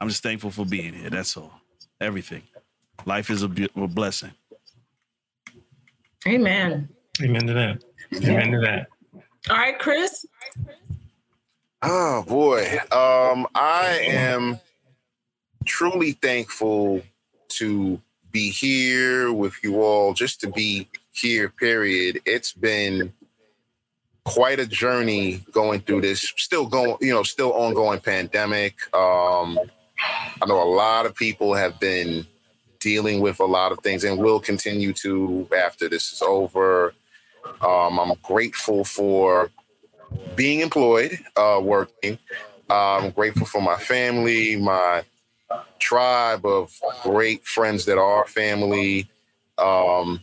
[0.00, 1.08] I'm just thankful for being here.
[1.10, 1.52] That's all.
[2.00, 2.42] Everything.
[3.06, 4.32] Life is a, be- a blessing.
[6.26, 6.88] Amen.
[7.22, 7.84] Amen to that.
[8.14, 8.88] Amen to that.
[9.50, 10.26] All right, Chris.
[11.82, 12.64] Oh boy.
[12.92, 14.60] Um, I am
[15.64, 17.02] truly thankful
[17.48, 18.00] to
[18.30, 22.20] be here with you all, just to be here, period.
[22.24, 23.12] It's been
[24.24, 28.74] quite a journey going through this, still going, you know, still ongoing pandemic.
[28.94, 29.58] Um,
[30.40, 32.26] I know a lot of people have been
[32.78, 36.92] dealing with a lot of things and will continue to after this is over.
[37.62, 39.50] Um, I'm grateful for
[40.36, 42.18] being employed, uh, working.
[42.70, 45.04] I'm grateful for my family, my
[45.78, 49.08] tribe of great friends that are family.
[49.58, 50.20] um,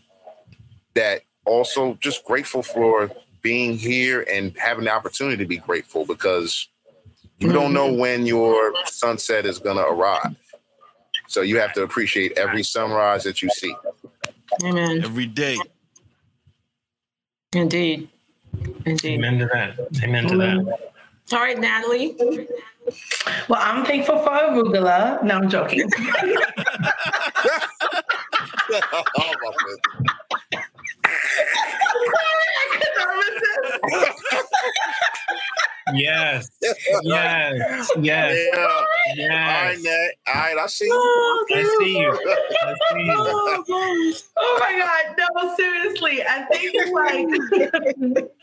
[0.95, 3.11] that also just grateful for
[3.43, 6.69] being here and having the opportunity to be grateful because
[7.39, 10.35] you don't know when your sunset is going to arrive.
[11.27, 13.75] So you have to appreciate every sunrise that you see.
[14.63, 15.03] Amen.
[15.03, 15.57] Every day.
[17.55, 18.09] Indeed.
[18.85, 19.17] Indeed.
[19.17, 20.03] Amen to that.
[20.03, 20.57] Amen to that.
[20.57, 21.35] Mm-hmm.
[21.35, 22.15] All right, Natalie.
[23.47, 25.23] Well, I'm thankful for arugula.
[25.23, 25.89] No, I'm joking.
[35.93, 36.49] Yes.
[37.03, 37.91] Yes.
[38.01, 38.49] Yes.
[38.53, 38.59] Yeah.
[38.59, 39.83] All right, Yes.
[39.83, 40.33] Nat.
[40.33, 40.91] All right, I see you.
[40.93, 42.11] Oh, I see you.
[42.11, 43.13] I see you.
[43.17, 46.23] Oh, oh my god, no, seriously.
[46.23, 47.27] I think like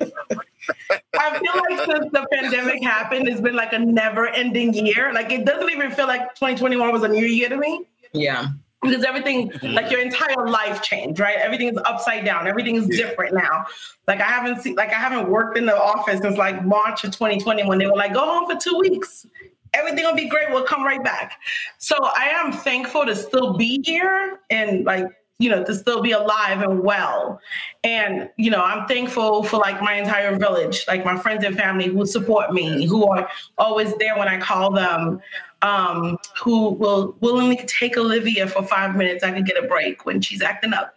[1.18, 5.12] I feel like since the pandemic happened, it's been like a never-ending year.
[5.12, 7.84] Like it doesn't even feel like 2021 was a new year to me.
[8.12, 8.48] Yeah.
[8.82, 9.74] Because everything, mm-hmm.
[9.74, 11.36] like your entire life changed, right?
[11.36, 12.48] Everything is upside down.
[12.48, 13.64] Everything is different now.
[14.08, 17.12] Like I haven't seen, like I haven't worked in the office since like March of
[17.12, 19.24] 2020 when they were like, go home for two weeks.
[19.72, 20.50] Everything will be great.
[20.50, 21.38] We'll come right back.
[21.78, 25.06] So I am thankful to still be here and like,
[25.42, 27.40] you know, to still be alive and well.
[27.82, 31.88] And, you know, I'm thankful for like my entire village, like my friends and family
[31.88, 33.28] who support me, who are
[33.58, 35.20] always there when I call them,
[35.62, 39.24] um, who will willingly take Olivia for five minutes.
[39.24, 40.94] I could get a break when she's acting up.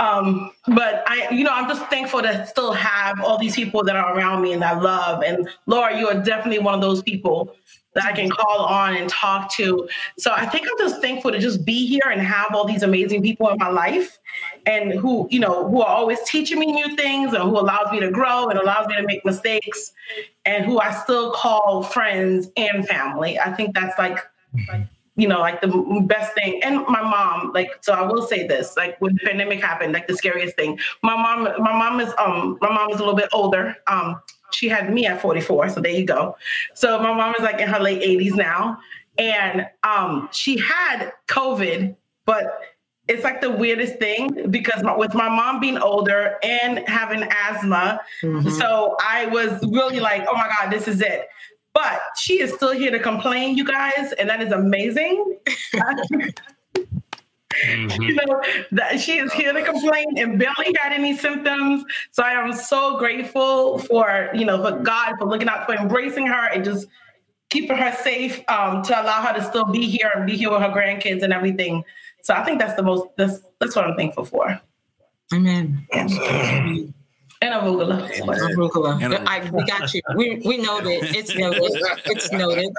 [0.00, 3.96] Um, but I, you know, I'm just thankful to still have all these people that
[3.96, 5.22] are around me and I love.
[5.22, 7.54] And Laura, you are definitely one of those people
[7.94, 9.88] that I can call on and talk to.
[10.16, 13.20] So I think I'm just thankful to just be here and have all these amazing
[13.22, 14.18] people in my life
[14.64, 18.00] and who, you know, who are always teaching me new things and who allows me
[18.00, 19.92] to grow and allows me to make mistakes
[20.46, 23.38] and who I still call friends and family.
[23.38, 24.18] I think that's like,
[25.20, 25.68] you know, like the
[26.06, 26.60] best thing.
[26.62, 30.06] And my mom, like, so I will say this, like when the pandemic happened, like
[30.06, 30.78] the scariest thing.
[31.02, 33.76] My mom, my mom is um my mom is a little bit older.
[33.86, 34.20] Um
[34.52, 36.36] she had me at 44, so there you go.
[36.74, 38.78] So my mom is like in her late 80s now.
[39.18, 41.94] And um she had COVID,
[42.24, 42.60] but
[43.08, 48.00] it's like the weirdest thing because my, with my mom being older and having asthma,
[48.56, 51.28] so I was really like, oh my God, this is it.
[51.72, 55.38] But she is still here to complain, you guys, and that is amazing.
[57.98, 58.42] you know
[58.72, 61.84] that she is here to complain and barely had any symptoms.
[62.10, 66.26] So I am so grateful for you know for God for looking out for embracing
[66.26, 66.86] her and just
[67.50, 70.60] keeping her safe um, to allow her to still be here and be here with
[70.62, 71.84] her grandkids and everything.
[72.22, 74.60] So I think that's the most that's that's what I'm thankful for.
[75.94, 76.94] Amen.
[77.42, 78.06] And arugula.
[78.10, 79.24] Arugula.
[79.26, 80.02] I, we got you.
[80.14, 81.04] We we noted.
[81.16, 81.62] It's noted.
[82.04, 82.70] It's noted.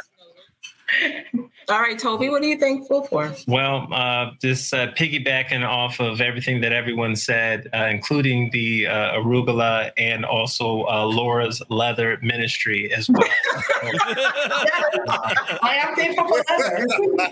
[1.69, 3.33] All right, Toby, what are you thankful for?
[3.47, 9.13] Well, uh, just uh, piggybacking off of everything that everyone said, uh, including the uh,
[9.13, 13.23] arugula and also uh, Laura's leather ministry as well.
[15.61, 17.31] I am thankful for that.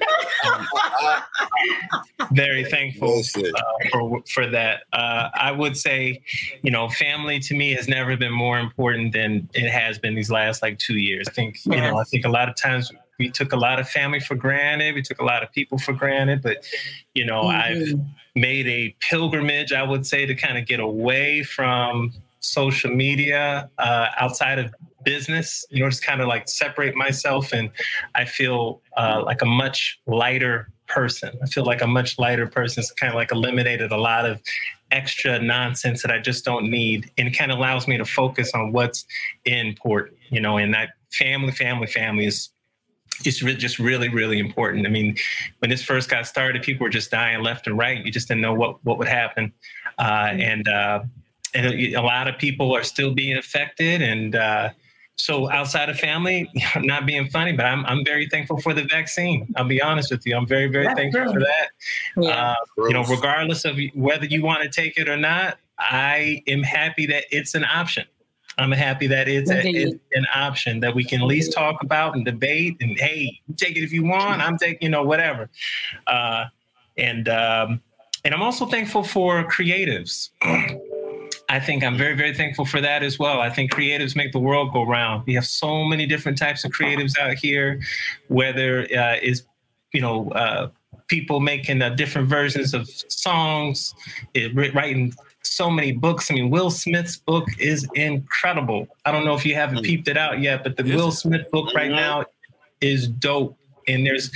[2.31, 3.52] Very thankful uh,
[3.91, 4.84] for for that.
[4.94, 6.22] Uh, I would say,
[6.61, 10.31] you know, family to me has never been more important than it has been these
[10.31, 11.27] last like two years.
[11.27, 13.88] I think, you know, I think a lot of times we took a lot of
[13.88, 14.96] family for granted.
[14.96, 16.66] We took a lot of people for granted, but
[17.14, 17.94] you know, I've
[18.34, 24.08] made a pilgrimage, I would say, to kind of get away from social media uh,
[24.18, 24.74] outside of
[25.04, 27.52] business, you know, just kind of like separate myself.
[27.52, 27.70] And
[28.16, 31.38] I feel uh, like a much lighter person.
[31.44, 32.82] I feel like a much lighter person.
[32.82, 34.41] It's kind of like eliminated a lot of
[34.91, 37.12] extra nonsense that I just don't need.
[37.18, 39.06] And it kind of allows me to focus on what's
[39.46, 42.50] important, you know, and that family, family, family is
[43.26, 44.86] it's re- just really, really important.
[44.86, 45.15] I mean,
[45.60, 48.03] when this first got started, people were just dying left and right.
[48.06, 49.53] You just didn't know what what would happen,
[49.98, 51.02] uh, and uh,
[51.53, 54.02] and a, a lot of people are still being affected.
[54.02, 54.69] And uh,
[55.15, 59.53] so, outside of family, not being funny, but I'm I'm very thankful for the vaccine.
[59.57, 60.36] I'll be honest with you.
[60.36, 61.34] I'm very, very That's thankful true.
[61.34, 61.69] for that.
[62.18, 62.52] Yeah.
[62.52, 62.56] Uh,
[62.88, 67.06] you know, regardless of whether you want to take it or not, I am happy
[67.07, 68.06] that it's an option.
[68.60, 72.15] I'm happy that it's, a, it's an option that we can at least talk about
[72.15, 72.77] and debate.
[72.81, 74.41] And hey, you take it if you want.
[74.41, 75.49] I'm taking, you know, whatever.
[76.07, 76.45] Uh,
[76.98, 77.81] and um,
[78.26, 80.30] and I'm also thankful for creatives.
[81.49, 83.41] I think I'm very, very thankful for that as well.
[83.41, 85.26] I think creatives make the world go round.
[85.26, 87.80] We have so many different types of creatives out here,
[88.27, 89.44] whether uh, is
[89.94, 90.69] you know uh,
[91.07, 93.95] people making uh, different versions of songs,
[94.34, 95.14] it, writing
[95.44, 96.30] so many books.
[96.30, 98.88] I mean, Will Smith's book is incredible.
[99.06, 101.74] I don't know if you haven't peeped it out yet, but the Will Smith book
[101.74, 102.26] right now
[102.82, 103.56] is dope.
[103.88, 104.32] and there's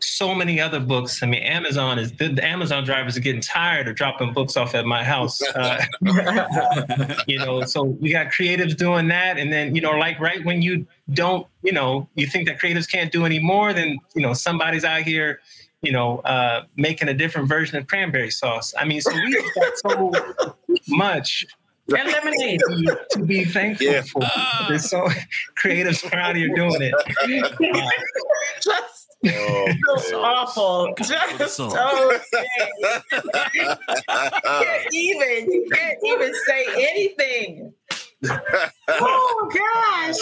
[0.00, 1.22] so many other books.
[1.22, 4.74] I mean, Amazon is the, the Amazon drivers are getting tired of dropping books off
[4.74, 5.40] at my house.
[5.42, 5.84] Uh,
[7.26, 10.62] you know, so we got creatives doing that, and then you know, like right when
[10.62, 14.32] you don't, you know, you think that creatives can't do any more, then you know,
[14.32, 15.40] somebody's out here,
[15.86, 18.74] you know, uh, making a different version of cranberry sauce.
[18.76, 20.12] I mean, so we've got so
[20.88, 21.46] much
[21.88, 22.60] And lemonade.
[22.68, 24.02] to, to be thankful Yeah.
[24.02, 24.22] for.
[24.68, 25.06] There's so
[25.62, 26.94] creatives around here doing it.
[27.22, 27.90] Uh,
[28.60, 29.72] Just Oh,
[30.08, 30.94] so awful.
[31.02, 31.70] Just so
[34.50, 35.50] can't even.
[35.52, 37.72] You can't even say anything.
[38.88, 40.14] Oh gosh.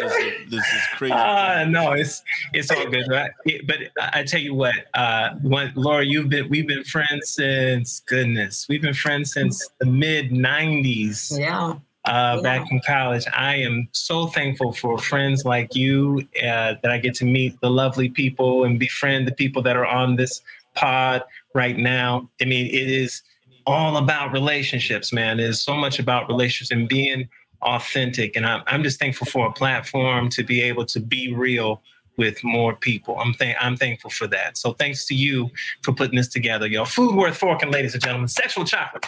[0.00, 1.12] This, is- this is crazy.
[1.12, 2.22] Uh, no, it's
[2.54, 3.06] it's all good.
[3.08, 3.76] But, it- but
[4.14, 8.82] I tell you what, uh, when, Laura, you've been we've been friends since goodness, we've
[8.82, 11.38] been friends since the mid '90s.
[11.38, 11.74] Yeah.
[12.04, 16.98] Uh, back in college, I am so thankful for friends like you uh, that I
[16.98, 20.40] get to meet the lovely people and befriend the people that are on this
[20.76, 22.30] pod right now.
[22.40, 23.22] I mean, it is
[23.66, 25.40] all about relationships, man.
[25.40, 27.28] It is so much about relationships and being
[27.62, 28.36] authentic.
[28.36, 31.82] And I'm, I'm just thankful for a platform to be able to be real
[32.16, 33.18] with more people.
[33.18, 34.56] I'm thank I'm thankful for that.
[34.56, 35.50] So thanks to you
[35.82, 36.84] for putting this together, yo.
[36.84, 38.28] Food worth forking, ladies and gentlemen.
[38.28, 39.06] Sexual chocolate.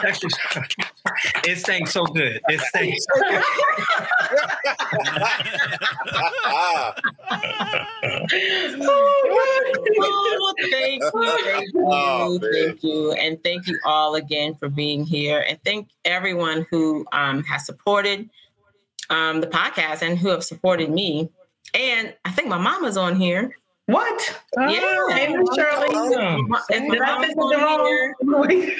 [0.00, 0.74] Sexual chocolate.
[1.46, 2.40] It sang so good.
[2.48, 3.42] It sang so good.
[8.82, 15.04] Oh, thank you, thank you, Oh, thank you, and thank you all again for being
[15.04, 18.28] here, and thank everyone who um, has supported
[19.10, 21.30] um, the podcast and who have supported me.
[21.74, 23.54] And I think my mama's on here.
[23.86, 24.40] What?
[24.56, 25.06] Yeah.
[25.10, 25.94] Hey, Miss Shirley.
[25.94, 26.48] Awesome.
[26.48, 28.76] Ma- if Did I mama's on here.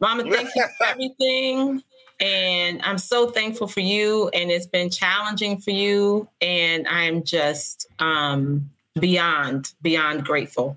[0.00, 1.82] Mama, thank you for everything.
[2.20, 4.28] And I'm so thankful for you.
[4.30, 6.28] And it's been challenging for you.
[6.40, 8.68] And I'm just um,
[8.98, 10.76] beyond, beyond grateful.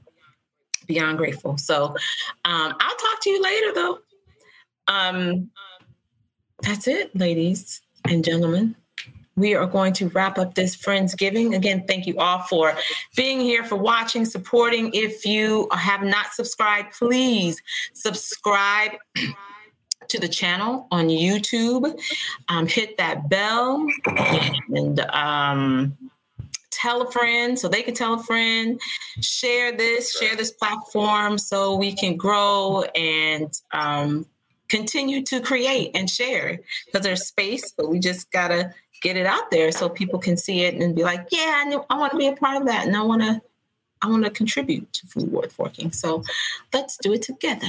[0.85, 1.57] Beyond grateful.
[1.57, 1.95] So um,
[2.45, 3.99] I'll talk to you later, though.
[4.87, 5.49] Um,
[6.61, 8.75] that's it, ladies and gentlemen.
[9.35, 11.55] We are going to wrap up this Friendsgiving.
[11.55, 12.75] Again, thank you all for
[13.15, 14.91] being here, for watching, supporting.
[14.93, 17.61] If you have not subscribed, please
[17.93, 18.91] subscribe
[20.09, 21.97] to the channel on YouTube.
[22.49, 23.87] Um, hit that bell
[24.69, 25.97] and um,
[26.69, 28.79] tell a friend so they can tell a friend.
[29.21, 34.25] Share this, share this platform so we can grow and um,
[34.67, 39.51] continue to create and share because there's space, but we just gotta get it out
[39.51, 42.27] there so people can see it and be like, yeah, I, I want to be
[42.27, 43.41] a part of that and I want to.
[44.03, 45.91] I want to contribute to Food Worth Forking.
[45.91, 46.23] So
[46.73, 47.67] let's do it together.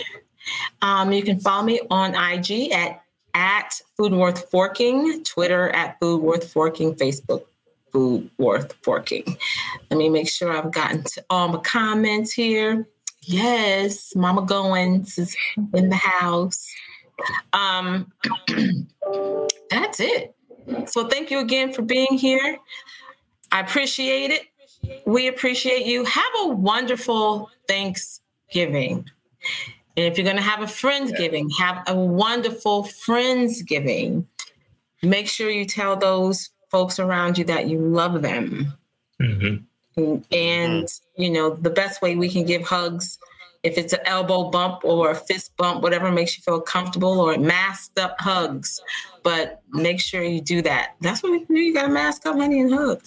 [0.80, 3.02] Um, you can follow me on IG at
[3.34, 7.44] at Food Worth Forking, Twitter at Food Worth Forking, Facebook
[7.92, 9.36] Food Worth Forking.
[9.90, 12.86] Let me make sure I've gotten to all my comments here.
[13.22, 15.36] Yes, Mama Goins is
[15.74, 16.66] in the house.
[17.52, 18.12] Um,
[19.70, 20.34] that's it.
[20.86, 22.58] So thank you again for being here.
[23.50, 24.42] I appreciate it.
[25.06, 26.04] We appreciate you.
[26.04, 29.08] Have a wonderful Thanksgiving.
[29.96, 34.24] And if you're going to have a Friendsgiving, have a wonderful Friendsgiving.
[35.02, 38.72] Make sure you tell those folks around you that you love them.
[39.20, 39.64] Mhm.
[40.32, 43.18] And, you know, the best way we can give hugs,
[43.62, 47.36] if it's an elbow bump or a fist bump, whatever makes you feel comfortable, or
[47.38, 48.80] masked up hugs.
[49.22, 50.96] But make sure you do that.
[51.00, 51.54] That's what we do.
[51.54, 53.02] You got to mask up, honey, and hug.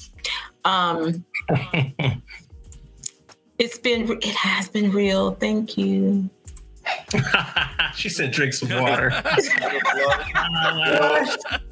[0.63, 1.25] Um,
[3.59, 5.31] it's been, it has been real.
[5.31, 6.29] Thank you.
[7.95, 9.11] she said, "Drink some water."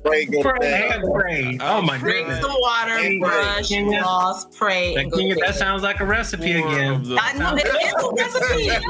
[0.03, 1.01] Pray, go to Pray bed.
[1.13, 1.57] pray.
[1.61, 2.41] Oh my Drink goodness.
[2.41, 4.01] some water, Hey, brush, Kenya.
[4.01, 7.03] floss, pray, and That, go that sounds like a recipe More again.
[7.03, 8.67] the- I know that is a recipe.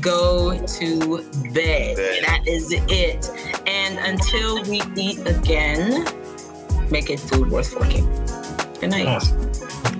[0.00, 1.18] go to
[1.52, 1.96] bed.
[1.96, 2.24] Bed.
[2.24, 3.30] That is it.
[3.66, 6.06] And until we eat again,
[6.90, 8.06] make it food worth forking.
[8.80, 9.06] Good night.
[9.06, 9.97] Awesome.